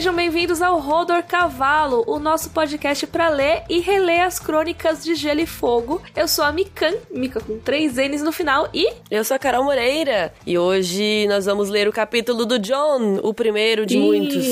Sejam 0.00 0.14
bem-vindos 0.14 0.62
ao 0.62 0.78
Rodor 0.78 1.22
Cavalo, 1.22 2.04
o 2.06 2.18
nosso 2.18 2.48
podcast 2.52 3.06
para 3.06 3.28
ler 3.28 3.64
e 3.68 3.80
reler 3.80 4.22
as 4.22 4.38
crônicas 4.38 5.04
de 5.04 5.14
Gelo 5.14 5.42
e 5.42 5.46
Fogo. 5.46 6.00
Eu 6.16 6.26
sou 6.26 6.42
a 6.42 6.50
Mikan, 6.50 6.94
Mika 7.10 7.38
com 7.38 7.58
três 7.58 7.96
N's 7.96 8.22
no 8.22 8.32
final, 8.32 8.66
e. 8.72 8.90
Eu 9.10 9.22
sou 9.22 9.34
a 9.34 9.38
Carol 9.38 9.62
Moreira, 9.62 10.32
e 10.46 10.56
hoje 10.56 11.26
nós 11.28 11.44
vamos 11.44 11.68
ler 11.68 11.86
o 11.86 11.92
capítulo 11.92 12.46
do 12.46 12.58
John, 12.58 13.20
o 13.22 13.34
primeiro 13.34 13.84
de 13.84 13.98
muitos. 13.98 14.42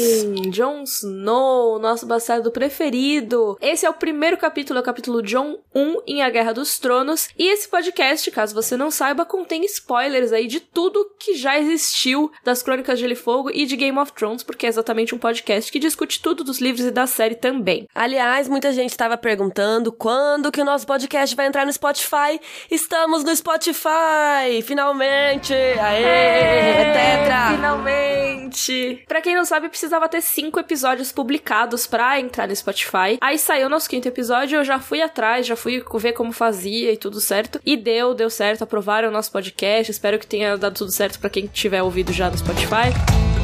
Jon 0.50 0.82
Snow, 0.82 1.78
nosso 1.78 2.04
bastardo 2.04 2.50
preferido. 2.50 3.56
Esse 3.58 3.86
é 3.86 3.90
o 3.90 3.94
primeiro 3.94 4.36
capítulo, 4.36 4.78
é 4.78 4.82
o 4.82 4.84
capítulo 4.84 5.22
John 5.22 5.56
1 5.74 5.96
em 6.06 6.20
A 6.20 6.28
Guerra 6.28 6.52
dos 6.52 6.78
Tronos. 6.78 7.30
E 7.38 7.48
esse 7.48 7.66
podcast, 7.66 8.30
caso 8.30 8.54
você 8.54 8.76
não 8.76 8.90
saiba, 8.90 9.24
contém 9.24 9.64
spoilers 9.64 10.30
aí 10.30 10.46
de 10.46 10.60
tudo 10.60 11.10
que 11.18 11.32
já 11.36 11.58
existiu 11.58 12.30
das 12.44 12.62
crônicas 12.62 12.98
de 12.98 13.04
Gelo 13.04 13.14
e 13.14 13.16
Fogo 13.16 13.50
e 13.50 13.64
de 13.64 13.76
Game 13.76 13.98
of 13.98 14.12
Thrones, 14.12 14.42
porque 14.42 14.66
é 14.66 14.68
exatamente 14.68 15.14
um 15.14 15.18
podcast 15.18 15.37
que 15.42 15.78
discute 15.78 16.20
tudo 16.20 16.44
dos 16.44 16.60
livros 16.60 16.84
e 16.84 16.90
da 16.90 17.06
série 17.06 17.34
também. 17.34 17.86
Aliás, 17.94 18.48
muita 18.48 18.72
gente 18.72 18.90
estava 18.90 19.16
perguntando 19.16 19.92
quando 19.92 20.50
que 20.52 20.60
o 20.60 20.64
nosso 20.64 20.86
podcast 20.86 21.34
vai 21.34 21.46
entrar 21.46 21.64
no 21.64 21.72
Spotify. 21.72 22.40
Estamos 22.70 23.24
no 23.24 23.34
Spotify! 23.34 24.62
Finalmente! 24.62 25.52
Aê! 25.54 26.02
É, 26.02 26.92
tetra! 26.92 27.56
Finalmente! 27.56 29.04
Pra 29.06 29.20
quem 29.20 29.34
não 29.34 29.44
sabe, 29.44 29.68
precisava 29.68 30.08
ter 30.08 30.20
cinco 30.20 30.58
episódios 30.58 31.12
publicados 31.12 31.86
pra 31.86 32.18
entrar 32.18 32.48
no 32.48 32.56
Spotify. 32.56 33.18
Aí 33.20 33.38
saiu 33.38 33.68
nosso 33.68 33.88
quinto 33.88 34.08
episódio, 34.08 34.58
eu 34.58 34.64
já 34.64 34.78
fui 34.78 35.02
atrás, 35.02 35.46
já 35.46 35.56
fui 35.56 35.84
ver 35.94 36.12
como 36.12 36.32
fazia 36.32 36.92
e 36.92 36.96
tudo 36.96 37.20
certo. 37.20 37.60
E 37.64 37.76
deu, 37.76 38.14
deu 38.14 38.30
certo, 38.30 38.62
aprovaram 38.64 39.08
o 39.08 39.12
nosso 39.12 39.30
podcast. 39.30 39.90
Espero 39.90 40.18
que 40.18 40.26
tenha 40.26 40.56
dado 40.56 40.74
tudo 40.74 40.92
certo 40.92 41.18
para 41.18 41.30
quem 41.30 41.46
tiver 41.46 41.82
ouvido 41.82 42.12
já 42.12 42.30
no 42.30 42.38
Spotify. 42.38 43.37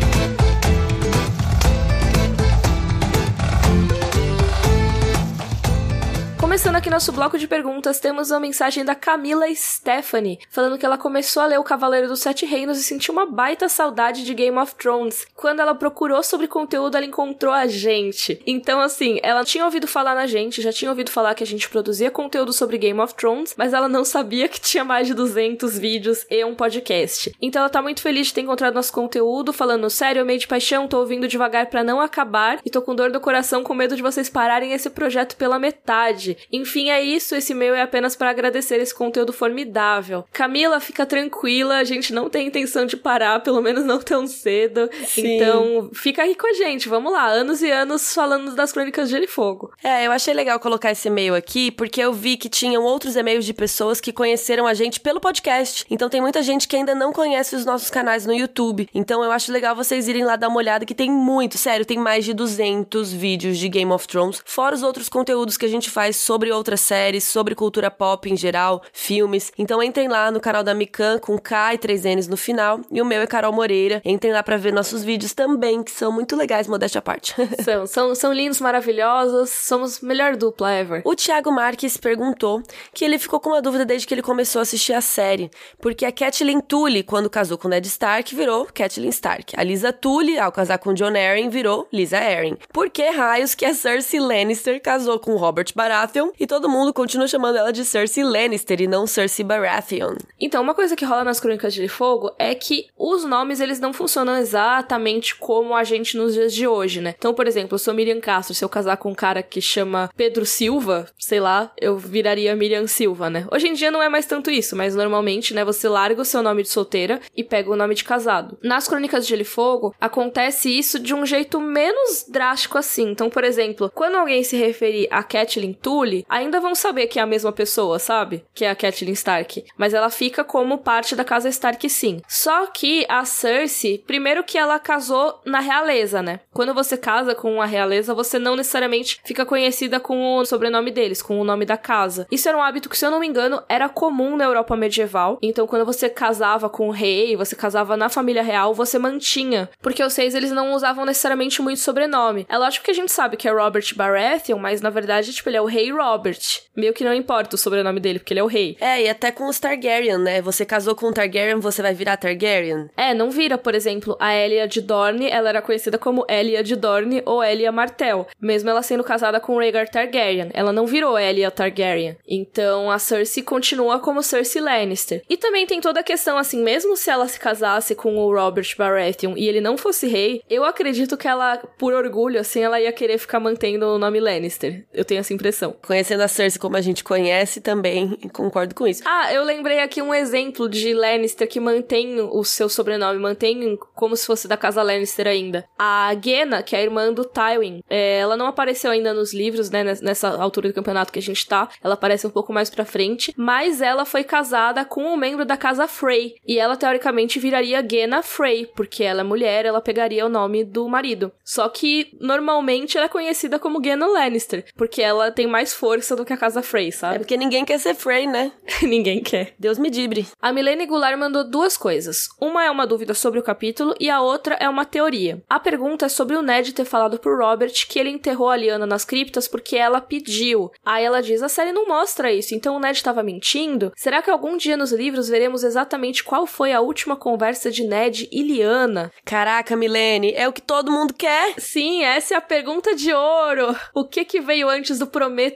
Começando 6.44 6.76
aqui 6.76 6.90
nosso 6.90 7.10
bloco 7.10 7.38
de 7.38 7.48
perguntas, 7.48 7.98
temos 7.98 8.30
uma 8.30 8.38
mensagem 8.38 8.84
da 8.84 8.94
Camila 8.94 9.46
Stephanie, 9.54 10.38
falando 10.50 10.76
que 10.76 10.84
ela 10.84 10.98
começou 10.98 11.42
a 11.42 11.46
ler 11.46 11.58
O 11.58 11.64
Cavaleiro 11.64 12.06
dos 12.06 12.20
Sete 12.20 12.44
Reinos 12.44 12.78
e 12.78 12.82
sentiu 12.82 13.14
uma 13.14 13.24
baita 13.24 13.66
saudade 13.66 14.22
de 14.22 14.34
Game 14.34 14.58
of 14.58 14.74
Thrones. 14.74 15.26
Quando 15.34 15.60
ela 15.60 15.74
procurou 15.74 16.22
sobre 16.22 16.46
conteúdo, 16.46 16.98
ela 16.98 17.06
encontrou 17.06 17.50
a 17.50 17.66
gente. 17.66 18.42
Então, 18.46 18.78
assim, 18.78 19.18
ela 19.22 19.42
tinha 19.42 19.64
ouvido 19.64 19.86
falar 19.86 20.14
na 20.14 20.26
gente, 20.26 20.60
já 20.60 20.70
tinha 20.70 20.90
ouvido 20.90 21.10
falar 21.10 21.34
que 21.34 21.42
a 21.42 21.46
gente 21.46 21.66
produzia 21.66 22.10
conteúdo 22.10 22.52
sobre 22.52 22.76
Game 22.76 23.00
of 23.00 23.14
Thrones, 23.14 23.54
mas 23.56 23.72
ela 23.72 23.88
não 23.88 24.04
sabia 24.04 24.46
que 24.46 24.60
tinha 24.60 24.84
mais 24.84 25.06
de 25.06 25.14
200 25.14 25.78
vídeos 25.78 26.26
e 26.30 26.44
um 26.44 26.54
podcast. 26.54 27.34
Então, 27.40 27.60
ela 27.60 27.70
tá 27.70 27.80
muito 27.80 28.02
feliz 28.02 28.26
de 28.26 28.34
ter 28.34 28.42
encontrado 28.42 28.74
nosso 28.74 28.92
conteúdo, 28.92 29.50
falando 29.50 29.88
sério, 29.88 30.20
eu 30.20 30.26
meio 30.26 30.38
de 30.38 30.46
paixão, 30.46 30.88
tô 30.88 30.98
ouvindo 30.98 31.26
devagar 31.26 31.66
para 31.70 31.82
não 31.82 32.02
acabar 32.02 32.60
e 32.62 32.68
tô 32.68 32.82
com 32.82 32.94
dor 32.94 33.10
do 33.10 33.18
coração 33.18 33.64
com 33.64 33.72
medo 33.72 33.96
de 33.96 34.02
vocês 34.02 34.28
pararem 34.28 34.74
esse 34.74 34.90
projeto 34.90 35.36
pela 35.36 35.58
metade. 35.58 36.33
Enfim, 36.52 36.90
é 36.90 37.02
isso. 37.02 37.34
Esse 37.34 37.52
e-mail 37.52 37.74
é 37.74 37.82
apenas 37.82 38.16
para 38.16 38.30
agradecer 38.30 38.76
esse 38.80 38.94
conteúdo 38.94 39.32
formidável. 39.32 40.24
Camila, 40.32 40.80
fica 40.80 41.06
tranquila, 41.06 41.76
a 41.76 41.84
gente 41.84 42.12
não 42.12 42.28
tem 42.28 42.46
intenção 42.46 42.86
de 42.86 42.96
parar, 42.96 43.40
pelo 43.40 43.60
menos 43.60 43.84
não 43.84 44.00
tão 44.00 44.26
cedo. 44.26 44.88
Sim. 45.06 45.36
Então, 45.36 45.90
fica 45.94 46.22
aí 46.22 46.34
com 46.34 46.46
a 46.46 46.52
gente. 46.52 46.88
Vamos 46.88 47.12
lá, 47.12 47.26
anos 47.26 47.62
e 47.62 47.70
anos 47.70 48.14
falando 48.14 48.54
das 48.54 48.72
crônicas 48.72 49.08
de 49.08 49.14
Gelo 49.14 49.24
e 49.24 49.28
Fogo. 49.28 49.72
É, 49.82 50.06
eu 50.06 50.12
achei 50.12 50.34
legal 50.34 50.58
colocar 50.60 50.90
esse 50.90 51.08
e-mail 51.08 51.34
aqui, 51.34 51.70
porque 51.70 52.00
eu 52.00 52.12
vi 52.12 52.36
que 52.36 52.48
tinham 52.48 52.82
outros 52.84 53.16
e-mails 53.16 53.44
de 53.44 53.52
pessoas 53.52 54.00
que 54.00 54.12
conheceram 54.12 54.66
a 54.66 54.74
gente 54.74 55.00
pelo 55.00 55.20
podcast. 55.20 55.84
Então 55.90 56.08
tem 56.08 56.20
muita 56.20 56.42
gente 56.42 56.66
que 56.66 56.76
ainda 56.76 56.94
não 56.94 57.12
conhece 57.12 57.56
os 57.56 57.64
nossos 57.64 57.90
canais 57.90 58.26
no 58.26 58.32
YouTube. 58.32 58.88
Então 58.94 59.22
eu 59.22 59.30
acho 59.30 59.52
legal 59.52 59.74
vocês 59.74 60.08
irem 60.08 60.24
lá 60.24 60.36
dar 60.36 60.48
uma 60.48 60.58
olhada, 60.58 60.84
que 60.86 60.94
tem 60.94 61.10
muito, 61.10 61.58
sério, 61.58 61.84
tem 61.84 61.98
mais 61.98 62.24
de 62.24 62.32
200 62.32 63.12
vídeos 63.12 63.58
de 63.58 63.68
Game 63.68 63.90
of 63.92 64.06
Thrones, 64.06 64.42
fora 64.44 64.74
os 64.74 64.82
outros 64.82 65.08
conteúdos 65.08 65.56
que 65.56 65.66
a 65.66 65.68
gente 65.68 65.90
faz 65.90 66.13
sobre 66.16 66.50
outras 66.50 66.80
séries, 66.80 67.24
sobre 67.24 67.54
cultura 67.54 67.90
pop 67.90 68.30
em 68.30 68.36
geral, 68.36 68.82
filmes. 68.92 69.52
Então 69.58 69.82
entrem 69.82 70.08
lá 70.08 70.30
no 70.30 70.40
canal 70.40 70.62
da 70.62 70.74
Mikan 70.74 71.18
com 71.18 71.38
K 71.38 71.74
e 71.74 71.78
3 71.78 72.04
N's 72.04 72.28
no 72.28 72.36
final. 72.36 72.80
E 72.90 73.00
o 73.00 73.04
meu 73.04 73.20
é 73.22 73.26
Carol 73.26 73.52
Moreira. 73.52 74.00
Entrem 74.04 74.32
lá 74.32 74.42
pra 74.42 74.56
ver 74.56 74.72
nossos 74.72 75.04
vídeos 75.04 75.32
também, 75.32 75.82
que 75.82 75.90
são 75.90 76.12
muito 76.12 76.36
legais, 76.36 76.66
modéstia 76.66 76.98
à 76.98 77.02
parte. 77.02 77.34
São, 77.64 77.86
são, 77.86 78.14
são 78.14 78.32
lindos, 78.32 78.60
maravilhosos, 78.60 79.48
somos 79.48 80.00
melhor 80.00 80.36
dupla 80.36 80.72
ever. 80.72 81.02
O 81.04 81.14
Thiago 81.14 81.50
Marques 81.50 81.96
perguntou 81.96 82.62
que 82.92 83.04
ele 83.04 83.18
ficou 83.18 83.40
com 83.40 83.50
uma 83.50 83.62
dúvida 83.62 83.84
desde 83.84 84.06
que 84.06 84.12
ele 84.12 84.22
começou 84.22 84.58
a 84.58 84.62
assistir 84.62 84.92
a 84.92 85.00
série, 85.00 85.50
porque 85.80 86.04
a 86.04 86.12
Catelyn 86.12 86.60
Tully, 86.60 87.02
quando 87.02 87.30
casou 87.30 87.56
com 87.56 87.68
Ned 87.68 87.86
Stark, 87.86 88.34
virou 88.34 88.66
Catelyn 88.66 89.08
Stark. 89.08 89.54
A 89.56 89.62
Lisa 89.62 89.92
Tully, 89.92 90.38
ao 90.38 90.52
casar 90.52 90.78
com 90.78 90.92
John 90.92 91.14
Arryn, 91.16 91.48
virou 91.48 91.88
Lisa 91.92 92.18
Arryn. 92.18 92.56
Por 92.72 92.90
que 92.90 93.08
raios 93.10 93.54
que 93.54 93.64
a 93.64 93.72
Cersei 93.72 94.20
Lannister 94.20 94.80
casou 94.80 95.18
com 95.18 95.36
Robert 95.36 95.66
Baratheon 95.74 96.03
e 96.38 96.46
todo 96.46 96.68
mundo 96.68 96.92
continua 96.92 97.26
chamando 97.26 97.56
ela 97.56 97.72
de 97.72 97.84
Cersei 97.84 98.24
Lannister 98.24 98.80
e 98.80 98.86
não 98.86 99.06
Cersei 99.06 99.44
Baratheon? 99.44 100.16
Então, 100.40 100.62
uma 100.62 100.74
coisa 100.74 100.96
que 100.96 101.04
rola 101.04 101.24
nas 101.24 101.40
Crônicas 101.40 101.74
de 101.74 101.88
Fogo 101.88 102.30
é 102.38 102.54
que 102.54 102.86
os 102.96 103.24
nomes 103.24 103.60
eles 103.60 103.80
não 103.80 103.92
funcionam 103.92 104.36
exatamente 104.36 105.34
como 105.36 105.74
a 105.74 105.84
gente 105.84 106.16
nos 106.16 106.34
dias 106.34 106.52
de 106.52 106.66
hoje, 106.66 107.00
né? 107.00 107.14
Então, 107.16 107.34
por 107.34 107.46
exemplo, 107.46 107.74
eu 107.74 107.78
sou 107.78 107.94
Miriam 107.94 108.20
Castro, 108.20 108.54
se 108.54 108.64
eu 108.64 108.68
casar 108.68 108.96
com 108.96 109.10
um 109.10 109.14
cara 109.14 109.42
que 109.42 109.60
chama 109.60 110.10
Pedro 110.16 110.44
Silva, 110.44 111.06
sei 111.18 111.40
lá, 111.40 111.72
eu 111.80 111.96
viraria 111.96 112.54
Miriam 112.54 112.86
Silva, 112.86 113.30
né? 113.30 113.46
Hoje 113.50 113.68
em 113.68 113.72
dia 113.72 113.90
não 113.90 114.02
é 114.02 114.08
mais 114.08 114.26
tanto 114.26 114.50
isso, 114.50 114.76
mas 114.76 114.94
normalmente, 114.94 115.54
né, 115.54 115.64
você 115.64 115.88
larga 115.88 116.22
o 116.22 116.24
seu 116.24 116.42
nome 116.42 116.62
de 116.62 116.68
solteira 116.68 117.20
e 117.36 117.42
pega 117.42 117.70
o 117.70 117.76
nome 117.76 117.94
de 117.94 118.04
casado. 118.04 118.58
Nas 118.62 118.86
Crônicas 118.88 119.24
de 119.24 119.30
Gelo 119.30 119.42
e 119.42 119.44
Fogo, 119.44 119.94
acontece 120.00 120.68
isso 120.70 120.98
de 120.98 121.14
um 121.14 121.24
jeito 121.24 121.60
menos 121.60 122.26
drástico 122.28 122.78
assim. 122.78 123.10
Então, 123.10 123.30
por 123.30 123.44
exemplo, 123.44 123.90
quando 123.94 124.16
alguém 124.16 124.42
se 124.42 124.56
referir 124.56 125.08
a 125.10 125.22
Catelyn 125.22 125.72
Tully, 125.94 126.26
ainda 126.28 126.58
vão 126.58 126.74
saber 126.74 127.06
que 127.06 127.20
é 127.20 127.22
a 127.22 127.26
mesma 127.26 127.52
pessoa, 127.52 128.00
sabe? 128.00 128.44
Que 128.52 128.64
é 128.64 128.70
a 128.70 128.74
Catelyn 128.74 129.12
Stark. 129.12 129.64
Mas 129.78 129.94
ela 129.94 130.10
fica 130.10 130.42
como 130.42 130.78
parte 130.78 131.14
da 131.14 131.22
casa 131.24 131.48
Stark, 131.48 131.88
sim. 131.88 132.20
Só 132.26 132.66
que 132.66 133.06
a 133.08 133.24
Cersei, 133.24 134.02
primeiro 134.04 134.42
que 134.42 134.58
ela 134.58 134.80
casou 134.80 135.40
na 135.44 135.60
realeza, 135.60 136.20
né? 136.20 136.40
Quando 136.52 136.74
você 136.74 136.96
casa 136.96 137.32
com 137.32 137.62
a 137.62 137.64
realeza, 137.64 138.12
você 138.12 138.40
não 138.40 138.56
necessariamente 138.56 139.20
fica 139.24 139.46
conhecida 139.46 140.00
com 140.00 140.38
o 140.38 140.44
sobrenome 140.44 140.90
deles, 140.90 141.22
com 141.22 141.40
o 141.40 141.44
nome 141.44 141.64
da 141.64 141.76
casa. 141.76 142.26
Isso 142.28 142.48
era 142.48 142.58
um 142.58 142.62
hábito 142.62 142.88
que, 142.88 142.98
se 142.98 143.06
eu 143.06 143.10
não 143.12 143.20
me 143.20 143.28
engano, 143.28 143.62
era 143.68 143.88
comum 143.88 144.36
na 144.36 144.46
Europa 144.46 144.74
medieval. 144.74 145.38
Então, 145.40 145.64
quando 145.64 145.84
você 145.84 146.08
casava 146.08 146.68
com 146.68 146.88
o 146.88 146.92
rei, 146.92 147.36
você 147.36 147.54
casava 147.54 147.96
na 147.96 148.08
família 148.08 148.42
real, 148.42 148.74
você 148.74 148.98
mantinha. 148.98 149.70
Porque 149.80 150.02
os 150.02 150.16
reis, 150.16 150.34
eles 150.34 150.50
não 150.50 150.72
usavam 150.72 151.04
necessariamente 151.04 151.62
muito 151.62 151.78
sobrenome. 151.78 152.46
É 152.48 152.58
lógico 152.58 152.84
que 152.84 152.90
a 152.90 152.94
gente 152.94 153.12
sabe 153.12 153.36
que 153.36 153.46
é 153.46 153.52
Robert 153.52 153.94
Baratheon, 153.94 154.58
mas 154.58 154.80
na 154.80 154.90
verdade, 154.90 155.32
tipo, 155.32 155.48
ele 155.48 155.56
é 155.56 155.62
o 155.62 155.66
rei 155.66 155.83
Robert. 155.90 156.40
Meio 156.76 156.92
que 156.92 157.04
não 157.04 157.14
importa 157.14 157.54
o 157.54 157.58
sobrenome 157.58 158.00
dele, 158.00 158.18
porque 158.18 158.32
ele 158.32 158.40
é 158.40 158.44
o 158.44 158.48
rei. 158.48 158.76
É, 158.80 159.02
e 159.02 159.08
até 159.08 159.30
com 159.30 159.48
os 159.48 159.58
Targaryen, 159.58 160.18
né? 160.18 160.42
Você 160.42 160.64
casou 160.64 160.94
com 160.94 161.08
um 161.08 161.12
Targaryen, 161.12 161.60
você 161.60 161.82
vai 161.82 161.94
virar 161.94 162.16
Targaryen. 162.16 162.90
É, 162.96 163.14
não 163.14 163.30
vira, 163.30 163.56
por 163.56 163.74
exemplo, 163.74 164.16
a 164.18 164.34
Elia 164.34 164.66
de 164.66 164.80
Dorne, 164.80 165.28
ela 165.28 165.48
era 165.48 165.62
conhecida 165.62 165.98
como 165.98 166.24
Elia 166.28 166.62
de 166.62 166.76
Dorne 166.76 167.22
ou 167.24 167.42
Elia 167.42 167.72
Martell, 167.72 168.26
mesmo 168.40 168.70
ela 168.70 168.82
sendo 168.82 169.04
casada 169.04 169.40
com 169.40 169.58
Rhaegar 169.58 169.88
Targaryen. 169.88 170.50
Ela 170.52 170.72
não 170.72 170.86
virou 170.86 171.18
Elia 171.18 171.50
Targaryen. 171.50 172.16
Então 172.26 172.90
a 172.90 172.98
Cersei 172.98 173.42
continua 173.42 173.98
como 173.98 174.22
Cersei 174.22 174.60
Lannister. 174.60 175.22
E 175.28 175.36
também 175.36 175.66
tem 175.66 175.80
toda 175.80 176.00
a 176.00 176.04
questão 176.04 176.36
assim, 176.36 176.62
mesmo 176.62 176.96
se 176.96 177.10
ela 177.10 177.28
se 177.28 177.38
casasse 177.38 177.94
com 177.94 178.16
o 178.16 178.34
Robert 178.34 178.74
Baratheon 178.76 179.34
e 179.36 179.48
ele 179.48 179.60
não 179.60 179.76
fosse 179.76 180.06
rei, 180.06 180.42
eu 180.48 180.64
acredito 180.64 181.16
que 181.16 181.28
ela, 181.28 181.56
por 181.78 181.92
orgulho, 181.94 182.40
assim, 182.40 182.62
ela 182.62 182.80
ia 182.80 182.92
querer 182.92 183.18
ficar 183.18 183.40
mantendo 183.40 183.86
o 183.86 183.98
nome 183.98 184.20
Lannister. 184.20 184.84
Eu 184.92 185.04
tenho 185.04 185.20
essa 185.20 185.32
impressão. 185.32 185.73
Conhecendo 185.82 186.22
a 186.22 186.28
Cersei 186.28 186.60
como 186.60 186.76
a 186.76 186.80
gente 186.80 187.04
conhece 187.04 187.60
também, 187.60 188.18
concordo 188.32 188.74
com 188.74 188.86
isso. 188.86 189.02
Ah, 189.04 189.32
eu 189.32 189.44
lembrei 189.44 189.80
aqui 189.80 190.00
um 190.02 190.14
exemplo 190.14 190.68
de 190.68 190.92
Lannister 190.94 191.48
que 191.48 191.60
mantém 191.60 192.20
o 192.20 192.44
seu 192.44 192.68
sobrenome, 192.68 193.18
mantém 193.18 193.78
como 193.94 194.16
se 194.16 194.26
fosse 194.26 194.48
da 194.48 194.56
casa 194.56 194.82
Lannister 194.82 195.26
ainda. 195.26 195.64
A 195.78 196.14
Gena, 196.22 196.62
que 196.62 196.76
é 196.76 196.78
a 196.80 196.82
irmã 196.82 197.12
do 197.12 197.24
Tywin, 197.24 197.82
é, 197.88 198.18
ela 198.18 198.36
não 198.36 198.46
apareceu 198.46 198.90
ainda 198.90 199.12
nos 199.12 199.32
livros, 199.32 199.70
né, 199.70 199.84
nessa 200.02 200.28
altura 200.28 200.68
do 200.68 200.74
campeonato 200.74 201.12
que 201.12 201.18
a 201.18 201.22
gente 201.22 201.46
tá. 201.46 201.68
Ela 201.82 201.94
aparece 201.94 202.26
um 202.26 202.30
pouco 202.30 202.52
mais 202.52 202.70
pra 202.70 202.84
frente, 202.84 203.32
mas 203.36 203.80
ela 203.80 204.04
foi 204.04 204.24
casada 204.24 204.84
com 204.84 205.02
um 205.04 205.16
membro 205.16 205.44
da 205.44 205.56
casa 205.56 205.86
Frey. 205.86 206.34
E 206.46 206.58
ela, 206.58 206.76
teoricamente, 206.76 207.38
viraria 207.38 207.86
Gena 207.88 208.22
Frey, 208.22 208.66
porque 208.74 209.02
ela 209.02 209.20
é 209.20 209.24
mulher, 209.24 209.64
ela 209.64 209.80
pegaria 209.80 210.26
o 210.26 210.28
nome 210.28 210.64
do 210.64 210.88
marido. 210.88 211.32
Só 211.44 211.68
que, 211.68 212.16
normalmente, 212.20 212.96
ela 212.96 213.06
é 213.06 213.08
conhecida 213.08 213.58
como 213.58 213.82
Gena 213.82 214.06
Lannister, 214.06 214.64
porque 214.76 215.02
ela 215.02 215.30
tem 215.30 215.46
mais 215.46 215.63
força 215.72 216.14
do 216.14 216.24
que 216.24 216.32
a 216.32 216.36
casa 216.36 216.62
Frey, 216.62 216.92
sabe? 216.92 217.16
É 217.16 217.18
porque 217.18 217.36
ninguém 217.36 217.64
quer 217.64 217.78
ser 217.78 217.94
Frey, 217.94 218.26
né? 218.26 218.52
ninguém 218.82 219.22
quer. 219.22 219.54
Deus 219.58 219.78
me 219.78 219.90
dibre. 219.90 220.26
A 220.40 220.52
Milene 220.52 220.86
Goulart 220.86 221.18
mandou 221.18 221.48
duas 221.48 221.76
coisas. 221.76 222.28
Uma 222.40 222.64
é 222.64 222.70
uma 222.70 222.86
dúvida 222.86 223.14
sobre 223.14 223.38
o 223.38 223.42
capítulo 223.42 223.94
e 223.98 224.10
a 224.10 224.20
outra 224.20 224.56
é 224.60 224.68
uma 224.68 224.84
teoria. 224.84 225.42
A 225.48 225.58
pergunta 225.58 226.06
é 226.06 226.08
sobre 226.08 226.36
o 226.36 226.42
Ned 226.42 226.72
ter 226.74 226.84
falado 226.84 227.18
pro 227.18 227.36
Robert 227.36 227.72
que 227.88 227.98
ele 227.98 228.10
enterrou 228.10 228.50
a 228.50 228.56
Liana 228.56 228.86
nas 228.86 229.04
criptas 229.04 229.48
porque 229.48 229.76
ela 229.76 230.00
pediu. 230.00 230.70
Aí 230.84 231.04
ela 231.04 231.22
diz: 231.22 231.42
a 231.42 231.48
série 231.48 231.72
não 231.72 231.86
mostra 231.86 232.32
isso, 232.32 232.54
então 232.54 232.76
o 232.76 232.80
Ned 232.80 232.96
estava 232.96 233.22
mentindo? 233.22 233.92
Será 233.96 234.20
que 234.20 234.30
algum 234.30 234.56
dia 234.56 234.76
nos 234.76 234.92
livros 234.92 235.28
veremos 235.28 235.64
exatamente 235.64 236.24
qual 236.24 236.46
foi 236.46 236.72
a 236.72 236.80
última 236.80 237.16
conversa 237.16 237.70
de 237.70 237.84
Ned 237.84 238.28
e 238.30 238.42
Liana? 238.42 239.10
Caraca, 239.24 239.76
Milene, 239.76 240.32
é 240.34 240.48
o 240.48 240.52
que 240.52 240.62
todo 240.62 240.92
mundo 240.92 241.14
quer. 241.14 241.54
Sim, 241.58 242.02
essa 242.02 242.34
é 242.34 242.36
a 242.36 242.40
pergunta 242.40 242.94
de 242.94 243.12
ouro. 243.12 243.74
O 243.94 244.04
que 244.04 244.24
que 244.24 244.40
veio 244.40 244.68
antes 244.68 244.98
do 244.98 245.06
Prometa-me 245.06 245.53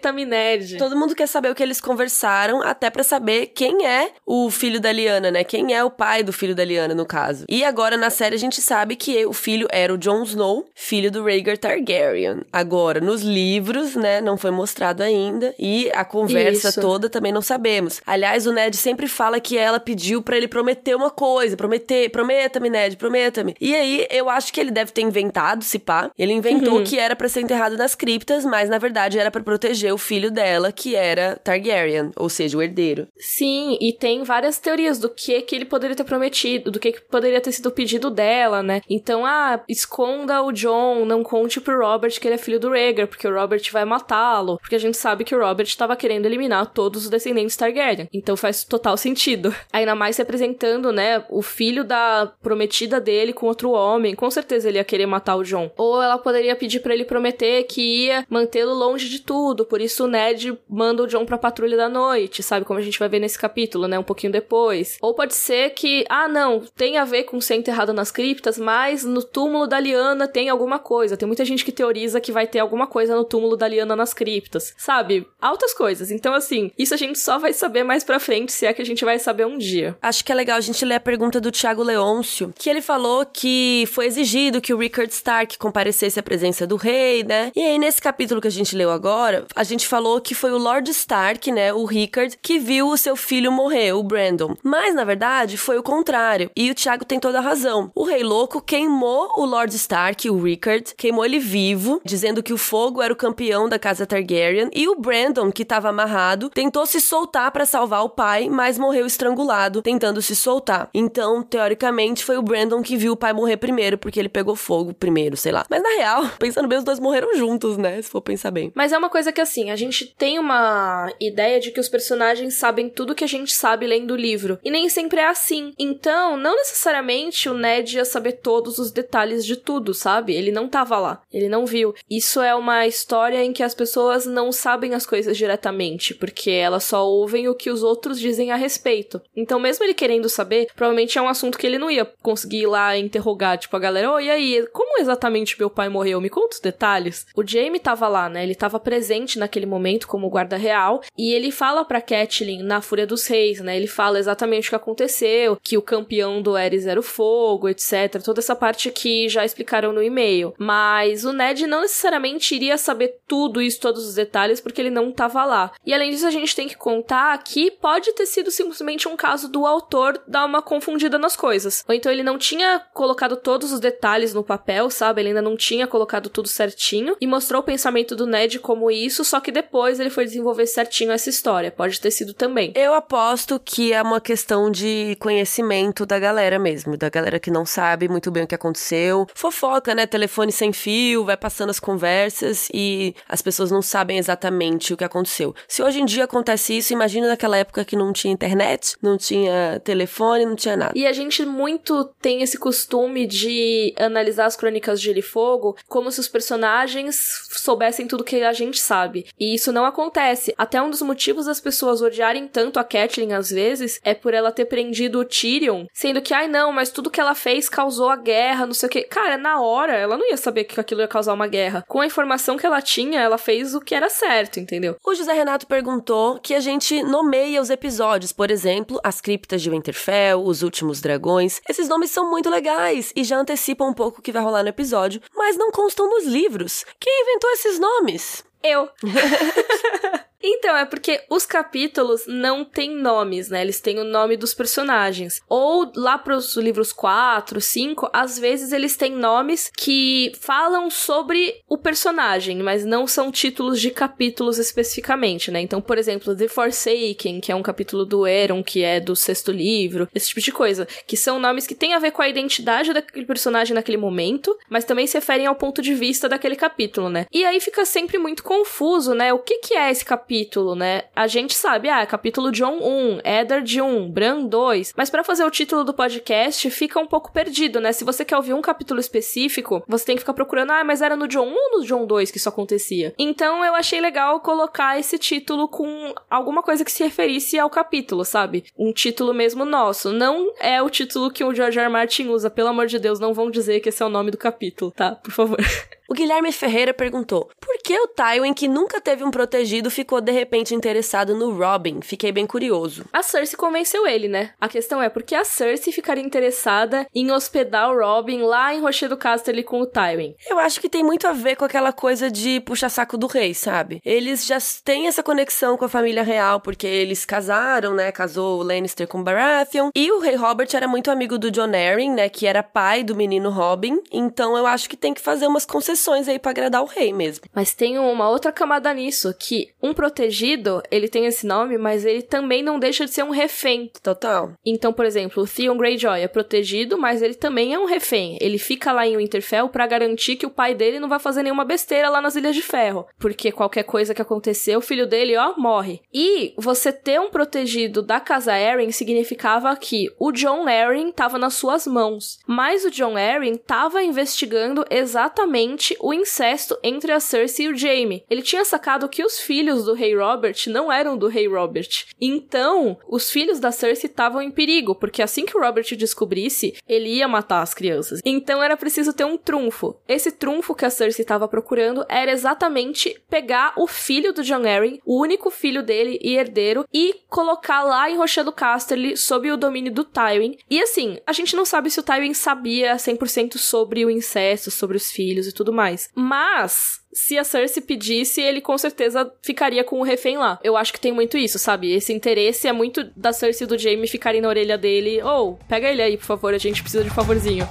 Todo 0.77 0.97
mundo 0.97 1.15
quer 1.15 1.27
saber 1.27 1.51
o 1.51 1.55
que 1.55 1.63
eles 1.63 1.81
conversaram, 1.81 2.63
até 2.63 2.91
para 2.91 3.03
saber 3.03 3.47
quem 3.49 3.87
é 3.87 4.11
o 4.25 4.51
filho 4.51 4.81
da 4.81 4.93
Liana, 4.93 5.31
né? 5.31 5.45
Quem 5.45 5.75
é 5.75 5.83
o 5.85 5.91
pai 5.91 6.23
do 6.23 6.33
filho 6.33 6.55
da 6.55 6.65
Liana, 6.65 6.95
no 6.95 7.07
caso. 7.07 7.45
E 7.49 7.65
agora 7.65 7.97
na 7.97 8.11
série 8.11 8.35
a 8.35 8.39
gente 8.39 8.61
sabe 8.61 8.97
que 8.97 9.27
o 9.27 9.33
filho 9.33 9.67
era 9.71 9.93
o 9.93 9.99
Jon 9.99 10.23
Snow, 10.23 10.67
filho 10.75 11.11
do 11.11 11.25
Rhaegar 11.25 11.59
Targaryen. 11.59 12.43
Agora, 12.53 13.01
nos 13.01 13.23
livros, 13.23 13.95
né, 13.97 14.21
não 14.21 14.37
foi 14.37 14.51
mostrado 14.51 15.03
ainda 15.03 15.55
e 15.59 15.91
a 15.95 16.05
conversa 16.05 16.69
Isso. 16.69 16.81
toda 16.81 17.09
também 17.09 17.33
não 17.33 17.43
sabemos. 17.43 18.01
Aliás, 18.07 18.47
o 18.47 18.53
Ned 18.53 18.77
sempre 18.77 19.07
fala 19.07 19.41
que 19.41 19.57
ela 19.57 19.81
pediu 19.81 20.23
para 20.23 20.37
ele 20.37 20.49
prometer 20.49 20.95
uma 20.95 21.11
coisa, 21.11 21.57
prometer, 21.57 22.11
prometa-me, 22.11 22.71
Ned, 22.71 22.97
prometa-me. 22.97 23.55
E 23.61 23.75
aí 23.75 24.07
eu 24.11 24.29
acho 24.29 24.53
que 24.53 24.61
ele 24.61 24.71
deve 24.71 24.93
ter 24.93 25.03
inventado, 25.03 25.65
se 25.65 25.79
pá. 25.79 26.11
Ele 26.19 26.33
inventou 26.33 26.79
uhum. 26.79 26.85
que 26.85 26.99
era 26.99 27.17
para 27.17 27.29
ser 27.29 27.41
enterrado 27.41 27.77
nas 27.77 27.95
criptas, 27.95 28.45
mas 28.45 28.69
na 28.69 28.79
verdade 28.79 29.19
era 29.19 29.31
para 29.31 29.43
proteger 29.43 29.88
o 29.93 29.99
filho 29.99 30.31
dela, 30.31 30.73
que 30.73 30.95
era 30.95 31.37
Targaryen, 31.37 32.11
ou 32.17 32.29
seja, 32.29 32.57
o 32.57 32.63
herdeiro. 32.63 33.07
Sim, 33.17 33.77
e 33.81 33.93
tem 33.93 34.23
várias 34.23 34.59
teorias 34.59 34.99
do 34.99 35.09
que 35.09 35.41
que 35.43 35.55
ele 35.55 35.65
poderia 35.65 35.97
ter 35.97 36.05
prometido, 36.05 36.71
do 36.71 36.79
que, 36.79 36.93
que 36.93 37.01
poderia 37.01 37.41
ter 37.41 37.53
sido 37.53 37.67
o 37.67 37.73
pedido 37.73 38.11
dela, 38.11 38.63
né? 38.63 38.81
Então, 38.89 39.25
ah, 39.25 39.61
esconda 39.69 40.43
o 40.43 40.53
John, 40.53 41.05
não 41.05 41.23
conte 41.23 41.61
pro 41.61 41.79
Robert 41.79 42.19
que 42.21 42.27
ele 42.27 42.35
é 42.35 42.39
filho 42.39 42.61
do 42.61 42.71
Rhaegar, 42.71 43.07
porque 43.07 43.27
o 43.27 43.35
Robert 43.35 43.63
vai 43.73 43.85
matá-lo, 43.85 44.59
porque 44.59 44.75
a 44.75 44.81
gente 44.81 44.97
sabe 44.97 45.25
que 45.25 45.35
o 45.35 45.41
Robert 45.41 45.67
estava 45.67 45.97
querendo 45.97 46.27
eliminar 46.27 46.73
todos 46.73 47.05
os 47.05 47.11
descendentes 47.11 47.57
Targaryen. 47.57 48.09
Então 48.13 48.37
faz 48.37 48.65
total 48.65 48.97
sentido. 48.97 49.55
Ainda 49.73 49.95
mais 49.95 50.17
representando, 50.17 50.93
né, 50.93 51.25
o 51.29 51.43
filho 51.43 51.85
da 51.85 52.33
prometida 52.43 53.01
dele 53.01 53.33
com 53.33 53.47
outro 53.47 53.71
homem. 53.71 54.15
Com 54.15 54.31
certeza 54.31 54.69
ele 54.69 54.79
ia 54.79 54.85
querer 54.85 55.07
matar 55.07 55.37
o 55.37 55.45
John. 55.45 55.71
Ou 55.77 56.03
ela 56.03 56.19
poderia 56.19 56.57
pedir 56.57 56.81
para 56.81 56.95
ele 56.95 57.05
prometer 57.05 57.65
que 57.65 58.07
ia 58.07 58.27
mantê-lo 58.29 58.75
longe 58.75 59.09
de 59.09 59.21
tudo. 59.21 59.65
Por 59.65 59.78
isso 59.81 60.05
o 60.05 60.09
Ned 60.09 60.59
manda 60.69 61.03
o 61.03 61.07
John 61.07 61.25
pra 61.25 61.39
patrulha 61.39 61.77
da 61.77 61.89
noite, 61.89 62.43
sabe? 62.43 62.65
Como 62.65 62.79
a 62.79 62.83
gente 62.83 62.99
vai 62.99 63.09
ver 63.09 63.19
nesse 63.19 63.39
capítulo, 63.39 63.89
né? 63.89 63.99
Um 63.99 64.05
pouquinho 64.05 64.33
depois. 64.33 64.97
Ou 65.01 65.15
pode 65.15 65.35
ser 65.35 65.71
que, 65.71 66.05
ah, 66.09 66.29
não, 66.29 66.61
tem 66.77 66.97
a 66.99 67.05
ver 67.05 67.25
com 67.25 67.41
ser 67.41 67.57
enterrado 67.57 67.93
nas 67.93 68.11
criptas, 68.11 68.59
mas 68.59 69.05
no 69.05 69.23
túmulo 69.23 69.67
da 69.67 69.81
Liana 69.81 70.29
tem 70.29 70.49
alguma 70.49 70.79
coisa. 70.79 71.17
Tem 71.17 71.27
muita 71.27 71.45
gente 71.45 71.65
que 71.65 71.73
teoriza 71.73 72.21
que 72.21 72.33
vai 72.33 72.47
ter 72.47 72.59
alguma 72.59 72.87
coisa 72.87 73.15
no 73.15 73.25
túmulo 73.25 73.57
da 73.57 73.69
Liana 73.69 73.97
nas 73.97 74.15
criptas, 74.15 74.75
sabe? 74.77 75.27
Altas 75.41 75.75
coisas. 75.75 76.11
Então, 76.11 76.35
assim, 76.35 76.71
isso 76.79 76.95
a 76.95 76.97
gente 76.97 77.19
só 77.19 77.39
vai 77.39 77.53
saber 77.53 77.85
mais 77.85 78.05
pra 78.05 78.21
frente, 78.21 78.53
se 78.53 78.67
é 78.67 78.73
que 78.73 78.83
a 78.83 78.87
gente 78.87 79.05
vai 79.05 79.19
saber 79.19 79.47
um 79.47 79.59
dia. 79.59 79.97
Acho 80.01 80.25
que 80.25 80.33
é 80.33 80.35
legal 80.35 80.57
a 80.57 80.61
gente 80.61 80.85
ler 80.85 80.95
a 80.95 81.01
pergunta 81.01 81.41
do 81.41 81.51
Thiago 81.51 81.83
Leôncio, 81.83 82.53
que 82.57 82.69
ele 82.69 82.81
falou 82.81 83.27
que 83.27 83.85
foi 83.93 84.07
exigido 84.07 84.61
que 84.61 84.75
o 84.75 84.79
Rickard 84.79 85.13
Stark 85.13 85.59
comparecesse 85.59 86.19
à 86.19 86.23
presença 86.23 86.67
do 86.67 86.77
rei, 86.77 87.23
né? 87.25 87.53
E 87.55 87.61
aí, 87.61 87.79
nesse 87.79 88.01
capítulo 88.01 88.41
que 88.41 88.49
a 88.49 88.51
gente 88.51 88.77
leu 88.77 88.91
agora, 88.91 89.47
a 89.59 89.65
gente 89.65 89.89
falou 89.89 90.21
que 90.21 90.37
foi 90.37 90.53
o 90.53 90.57
Lord 90.57 90.89
Stark, 90.93 91.51
né, 91.51 91.73
o 91.73 91.85
Rickard, 91.85 92.39
que 92.41 92.61
viu 92.61 92.91
o 92.91 92.97
seu 92.97 93.17
filho 93.17 93.51
morrer, 93.51 93.93
o 93.93 94.05
Brandon. 94.05 94.55
Mas, 94.63 94.95
na 94.95 95.03
verdade, 95.03 95.59
foi 95.59 95.77
o 95.77 95.83
contrário. 95.83 96.49
E 96.55 96.71
o 96.71 96.75
Thiago 96.77 97.05
tem 97.05 97.19
toda 97.19 97.39
a 97.39 97.41
razão. 97.41 97.91
O 97.93 98.05
Rei 98.05 98.23
Louco 98.23 98.63
queimou 98.63 99.33
o 99.37 99.45
Lord 99.45 99.75
Stark, 99.75 100.31
o 100.31 100.41
Rickard, 100.41 100.95
queimou 100.97 101.25
ele 101.25 101.41
vivo, 101.41 102.01
dizendo 102.05 102.41
que 102.41 102.53
o 102.53 102.57
fogo 102.57 103.03
era 103.03 103.13
o 103.13 103.17
campeão 103.17 103.69
da 103.69 103.81
casa 103.81 104.07
Targaryen. 104.07 104.71
E 104.73 104.87
o 104.87 104.95
Brandon, 104.95 105.51
que 105.51 105.63
estava 105.63 105.89
amarrado, 105.89 106.51
tentou 106.51 106.87
se 106.87 107.01
soltar 107.01 107.51
para 107.51 107.67
salvar 107.67 108.05
o 108.05 108.09
pai, 108.09 108.49
mas 108.49 108.79
morreu 108.79 109.07
estrangulado, 109.07 109.83
tentando 109.83 110.23
se 110.23 110.37
soltar. 110.37 110.89
Então, 110.95 111.43
teoricamente, 111.43 112.25
foi 112.25 112.39
o 112.39 112.43
Brandon 112.43 112.81
que 112.81 112.97
viu 112.97 113.15
o 113.15 113.17
pai 113.17 113.33
morrer 113.33 113.57
primeiro, 113.57 113.99
porque 113.99 114.21
ele 114.21 114.29
pegou 114.29 114.55
fogo 114.55 114.95
primeiro, 114.95 115.37
sei 115.37 115.51
lá. 115.51 115.67
Mas 115.69 115.83
na 115.83 115.97
real, 115.97 116.31
pensando 116.39 116.69
bem, 116.69 116.79
os 116.79 116.85
dois 116.85 117.01
morreram 117.01 117.37
juntos, 117.37 117.77
né? 117.77 118.01
Se 118.01 118.09
for 118.09 118.21
pensar 118.21 118.53
bem. 118.53 118.71
Mas 118.73 118.93
é 118.93 118.99
uma 118.99 119.11
coisa 119.11 119.33
que, 119.33 119.48
assim, 119.49 119.71
a 119.71 119.77
gente 119.77 120.15
tem 120.17 120.39
uma 120.39 121.13
ideia 121.19 121.59
de 121.59 121.71
que 121.71 121.81
os 121.81 121.89
personagens 121.89 122.55
sabem 122.55 122.89
tudo 122.89 123.15
que 123.15 123.25
a 123.25 123.29
gente 123.29 123.53
sabe 123.53 123.87
lendo 123.87 124.13
o 124.13 124.17
livro. 124.17 124.59
E 124.63 124.71
nem 124.71 124.89
sempre 124.89 125.21
é 125.21 125.27
assim. 125.27 125.73
Então, 125.79 126.37
não 126.37 126.55
necessariamente 126.57 127.49
o 127.49 127.55
Ned 127.55 127.97
ia 127.97 128.05
saber 128.05 128.33
todos 128.33 128.79
os 128.79 128.93
detalhes 128.93 129.45
de 129.45 129.57
tudo, 129.57 129.95
sabe? 129.95 130.35
Ele 130.35 130.53
não 130.53 130.69
tava 130.69 130.99
lá. 130.99 131.23
Ele 131.33 131.49
não 131.49 131.67
viu. 131.67 131.95
Isso 132.09 132.41
é 132.41 132.55
uma 132.55 132.87
história 132.87 133.43
em 133.43 133.53
que 133.53 133.63
as 133.63 133.75
pessoas 133.75 134.27
não 134.27 134.53
sabem 134.53 134.95
as 134.95 135.07
coisas 135.07 135.37
diretamente, 135.37 136.15
porque 136.15 136.51
elas 136.51 136.85
só 136.85 137.07
ouvem 137.07 137.49
o 137.49 137.55
que 137.55 137.71
os 137.71 137.83
outros 137.83 138.21
dizem 138.21 138.51
a 138.51 138.57
respeito. 138.57 139.21
Então, 139.35 139.59
mesmo 139.59 139.85
ele 139.85 139.95
querendo 139.95 140.29
saber, 140.29 140.69
provavelmente 140.77 141.19
é 141.19 141.23
um 141.23 141.29
assunto 141.29 141.57
que 141.57 141.67
ele 141.67 141.79
não 141.79 141.91
ia 141.91 142.05
conseguir 142.23 142.63
ir 142.63 142.67
lá 142.67 142.97
interrogar, 142.97 143.57
tipo, 143.57 143.75
a 143.77 143.81
galera, 143.81 144.13
oh, 144.13 144.21
e 144.21 144.31
aí, 144.31 144.67
como 144.73 145.01
exatamente 145.01 145.59
meu 145.59 145.71
pai 145.71 145.89
morreu? 145.89 146.21
Me 146.21 146.29
conta 146.29 146.57
os 146.57 146.61
detalhes. 146.61 147.27
O 147.35 147.47
Jaime 147.47 147.79
tava 147.79 148.09
lá, 148.09 148.29
né? 148.29 148.43
Ele 148.43 148.55
tava 148.55 148.79
presente 148.79 149.38
naquele 149.39 149.67
momento 149.67 150.07
como 150.07 150.29
guarda 150.29 150.57
real, 150.57 151.03
e 151.17 151.33
ele 151.33 151.51
fala 151.51 151.85
pra 151.85 152.01
Catelyn 152.01 152.63
na 152.63 152.81
Fúria 152.81 153.07
dos 153.07 153.27
Reis, 153.27 153.61
né? 153.61 153.77
Ele 153.77 153.87
fala 153.87 154.19
exatamente 154.19 154.69
o 154.69 154.71
que 154.71 154.77
aconteceu, 154.77 155.59
que 155.63 155.77
o 155.77 155.83
campeão 155.83 156.43
do 156.43 156.57
Ares 156.57 156.87
era 156.87 156.99
o 156.99 157.03
fogo, 157.03 157.69
etc. 157.69 158.23
Toda 158.25 158.41
essa 158.41 158.57
parte 158.57 158.91
que 158.91 159.29
já 159.29 159.45
explicaram 159.45 159.93
no 159.93 160.03
e-mail. 160.03 160.55
Mas 160.59 161.25
o 161.25 161.33
Ned 161.33 161.67
não 161.67 161.83
necessariamente 161.83 162.55
iria 162.55 162.77
saber 162.77 163.19
tudo 163.27 163.61
isso, 163.61 163.81
todos 163.81 164.07
os 164.07 164.15
detalhes, 164.15 164.61
porque 164.61 164.81
ele 164.81 164.91
não 164.91 165.13
tava 165.13 165.45
lá. 165.45 165.73
E 165.85 165.95
além 165.95 166.11
disso, 166.11 166.27
a 166.27 166.31
gente 166.31 166.55
tem 166.55 166.69
que 166.69 166.77
contar 166.77 167.37
que 167.43 167.71
pode 167.71 168.13
ter 168.13 168.27
sido 168.27 168.51
simplesmente 168.51 169.09
um 169.09 169.17
caso 169.17 169.49
do 169.49 169.67
autor 169.67 170.21
dar 170.27 170.45
uma 170.45 170.63
confundida 170.63 171.19
nas 171.19 171.37
coisas. 171.37 171.85
Ou 171.89 171.95
então 171.95 172.11
ele 172.11 172.23
não 172.23 172.39
tinha 172.39 172.81
colocado 172.93 173.37
todos 173.37 173.73
os 173.73 173.81
detalhes 173.81 174.35
no 174.35 174.45
papel, 174.45 174.91
sabe? 174.91 175.21
Ele 175.21 175.29
ainda 175.29 175.43
não 175.43 175.57
tinha 175.57 175.87
colocado 175.87 176.29
tudo 176.29 176.49
certinho 176.49 177.17
e 177.21 177.27
mostrou 177.27 177.61
o 177.61 177.65
pensamento 177.65 178.17
do 178.17 178.27
Ned 178.27 178.59
como 178.59 178.91
isso, 178.91 179.25
só 179.29 179.41
que 179.41 179.53
depois 179.53 180.01
ele 180.01 180.11
foi 180.11 180.25
desenvolver 180.25 180.67
certinho 180.67 181.13
essa 181.13 181.29
história. 181.29 181.71
Pode 181.71 182.01
ter 182.01 182.11
sido 182.11 182.33
também. 182.33 182.73
Eu 182.75 182.95
aposto 182.95 183.61
que 183.63 183.93
é 183.93 184.03
uma 184.03 184.21
questão 184.21 184.71
de 184.71 185.17
conhecimento 185.21 186.07
da 186.07 186.19
galera 186.19 186.59
mesmo, 186.59 186.97
da 186.97 187.09
galera 187.09 187.39
que 187.39 187.51
não 187.51 187.67
sabe 187.67 188.09
muito 188.09 188.31
bem 188.31 188.45
o 188.45 188.47
que 188.47 188.55
aconteceu. 188.55 189.27
Fofoca, 189.35 189.95
né? 189.95 190.07
Telefone 190.07 190.51
sem 190.51 190.73
fio, 190.73 191.25
vai 191.25 191.37
passando 191.37 191.71
as 191.71 191.79
conversas 191.79 192.69
e 192.73 193.15
as 193.29 193.43
pessoas 193.43 193.71
não 193.71 193.83
sabem 193.83 194.19
exatamente 194.19 194.93
o 194.93 194.97
que 194.97 195.05
aconteceu. 195.05 195.55
Se 195.67 195.83
hoje 195.83 196.01
em 196.01 196.05
dia 196.05 196.25
acontece 196.25 196.77
isso, 196.77 196.93
imagina 196.93 197.29
naquela 197.29 197.57
época 197.57 197.85
que 197.85 197.97
não 197.97 198.13
tinha 198.13 198.33
internet, 198.33 198.97
não 199.03 199.17
tinha 199.17 199.81
telefone, 199.85 200.47
não 200.47 200.57
tinha 200.57 200.77
nada. 200.77 200.93
E 200.95 201.07
a 201.07 201.13
gente 201.13 201.45
muito 201.45 202.05
tem 202.21 202.43
esse 202.43 202.59
costume 202.59 203.27
de 203.27 203.95
analisar 203.99 204.47
as 204.47 204.57
crônicas 204.57 205.01
de 205.01 205.07
Gelo 205.07 205.19
e 205.19 205.23
Fogo 205.23 205.77
como 205.87 206.11
se 206.11 206.21
os 206.21 206.29
personagens 206.29 207.49
soubessem 207.51 208.07
tudo 208.07 208.25
que 208.25 208.43
a 208.43 208.53
gente 208.53 208.81
sabe. 208.81 209.18
E 209.39 209.55
isso 209.55 209.73
não 209.73 209.85
acontece. 209.85 210.55
Até 210.57 210.81
um 210.81 210.91
dos 210.91 211.03
motivos 211.03 211.47
das 211.47 211.61
pessoas 211.61 212.03
odiarem 212.03 212.47
tanto 212.49 212.79
a 212.79 212.85
Catelyn 212.85 213.33
às 213.33 213.51
vezes 213.51 214.01
é 214.03 214.15
por 214.15 214.35
ela 214.35 214.53
ter 214.53 214.67
prendido 214.67 215.21
o 215.21 215.25
Tyrion, 215.25 215.87
sendo 215.93 216.23
que, 216.23 216.35
ai 216.35 216.49
não, 216.49 216.73
mas 216.73 216.91
tudo 216.91 217.11
que 217.11 217.21
ela 217.21 217.35
fez 217.35 217.69
causou 217.69 218.09
a 218.09 218.17
guerra, 218.17 218.67
não 218.67 218.75
sei 218.75 218.89
o 218.89 218.91
que. 218.91 219.03
Cara, 219.03 219.37
na 219.37 219.61
hora, 219.61 219.95
ela 219.95 220.17
não 220.17 220.29
ia 220.29 220.37
saber 220.37 220.65
que 220.65 220.79
aquilo 220.79 221.01
ia 221.01 221.09
causar 221.09 221.35
uma 221.35 221.47
guerra. 221.47 221.85
Com 221.89 222.01
a 222.01 222.07
informação 222.07 222.57
que 222.57 222.67
ela 222.67 222.81
tinha, 222.81 223.21
ela 223.21 223.39
fez 223.39 223.75
o 223.75 223.81
que 223.81 223.95
era 223.95 224.09
certo, 224.09 224.61
entendeu? 224.61 224.97
O 225.05 225.15
José 225.15 225.33
Renato 225.33 225.67
perguntou 225.67 226.39
que 226.39 226.55
a 226.55 226.61
gente 226.61 227.03
nomeia 227.03 227.61
os 227.61 227.71
episódios, 227.71 228.33
por 228.33 228.51
exemplo, 228.51 229.01
as 229.03 229.21
criptas 229.21 229.63
de 229.63 229.71
Winterfell, 229.71 230.43
os 230.43 230.63
últimos 230.63 231.01
dragões. 231.01 231.61
Esses 231.69 231.89
nomes 231.89 232.11
são 232.11 232.31
muito 232.31 232.51
legais 232.51 233.13
e 233.15 233.25
já 233.25 233.39
antecipam 233.39 233.89
um 233.89 233.95
pouco 233.95 234.21
o 234.21 234.23
que 234.23 234.33
vai 234.33 234.43
rolar 234.43 234.63
no 234.63 234.69
episódio, 234.69 235.21
mas 235.35 235.57
não 235.57 235.71
constam 235.71 236.09
nos 236.09 236.25
livros. 236.25 236.85
Quem 237.01 237.23
inventou 237.23 237.51
esses 237.51 237.79
nomes? 237.79 238.45
Eu. 238.63 238.89
Então, 240.43 240.77
é 240.77 240.85
porque 240.85 241.21
os 241.29 241.45
capítulos 241.45 242.25
não 242.27 242.65
têm 242.65 242.95
nomes, 242.95 243.49
né? 243.49 243.61
Eles 243.61 243.81
têm 243.81 243.99
o 243.99 244.05
nome 244.05 244.37
dos 244.37 244.55
personagens. 244.55 245.43
Ou 245.49 245.91
lá 245.97 246.17
pros 246.17 246.57
livros 246.57 246.93
4, 246.93 247.61
5, 247.61 248.09
às 248.13 248.39
vezes 248.39 248.73
eles 248.73 248.97
têm 248.97 249.13
nomes 249.13 249.71
que 249.77 250.33
falam 250.41 250.91
sobre 250.91 251.63
o 251.69 251.77
personagem, 251.77 252.63
mas 252.63 252.85
não 252.85 253.07
são 253.07 253.33
títulos 253.33 253.81
de 253.81 253.91
capítulos 253.91 254.59
especificamente, 254.59 255.51
né? 255.51 255.61
Então, 255.61 255.81
por 255.81 255.99
exemplo, 255.99 256.37
The 256.37 256.49
Forsaken, 256.49 257.41
que 257.41 257.51
é 257.51 257.55
um 257.55 257.63
capítulo 257.63 258.05
do 258.05 258.27
Eron, 258.27 258.63
que 258.63 258.83
é 258.83 259.01
do 259.01 259.17
sexto 259.17 259.51
livro, 259.51 260.09
esse 260.15 260.29
tipo 260.29 260.41
de 260.41 260.53
coisa. 260.53 260.87
Que 261.07 261.17
são 261.17 261.39
nomes 261.39 261.67
que 261.67 261.75
têm 261.75 261.95
a 261.95 261.99
ver 261.99 262.13
com 262.13 262.23
a 262.23 262.29
identidade 262.29 262.93
daquele 262.93 263.27
personagem 263.27 263.75
naquele 263.75 263.97
momento, 263.97 264.57
mas 264.69 264.85
também 264.85 265.07
se 265.07 265.17
referem 265.17 265.47
ao 265.47 265.57
ponto 265.57 265.83
de 265.83 265.95
vista 265.95 266.29
daquele 266.29 266.57
capítulo, 266.57 267.09
né? 267.09 267.27
E 267.33 267.45
aí 267.45 267.61
fica 267.61 267.85
sempre 267.85 268.19
muito 268.19 268.43
confuso, 268.45 269.15
né? 269.15 269.33
O 269.33 269.39
que 269.39 269.59
que 269.59 269.75
é 269.75 269.91
esse 269.91 270.05
capítulo, 270.05 270.28
né? 270.77 271.05
A 271.15 271.27
gente 271.27 271.55
sabe, 271.55 271.89
ah, 271.89 272.05
capítulo 272.07 272.53
John 272.53 272.79
1, 272.83 273.21
Eddard 273.25 273.81
1, 273.81 274.11
Bran 274.11 274.45
2, 274.45 274.95
mas 274.97 275.11
para 275.11 275.25
fazer 275.25 275.45
o 275.45 275.51
título 275.51 275.85
do 275.85 275.95
podcast 275.95 276.71
fica 276.71 277.01
um 277.01 277.07
pouco 277.07 277.33
perdido, 277.33 277.81
né? 277.81 277.93
Se 277.93 278.05
você 278.05 278.25
quer 278.25 278.37
ouvir 278.37 278.55
um 278.55 278.63
capítulo 278.63 279.01
específico, 279.01 279.83
você 279.89 280.05
tem 280.05 280.17
que 280.17 280.21
ficar 280.21 280.35
procurando, 280.35 280.71
ah, 280.73 280.85
mas 280.85 281.03
era 281.03 281.17
no 281.17 281.27
John 281.27 281.47
1 281.47 281.55
ou 281.55 281.79
no 281.79 281.85
John 281.85 282.07
2 282.07 282.31
que 282.31 282.39
isso 282.39 282.49
acontecia? 282.49 283.15
Então 283.19 283.65
eu 283.65 283.75
achei 283.75 284.01
legal 284.01 284.41
colocar 284.41 284.99
esse 284.99 285.19
título 285.19 285.69
com 285.69 286.15
alguma 286.31 286.63
coisa 286.63 286.85
que 286.85 286.93
se 286.93 287.03
referisse 287.03 287.59
ao 287.59 287.71
capítulo, 287.71 288.25
sabe? 288.25 288.65
Um 288.79 288.93
título 288.93 289.35
mesmo 289.35 289.65
nosso. 289.65 290.13
Não 290.13 290.53
é 290.61 290.81
o 290.83 290.91
título 290.91 291.31
que 291.31 291.43
o 291.43 291.55
George 291.55 291.79
R. 291.79 291.89
R. 291.89 291.93
Martin 291.93 292.29
usa, 292.29 292.51
pelo 292.51 292.69
amor 292.69 292.87
de 292.87 292.99
Deus, 292.99 293.19
não 293.19 293.35
vão 293.35 293.51
dizer 293.51 293.81
que 293.81 293.89
esse 293.89 294.03
é 294.03 294.07
o 294.07 294.11
nome 294.11 294.31
do 294.31 294.39
capítulo, 294.39 294.91
tá? 294.91 295.17
Por 295.17 295.33
favor. 295.33 295.59
O 296.11 296.15
Guilherme 296.15 296.51
Ferreira 296.53 296.95
perguntou: 296.95 297.51
por 297.61 297.77
que 297.85 297.95
o 297.95 298.09
Tywin, 298.09 298.55
que 298.55 298.67
nunca 298.67 298.99
teve 298.99 299.23
um 299.23 299.31
protegido, 299.31 299.91
ficou 299.91 300.23
de 300.23 300.33
repente 300.33 300.75
interessado 300.75 301.35
no 301.35 301.55
Robin? 301.55 302.01
Fiquei 302.01 302.33
bem 302.33 302.47
curioso. 302.47 303.05
A 303.13 303.23
Cersei 303.23 303.59
convenceu 303.59 304.07
ele, 304.07 304.27
né? 304.27 304.55
A 304.59 304.69
questão 304.71 305.03
é 305.03 305.11
por 305.11 305.23
que 305.23 305.35
a 305.35 305.45
Cersei 305.45 305.93
ficaria 305.93 306.25
interessada 306.25 307.07
em 307.15 307.31
hospedar 307.31 307.91
o 307.91 307.99
Robin 307.99 308.41
lá 308.41 308.75
em 308.75 308.81
Rochedo 308.81 309.19
Casterly 309.19 309.63
com 309.63 309.83
o 309.83 309.87
Tywin? 309.87 310.35
Eu 310.49 310.59
acho 310.59 310.81
que 310.81 310.89
tem 310.89 311.05
muito 311.05 311.27
a 311.27 311.33
ver 311.35 311.57
com 311.57 311.67
aquela 311.67 311.93
coisa 311.93 312.31
de 312.31 312.59
puxar 312.61 312.89
saco 312.89 313.19
do 313.19 313.27
rei, 313.27 313.53
sabe? 313.53 314.01
Eles 314.03 314.47
já 314.47 314.57
têm 314.83 315.09
essa 315.09 315.23
conexão 315.23 315.77
com 315.77 315.85
a 315.85 315.91
família 315.91 316.23
real, 316.23 316.59
porque 316.59 316.87
eles 316.87 317.27
casaram, 317.27 317.93
né? 317.93 318.11
Casou 318.13 318.61
o 318.61 318.63
Lannister 318.63 319.07
com 319.07 319.23
Baratheon. 319.23 319.91
E 319.95 320.11
o 320.11 320.21
rei 320.21 320.37
Robert 320.37 320.69
era 320.73 320.89
muito 320.89 321.11
amigo 321.11 321.37
do 321.37 321.51
Jon 321.51 321.65
Arryn, 321.65 322.15
né? 322.15 322.31
Que 322.31 322.47
era 322.47 322.63
pai 322.63 323.05
do 323.05 323.15
menino 323.15 323.51
Robin. 323.51 324.01
Então 324.11 324.57
eu 324.57 324.67
acho 324.67 324.89
que 324.89 324.97
tem 324.97 325.13
que 325.13 325.21
fazer 325.21 325.47
umas 325.47 325.67
concessões 325.67 325.98
aí 326.29 326.39
para 326.39 326.51
agradar 326.51 326.83
o 326.83 326.87
rei 326.87 327.13
mesmo. 327.13 327.45
Mas 327.55 327.75
tem 327.75 327.99
uma 327.99 328.29
outra 328.29 328.53
camada 328.53 328.93
nisso, 328.93 329.35
que 329.39 329.69
um 329.83 329.93
protegido, 329.93 330.83
ele 330.91 331.09
tem 331.09 331.27
esse 331.27 331.47
nome, 331.47 331.79
mas 331.79 332.05
ele 332.05 332.23
também 332.23 332.63
não 332.63 332.79
deixa 332.79 333.05
de 333.05 333.11
ser 333.11 333.23
um 333.23 333.31
refém. 333.31 333.91
Total. 334.03 334.53
Então, 334.65 334.93
por 334.93 335.05
exemplo, 335.05 335.43
o 335.43 335.47
Theon 335.47 335.77
Greyjoy 335.77 336.21
é 336.21 336.29
protegido, 336.29 336.99
mas 336.99 337.23
ele 337.23 337.35
também 337.35 337.75
é 337.75 337.79
um 337.79 337.87
refém. 337.87 338.39
Ele 338.41 338.59
fica 338.59 338.93
lá 338.93 339.07
em 339.07 339.17
Winterfell 339.17 339.69
para 339.69 339.87
garantir 339.87 340.37
que 340.37 340.47
o 340.47 340.51
pai 340.51 340.75
dele 340.75 341.01
não 341.01 341.09
vai 341.09 341.19
fazer 341.19 341.43
nenhuma 341.43 341.65
besteira 341.65 342.09
lá 342.09 342.21
nas 342.21 342.37
Ilhas 342.37 342.55
de 342.55 342.63
Ferro, 342.63 343.07
porque 343.19 343.53
qualquer 343.53 343.85
coisa 343.85 344.15
que 344.15 344.23
acontecer, 344.23 344.77
o 344.77 344.81
filho 344.81 345.07
dele, 345.07 345.37
ó, 345.37 345.55
morre. 345.57 346.01
E 346.13 346.55
você 346.57 346.93
ter 346.93 347.21
um 347.21 347.31
protegido 347.31 348.03
da 348.03 348.21
casa 348.21 348.53
Arryn 348.53 348.91
significava 348.91 349.75
que 349.77 350.11
o 350.19 350.33
John 350.33 350.67
Arryn 350.69 351.11
tava 351.13 351.39
nas 351.39 351.55
suas 351.55 351.87
mãos, 351.87 352.39
mas 352.47 352.85
o 352.85 352.91
John 352.91 353.17
Arryn 353.17 353.57
tava 353.57 354.03
investigando 354.03 354.85
exatamente 354.91 355.88
o 356.01 356.13
incesto 356.13 356.79
entre 356.83 357.13
a 357.13 357.21
Cersei 357.21 357.67
e 357.67 357.69
o 357.69 357.77
Jaime. 357.77 358.25
Ele 358.29 358.43
tinha 358.43 358.65
sacado 358.65 359.09
que 359.09 359.25
os 359.25 359.39
filhos 359.39 359.85
do 359.85 359.95
rei 359.95 360.17
Robert 360.17 360.57
não 360.67 360.91
eram 360.93 361.17
do 361.17 361.29
rei 361.29 361.49
Robert. 361.49 361.89
Então, 362.21 362.99
os 363.09 363.31
filhos 363.31 363.61
da 363.61 363.71
Cersei 363.71 364.11
estavam 364.11 364.43
em 364.43 364.51
perigo, 364.51 364.95
porque 364.95 365.23
assim 365.23 365.45
que 365.45 365.57
o 365.57 365.61
Robert 365.61 365.85
descobrisse, 365.97 366.75
ele 366.89 367.09
ia 367.09 367.29
matar 367.29 367.63
as 367.63 367.75
crianças. 367.75 368.21
Então 368.25 368.63
era 368.63 368.77
preciso 368.77 369.13
ter 369.13 369.25
um 369.25 369.37
trunfo. 369.37 369.97
Esse 370.09 370.33
trunfo 370.33 370.75
que 370.75 370.85
a 370.85 370.91
Cersei 370.91 371.23
estava 371.23 371.49
procurando 371.49 372.05
era 372.09 372.31
exatamente 372.31 373.21
pegar 373.29 373.73
o 373.77 373.87
filho 373.87 374.33
do 374.33 374.43
John 374.43 374.67
Arryn, 374.67 375.01
o 375.05 375.21
único 375.21 375.51
filho 375.51 375.83
dele 375.83 376.19
e 376.23 376.37
herdeiro, 376.37 376.85
e 376.93 377.15
colocar 377.29 377.83
lá 377.83 378.11
em 378.11 378.17
Rochedo 378.17 378.53
Casterly 378.53 379.17
sob 379.17 379.51
o 379.51 379.57
domínio 379.57 379.93
do 379.93 380.05
Tywin. 380.05 380.57
E 380.71 380.81
assim, 380.81 381.19
a 381.27 381.33
gente 381.33 381.55
não 381.57 381.65
sabe 381.65 381.91
se 381.91 382.01
o 382.01 382.03
Tywin 382.03 382.35
sabia 382.35 382.97
100% 382.97 383.57
sobre 383.59 384.05
o 384.05 384.11
incesto, 384.11 384.71
sobre 384.71 384.97
os 384.97 385.11
filhos 385.11 385.47
e 385.47 385.53
tudo 385.53 385.73
mais. 385.73 385.78
Mas 386.15 387.01
se 387.13 387.39
a 387.39 387.45
Cersei 387.45 387.83
pedisse, 387.83 388.41
ele 388.41 388.61
com 388.61 388.77
certeza 388.77 389.31
ficaria 389.43 389.85
com 389.85 390.01
o 390.01 390.05
refém 390.05 390.37
lá. 390.37 390.59
Eu 390.63 390.77
acho 390.77 390.93
que 390.93 391.01
tem 391.01 391.13
muito 391.13 391.39
isso, 391.39 391.59
sabe? 391.59 391.93
Esse 391.93 392.13
interesse 392.13 392.67
é 392.67 392.73
muito 392.73 393.05
da 393.17 393.33
Cersei 393.33 393.65
e 393.65 393.69
do 393.69 393.79
Jaime 393.79 394.09
ficarem 394.09 394.41
na 394.41 394.49
orelha 394.49 394.77
dele. 394.77 395.23
Ou, 395.23 395.53
oh, 395.53 395.65
pega 395.67 395.89
ele 395.89 396.03
aí, 396.03 396.17
por 396.17 396.27
favor, 396.27 396.53
a 396.53 396.59
gente 396.59 396.83
precisa 396.83 397.05
de 397.05 397.11
um 397.11 397.15
favorzinho. 397.15 397.69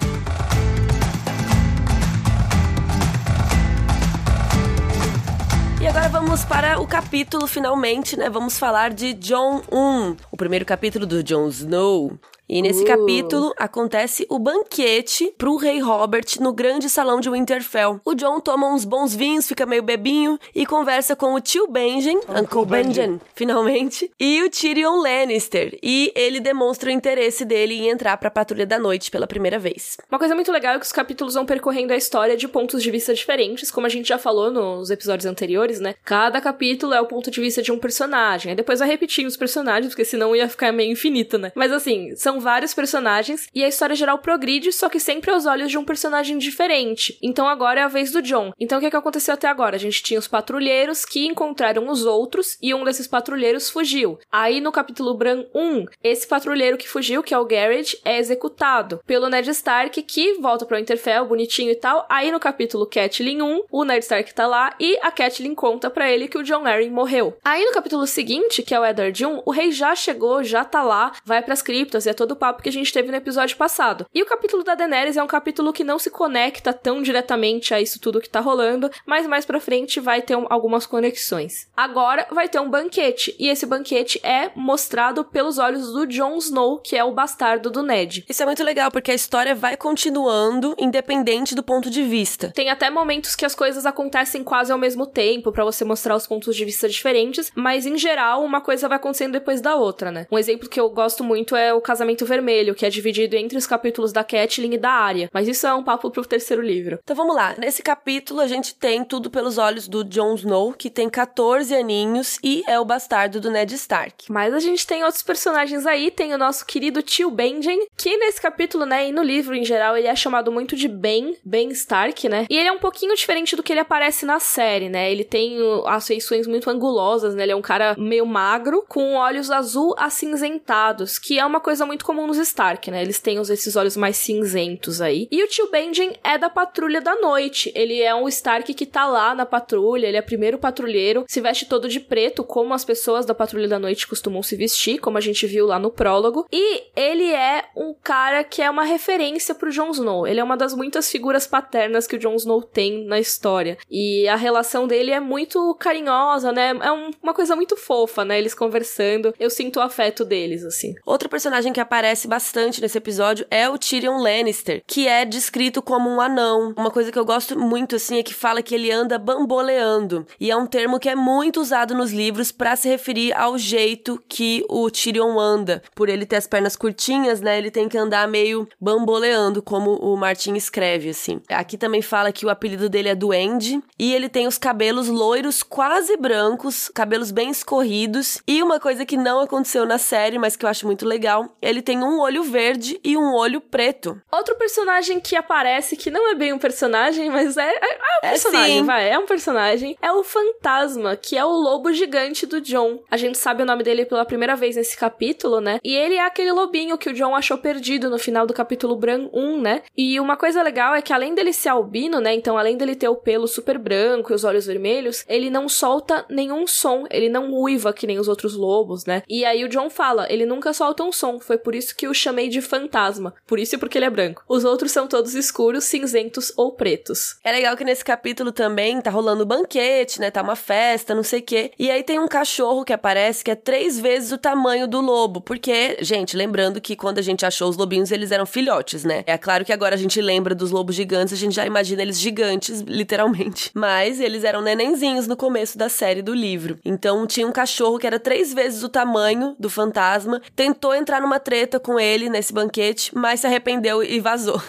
Agora 5.98 6.10
vamos 6.10 6.46
para 6.46 6.80
o 6.80 6.86
capítulo, 6.86 7.48
finalmente, 7.48 8.16
né? 8.16 8.30
Vamos 8.30 8.60
falar 8.60 8.92
de 8.92 9.14
John 9.16 9.64
1, 9.72 10.16
o 10.32 10.38
primeiro 10.38 10.64
capítulo 10.64 11.08
do 11.08 11.24
Jon 11.24 11.48
Snow. 11.50 12.20
E 12.50 12.62
nesse 12.62 12.84
uh. 12.84 12.86
capítulo 12.86 13.54
acontece 13.58 14.26
o 14.30 14.40
banquete 14.40 15.34
pro 15.38 15.58
rei 15.58 15.80
Robert 15.80 16.26
no 16.40 16.54
grande 16.54 16.90
salão 16.90 17.20
de 17.20 17.30
Winterfell. 17.30 18.00
O 18.06 18.16
John 18.16 18.40
toma 18.40 18.74
uns 18.74 18.86
bons 18.86 19.14
vinhos, 19.14 19.48
fica 19.48 19.66
meio 19.66 19.84
bebinho 19.84 20.40
e 20.56 20.66
conversa 20.66 21.14
com 21.14 21.34
o 21.34 21.42
tio 21.42 21.68
Benjen, 21.68 22.18
Uncle, 22.20 22.42
Uncle 22.42 22.66
Benjen, 22.66 23.22
finalmente, 23.36 24.10
e 24.18 24.42
o 24.44 24.50
Tyrion 24.50 24.96
Lannister. 25.02 25.78
E 25.84 26.12
ele 26.16 26.40
demonstra 26.40 26.90
o 26.90 26.94
interesse 26.94 27.44
dele 27.44 27.74
em 27.74 27.90
entrar 27.90 28.16
pra 28.16 28.32
Patrulha 28.32 28.66
da 28.66 28.80
Noite 28.80 29.12
pela 29.12 29.28
primeira 29.28 29.60
vez. 29.60 29.98
Uma 30.10 30.20
coisa 30.20 30.34
muito 30.34 30.52
legal 30.52 30.76
é 30.76 30.80
que 30.80 30.86
os 30.86 30.92
capítulos 30.94 31.34
vão 31.34 31.46
percorrendo 31.46 31.92
a 31.92 31.98
história 31.98 32.38
de 32.38 32.48
pontos 32.48 32.82
de 32.82 32.90
vista 32.90 33.14
diferentes, 33.14 33.70
como 33.70 33.88
a 33.88 33.90
gente 33.90 34.08
já 34.08 34.18
falou 34.18 34.50
nos 34.50 34.90
episódios 34.90 35.26
anteriores, 35.26 35.82
né? 35.82 35.96
Cada 36.06 36.40
capítulo 36.40 36.94
é 36.94 37.02
o 37.02 37.08
ponto 37.08 37.30
de 37.30 37.42
vista 37.42 37.62
de 37.62 37.74
um 37.74 37.78
personagem. 37.78 38.52
Aí 38.52 38.56
depois 38.56 38.80
vai 38.80 38.88
repetindo 38.88 39.28
os 39.28 39.36
personagens, 39.36 39.90
porque 39.90 40.06
senão 40.06 40.34
ia 40.34 40.48
ficar 40.48 40.72
meio 40.72 40.94
infinito, 40.94 41.38
né? 41.38 41.52
Mas 41.54 41.74
assim, 41.74 42.16
são 42.16 42.37
vários 42.40 42.74
personagens 42.74 43.48
e 43.54 43.64
a 43.64 43.68
história 43.68 43.96
geral 43.96 44.20
progride, 44.20 44.72
só 44.72 44.90
que 44.90 45.00
sempre 45.00 45.32
aos 45.32 45.46
olhos 45.46 45.70
de 45.70 45.78
um 45.78 45.86
personagem 45.86 46.38
diferente. 46.38 47.18
Então 47.22 47.48
agora 47.48 47.82
é 47.82 47.84
a 47.84 47.88
vez 47.88 48.12
do 48.12 48.22
John. 48.22 48.52
Então 48.60 48.78
o 48.78 48.82
que, 48.82 48.88
é 48.88 48.90
que 48.90 48.96
aconteceu 48.96 49.34
até 49.34 49.48
agora? 49.48 49.76
A 49.76 49.80
gente 49.80 50.04
tinha 50.04 50.20
os 50.20 50.28
patrulheiros 50.28 51.06
que 51.06 51.26
encontraram 51.26 51.88
os 51.90 52.06
outros 52.06 52.58
e 52.62 52.74
um 52.74 52.84
desses 52.84 53.08
patrulheiros 53.08 53.70
fugiu. 53.70 54.20
Aí 54.32 54.60
no 54.62 54.72
capítulo 54.72 55.14
Bran 55.14 55.46
1, 55.54 55.86
esse 56.04 56.28
patrulheiro 56.28 56.78
que 56.78 56.88
fugiu, 56.88 57.24
que 57.24 57.34
é 57.34 57.40
o 57.40 57.46
Garrett, 57.46 58.00
é 58.04 58.18
executado 58.18 59.00
pelo 59.06 59.30
Ned 59.30 59.50
Stark, 59.52 60.02
que 60.04 60.34
volta 60.36 60.66
para 60.66 60.78
o 60.78 60.80
Interfell, 60.80 61.26
bonitinho 61.26 61.72
e 61.72 61.76
tal. 61.76 62.06
Aí 62.10 62.32
no 62.32 62.40
capítulo 62.40 62.86
Catelyn 62.86 63.42
1, 63.42 63.64
o 63.72 63.84
Ned 63.84 64.04
Stark 64.04 64.34
tá 64.34 64.48
lá 64.48 64.76
e 64.80 64.98
a 65.02 65.12
Catelyn 65.12 65.56
conta 65.56 65.90
para 65.90 66.12
ele 66.12 66.28
que 66.28 66.38
o 66.38 66.44
John 66.44 66.66
Arryn 66.66 66.92
morreu. 66.92 67.38
Aí 67.44 67.64
no 67.66 67.72
capítulo 67.72 68.06
seguinte, 68.06 68.64
que 68.64 68.74
é 68.74 68.80
o 68.80 68.86
Eddard 68.86 69.26
1, 69.26 69.42
o 69.46 69.52
rei 69.52 69.72
já 69.72 69.96
chegou, 69.96 70.44
já 70.44 70.64
tá 70.64 70.84
lá, 70.84 71.14
vai 71.24 71.42
para 71.42 71.54
as 71.54 71.62
criptas 71.62 72.06
e 72.06 72.10
é 72.10 72.14
todo 72.14 72.27
todo 72.28 72.34
o 72.34 72.36
papo 72.36 72.62
que 72.62 72.70
a 72.70 72.72
gente 72.72 72.92
teve 72.92 73.10
no 73.10 73.16
episódio 73.16 73.56
passado. 73.56 74.06
E 74.14 74.22
o 74.22 74.26
capítulo 74.26 74.62
da 74.64 74.76
Daenerys 74.76 75.16
é 75.16 75.24
um 75.24 75.28
capítulo 75.28 75.72
que 75.72 75.84
não 75.84 75.98
se 75.98 76.10
conecta 76.10 76.74
tão 76.74 77.02
diretamente 77.02 77.74
a 77.74 77.80
isso 77.80 78.02
tudo 78.02 78.20
que 78.20 78.30
tá 78.30 78.42
rolando, 78.42 78.92
mas 79.06 79.26
mais 79.26 79.46
pra 79.46 79.62
frente 79.62 80.02
vai 80.02 80.22
ter 80.22 80.36
um, 80.36 80.46
algumas 80.50 80.86
conexões. 80.86 81.70
Agora 81.76 82.28
vai 82.32 82.50
ter 82.50 82.60
um 82.60 82.70
banquete, 82.70 83.34
e 83.40 83.48
esse 83.48 83.66
banquete 83.66 84.20
é 84.24 84.52
mostrado 84.56 85.24
pelos 85.24 85.58
olhos 85.58 85.94
do 85.94 86.06
Jon 86.06 86.36
Snow, 86.38 86.80
que 86.80 86.98
é 86.98 87.04
o 87.04 87.14
bastardo 87.14 87.70
do 87.70 87.82
Ned. 87.82 88.26
Isso 88.28 88.44
é 88.44 88.46
muito 88.46 88.64
legal, 88.64 88.92
porque 88.92 89.12
a 89.12 89.16
história 89.16 89.56
vai 89.56 89.78
continuando 89.78 90.76
independente 90.78 91.56
do 91.56 91.64
ponto 91.64 91.90
de 91.90 92.04
vista. 92.04 92.52
Tem 92.54 92.70
até 92.70 92.90
momentos 92.90 93.36
que 93.36 93.46
as 93.46 93.56
coisas 93.56 93.86
acontecem 93.86 94.44
quase 94.44 94.72
ao 94.72 94.78
mesmo 94.78 95.06
tempo, 95.06 95.52
para 95.54 95.64
você 95.64 95.86
mostrar 95.86 96.16
os 96.16 96.28
pontos 96.28 96.56
de 96.56 96.66
vista 96.66 96.90
diferentes, 96.90 97.52
mas 97.56 97.86
em 97.86 97.98
geral 97.98 98.44
uma 98.44 98.60
coisa 98.60 98.90
vai 98.90 98.98
acontecendo 98.98 99.32
depois 99.32 99.62
da 99.62 99.76
outra, 99.76 100.12
né? 100.12 100.28
Um 100.30 100.38
exemplo 100.38 100.68
que 100.68 100.80
eu 100.80 100.90
gosto 100.90 101.24
muito 101.24 101.56
é 101.56 101.74
o 101.74 101.80
casamento 101.80 102.17
Vermelho, 102.26 102.76
que 102.76 102.86
é 102.86 102.90
dividido 102.90 103.36
entre 103.36 103.58
os 103.58 103.68
capítulos 103.68 104.12
da 104.12 104.24
Catelyn 104.24 104.74
e 104.74 104.78
da 104.78 104.92
Arya. 104.92 105.30
Mas 105.34 105.48
isso 105.48 105.66
é 105.68 105.74
um 105.74 105.84
papo 105.84 106.10
pro 106.10 106.26
terceiro 106.26 106.62
livro. 106.62 107.00
Então 107.04 107.16
vamos 107.16 107.36
lá. 107.36 107.56
Nesse 107.58 107.82
capítulo 107.82 108.42
a 108.42 108.48
gente 108.48 108.76
tem 108.76 109.04
tudo 109.04 109.30
pelos 109.30 109.58
olhos 109.58 109.88
do 109.88 110.04
Jon 110.04 110.36
Snow, 110.36 110.74
que 110.74 110.90
tem 110.90 111.10
14 111.10 111.74
aninhos 111.76 112.38
e 112.44 112.64
é 112.68 112.80
o 112.80 112.86
bastardo 112.86 113.40
do 113.40 113.52
Ned 113.52 113.74
Stark. 113.76 114.32
Mas 114.32 114.54
a 114.54 114.60
gente 114.60 114.86
tem 114.86 115.04
outros 115.04 115.24
personagens 115.24 115.86
aí, 115.86 116.12
tem 116.12 116.34
o 116.34 116.38
nosso 116.38 116.66
querido 116.66 117.02
tio 117.02 117.30
Benjen, 117.30 117.88
que 117.98 118.18
nesse 118.18 118.42
capítulo, 118.42 118.86
né, 118.86 119.10
e 119.10 119.12
no 119.12 119.24
livro 119.24 119.56
em 119.56 119.64
geral, 119.64 119.98
ele 119.98 120.08
é 120.08 120.16
chamado 120.16 120.52
muito 120.52 120.76
de 120.76 120.88
Ben, 120.88 121.36
Ben 121.44 121.70
Stark, 121.70 122.28
né? 122.28 122.46
E 122.50 122.58
ele 122.58 122.70
é 122.70 122.72
um 122.72 122.80
pouquinho 122.80 123.16
diferente 123.16 123.56
do 123.56 123.64
que 123.64 123.74
ele 123.74 123.80
aparece 123.80 124.26
na 124.26 124.40
série, 124.40 124.90
né? 124.90 125.12
Ele 125.12 125.24
tem 125.24 125.58
as 125.86 126.08
feições 126.08 126.48
muito 126.48 126.70
angulosas, 126.70 127.36
né? 127.36 127.44
Ele 127.44 127.52
é 127.52 127.56
um 127.56 127.62
cara 127.62 127.96
meio 127.98 128.26
magro, 128.26 128.84
com 128.88 129.16
olhos 129.16 129.52
azul 129.52 129.94
acinzentados, 129.98 131.20
que 131.20 131.40
é 131.40 131.46
uma 131.46 131.60
coisa 131.60 131.86
muito 131.86 132.06
comum 132.08 132.26
nos 132.26 132.38
Stark, 132.38 132.90
né? 132.90 133.02
Eles 133.02 133.20
têm 133.20 133.38
esses 133.38 133.76
olhos 133.76 133.98
mais 133.98 134.16
cinzentos 134.16 135.02
aí. 135.02 135.28
E 135.30 135.44
o 135.44 135.48
tio 135.48 135.70
Benjen 135.70 136.16
é 136.24 136.38
da 136.38 136.50
Patrulha 136.50 137.02
da 137.02 137.16
Noite. 137.16 137.70
Ele 137.76 138.02
é 138.02 138.16
um 138.16 138.30
Stark 138.30 138.74
que 138.74 138.86
tá 138.86 139.06
lá 139.06 139.36
na 139.36 139.46
patrulha, 139.46 140.08
ele 140.08 140.16
é 140.16 140.22
primeiro 140.22 140.58
patrulheiro, 140.58 141.26
se 141.28 141.42
veste 141.42 141.66
todo 141.66 141.90
de 141.90 142.00
preto, 142.00 142.46
como 142.46 142.74
as 142.74 142.86
pessoas 142.86 143.26
da 143.26 143.36
Patrulha 143.36 143.68
da 143.68 143.78
Noite 143.78 144.08
costumam 144.08 144.42
se 144.42 144.56
vestir, 144.56 145.00
como 145.00 145.18
a 145.18 145.22
gente 145.22 145.46
viu 145.46 145.66
lá 145.66 145.78
no 145.78 145.92
prólogo. 145.92 146.48
E 146.50 146.84
ele 146.96 147.30
é 147.30 147.66
um 147.76 147.94
cara 147.94 148.42
que 148.44 148.62
é 148.62 148.70
uma 148.70 148.86
referência 148.86 149.54
pro 149.54 149.70
Jon 149.70 149.92
Snow. 149.92 150.26
Ele 150.26 150.40
é 150.40 150.44
uma 150.44 150.56
das 150.56 150.74
muitas 150.74 151.12
figuras 151.12 151.46
paternas 151.46 152.08
que 152.08 152.16
o 152.16 152.20
Jon 152.20 152.36
Snow 152.36 152.62
tem 152.62 153.06
na 153.06 153.20
história. 153.20 153.78
E 153.92 154.28
a 154.30 154.38
relação 154.38 154.88
dele 154.88 155.12
é 155.12 155.20
muito 155.20 155.76
carinhosa, 155.76 156.54
né? 156.54 156.70
É 156.82 156.92
um, 156.92 157.12
uma 157.22 157.34
coisa 157.34 157.54
muito 157.54 157.76
fofa, 157.76 158.24
né? 158.24 158.40
Eles 158.40 158.54
conversando. 158.54 159.34
Eu 159.38 159.50
sinto 159.50 159.78
o 159.78 159.82
afeto 159.82 160.24
deles, 160.24 160.64
assim. 160.64 160.96
Outro 161.06 161.28
personagem 161.28 161.74
que 161.74 161.82
aparece 161.82 161.97
bastante 162.28 162.80
nesse 162.80 162.98
episódio 162.98 163.46
é 163.50 163.68
o 163.68 163.78
Tyrion 163.78 164.18
Lannister, 164.18 164.84
que 164.86 165.08
é 165.08 165.26
descrito 165.26 165.82
como 165.82 166.10
um 166.10 166.22
anão. 166.22 166.74
Uma 166.78 166.92
coisa 166.92 167.12
que 167.12 167.18
eu 167.18 167.26
gosto 167.26 167.58
muito, 167.58 167.96
assim, 167.96 168.20
é 168.20 168.24
que 168.24 168.34
fala 168.34 168.62
que 168.62 168.76
ele 168.76 168.92
anda 168.92 169.18
bamboleando. 169.18 170.26
E 170.40 170.52
é 170.52 170.56
um 170.56 170.68
termo 170.68 171.00
que 171.00 171.10
é 171.10 171.16
muito 171.16 171.60
usado 171.60 171.96
nos 171.96 172.12
livros 172.12 172.52
para 172.52 172.76
se 172.76 172.88
referir 172.88 173.34
ao 173.34 173.58
jeito 173.58 174.22
que 174.30 174.64
o 174.70 174.90
Tyrion 174.92 175.40
anda. 175.40 175.82
Por 175.96 176.08
ele 176.08 176.26
ter 176.26 176.36
as 176.36 176.48
pernas 176.48 176.76
curtinhas, 176.76 177.42
né? 177.42 177.58
Ele 177.58 177.72
tem 177.72 177.90
que 177.90 177.98
andar 177.98 178.28
meio 178.28 178.68
bamboleando, 178.80 179.62
como 179.62 179.96
o 179.96 180.16
Martin 180.16 180.56
escreve, 180.56 181.10
assim. 181.10 181.42
Aqui 181.50 181.78
também 181.78 182.02
fala 182.02 182.32
que 182.32 182.46
o 182.46 182.50
apelido 182.50 182.90
dele 182.90 183.10
é 183.10 183.16
Duende. 183.16 183.82
E 183.98 184.14
ele 184.14 184.30
tem 184.30 184.48
os 184.48 184.58
cabelos 184.58 185.08
loiros 185.08 185.64
quase 185.64 186.16
brancos, 186.18 186.92
cabelos 186.94 187.32
bem 187.32 187.50
escorridos. 187.50 188.40
E 188.48 188.62
uma 188.62 188.80
coisa 188.80 189.06
que 189.06 189.18
não 189.18 189.40
aconteceu 189.40 189.86
na 189.86 189.98
série, 189.98 190.38
mas 190.38 190.56
que 190.56 190.66
eu 190.66 190.70
acho 190.70 190.86
muito 190.86 191.06
legal, 191.06 191.50
ele 191.62 191.77
tem 191.82 192.04
um 192.04 192.20
olho 192.20 192.44
verde 192.44 193.00
e 193.04 193.18
um 193.18 193.34
olho 193.34 193.62
preto. 193.62 194.22
Outro 194.32 194.56
personagem 194.56 195.20
que 195.20 195.36
aparece, 195.36 195.96
que 195.96 196.12
não 196.12 196.30
é 196.32 196.36
bem 196.36 196.54
um 196.54 196.60
personagem, 196.60 197.30
mas 197.30 197.58
é, 197.58 197.70
é, 197.70 197.98
é 198.24 198.28
um 198.28 198.30
personagem, 198.32 198.80
é, 198.80 198.84
vai, 198.84 199.10
é 199.10 199.20
um 199.20 199.26
personagem, 199.26 199.98
é 200.02 200.12
o 200.12 200.24
Fantasma, 200.24 201.16
que 201.16 201.38
é 201.38 201.44
o 201.44 201.52
lobo 201.52 201.92
gigante 201.94 202.46
do 202.46 202.62
John. 202.62 203.00
A 203.10 203.18
gente 203.18 203.38
sabe 203.38 203.64
o 203.64 203.66
nome 203.66 203.84
dele 203.84 204.06
pela 204.06 204.26
primeira 204.26 204.56
vez 204.56 204.76
nesse 204.76 204.98
capítulo, 204.98 205.62
né? 205.62 205.80
E 205.84 205.96
ele 205.96 206.16
é 206.16 206.26
aquele 206.26 206.52
lobinho 206.52 206.98
que 206.98 207.10
o 207.10 207.14
John 207.14 207.36
achou 207.36 207.58
perdido 207.58 208.10
no 208.10 208.18
final 208.18 208.46
do 208.46 208.54
capítulo 208.54 208.96
Bran 208.96 209.30
1, 209.34 209.62
né? 209.62 209.82
E 209.96 210.20
uma 210.20 210.38
coisa 210.38 210.62
legal 210.62 210.96
é 210.96 211.02
que 211.02 211.14
além 211.14 211.34
dele 211.34 211.54
ser 211.54 211.70
albino, 211.70 212.20
né? 212.20 212.34
Então, 212.34 212.58
além 212.58 212.78
dele 212.78 212.96
ter 212.96 213.10
o 213.10 213.16
pelo 213.16 213.48
super 213.48 213.78
branco 213.78 214.32
e 214.32 214.36
os 214.36 214.44
olhos 214.44 214.66
vermelhos, 214.66 215.26
ele 215.28 215.50
não 215.50 215.68
solta 215.68 216.26
nenhum 216.30 216.66
som, 216.68 217.06
ele 217.10 217.30
não 217.30 217.54
uiva 217.54 217.94
que 217.94 218.08
nem 218.08 218.20
os 218.20 218.28
outros 218.28 218.56
lobos, 218.56 219.06
né? 219.06 219.24
E 219.28 219.46
aí 219.46 219.64
o 219.64 219.70
John 219.70 219.90
fala, 219.90 220.28
ele 220.30 220.46
nunca 220.46 220.74
solta 220.74 221.04
um 221.04 221.12
som, 221.12 221.40
foi 221.40 221.58
por 221.68 221.76
isso 221.76 221.94
que 221.98 222.08
eu 222.08 222.14
chamei 222.14 222.48
de 222.48 222.62
fantasma. 222.62 223.34
Por 223.46 223.60
isso 223.60 223.76
e 223.76 223.78
porque 223.78 223.98
ele 223.98 224.06
é 224.06 224.10
branco. 224.10 224.42
Os 224.48 224.64
outros 224.64 224.90
são 224.90 225.06
todos 225.06 225.36
escuros, 225.36 225.84
cinzentos 225.84 226.50
ou 226.56 226.72
pretos. 226.72 227.36
É 227.44 227.52
legal 227.52 227.76
que 227.76 227.84
nesse 227.84 228.06
capítulo 228.06 228.54
também 228.54 229.02
tá 229.02 229.12
rolando 229.12 229.46
banquete, 229.46 230.22
né? 230.22 230.32
Tá 230.32 230.42
uma 230.42 230.56
festa, 230.56 231.14
não 231.14 231.24
sei 231.24 231.42
o 231.42 231.44
quê. 231.44 231.72
E 231.78 231.92
aí 231.92 232.04
tem 232.04 232.20
um 232.20 232.28
cachorro 232.30 232.86
que 232.86 232.94
aparece 232.94 233.44
que 233.44 233.52
é 233.52 233.56
três 233.56 234.00
vezes 234.00 234.32
o 234.32 234.38
tamanho 234.38 234.88
do 234.88 235.02
lobo. 235.02 235.42
Porque, 235.42 235.98
gente, 236.00 236.38
lembrando 236.38 236.80
que 236.80 236.96
quando 236.96 237.20
a 237.20 237.22
gente 237.22 237.46
achou 237.46 237.68
os 237.68 237.76
lobinhos, 237.76 238.14
eles 238.14 238.32
eram 238.32 238.46
filhotes, 238.46 239.04
né? 239.04 239.26
É 239.28 239.38
claro 239.38 239.66
que 239.66 239.74
agora 239.74 239.96
a 239.96 239.98
gente 239.98 240.22
lembra 240.22 240.56
dos 240.56 240.72
lobos 240.72 240.96
gigantes, 240.96 241.34
a 241.34 241.38
gente 241.38 241.54
já 241.54 241.66
imagina 241.66 242.02
eles 242.02 242.18
gigantes, 242.18 242.80
literalmente. 242.88 243.72
Mas 243.74 244.22
eles 244.22 244.46
eram 244.46 244.62
nenenzinhos 244.62 245.28
no 245.28 245.36
começo 245.36 245.78
da 245.78 245.90
série 245.90 246.22
do 246.22 246.34
livro. 246.34 246.80
Então 246.86 247.28
tinha 247.28 247.46
um 247.46 247.52
cachorro 247.52 248.00
que 248.00 248.08
era 248.08 248.22
três 248.22 248.54
vezes 248.54 248.84
o 248.84 248.88
tamanho 248.88 249.54
do 249.60 249.70
fantasma, 249.70 250.42
tentou 250.56 250.96
entrar 250.96 251.20
numa 251.20 251.42
treta 251.42 251.57
com 251.80 252.00
ele 252.00 252.30
nesse 252.30 252.54
banquete, 252.54 253.12
mas 253.16 253.40
se 253.40 253.48
arrependeu 253.48 254.04
e 254.04 254.20
vazou. 254.20 254.62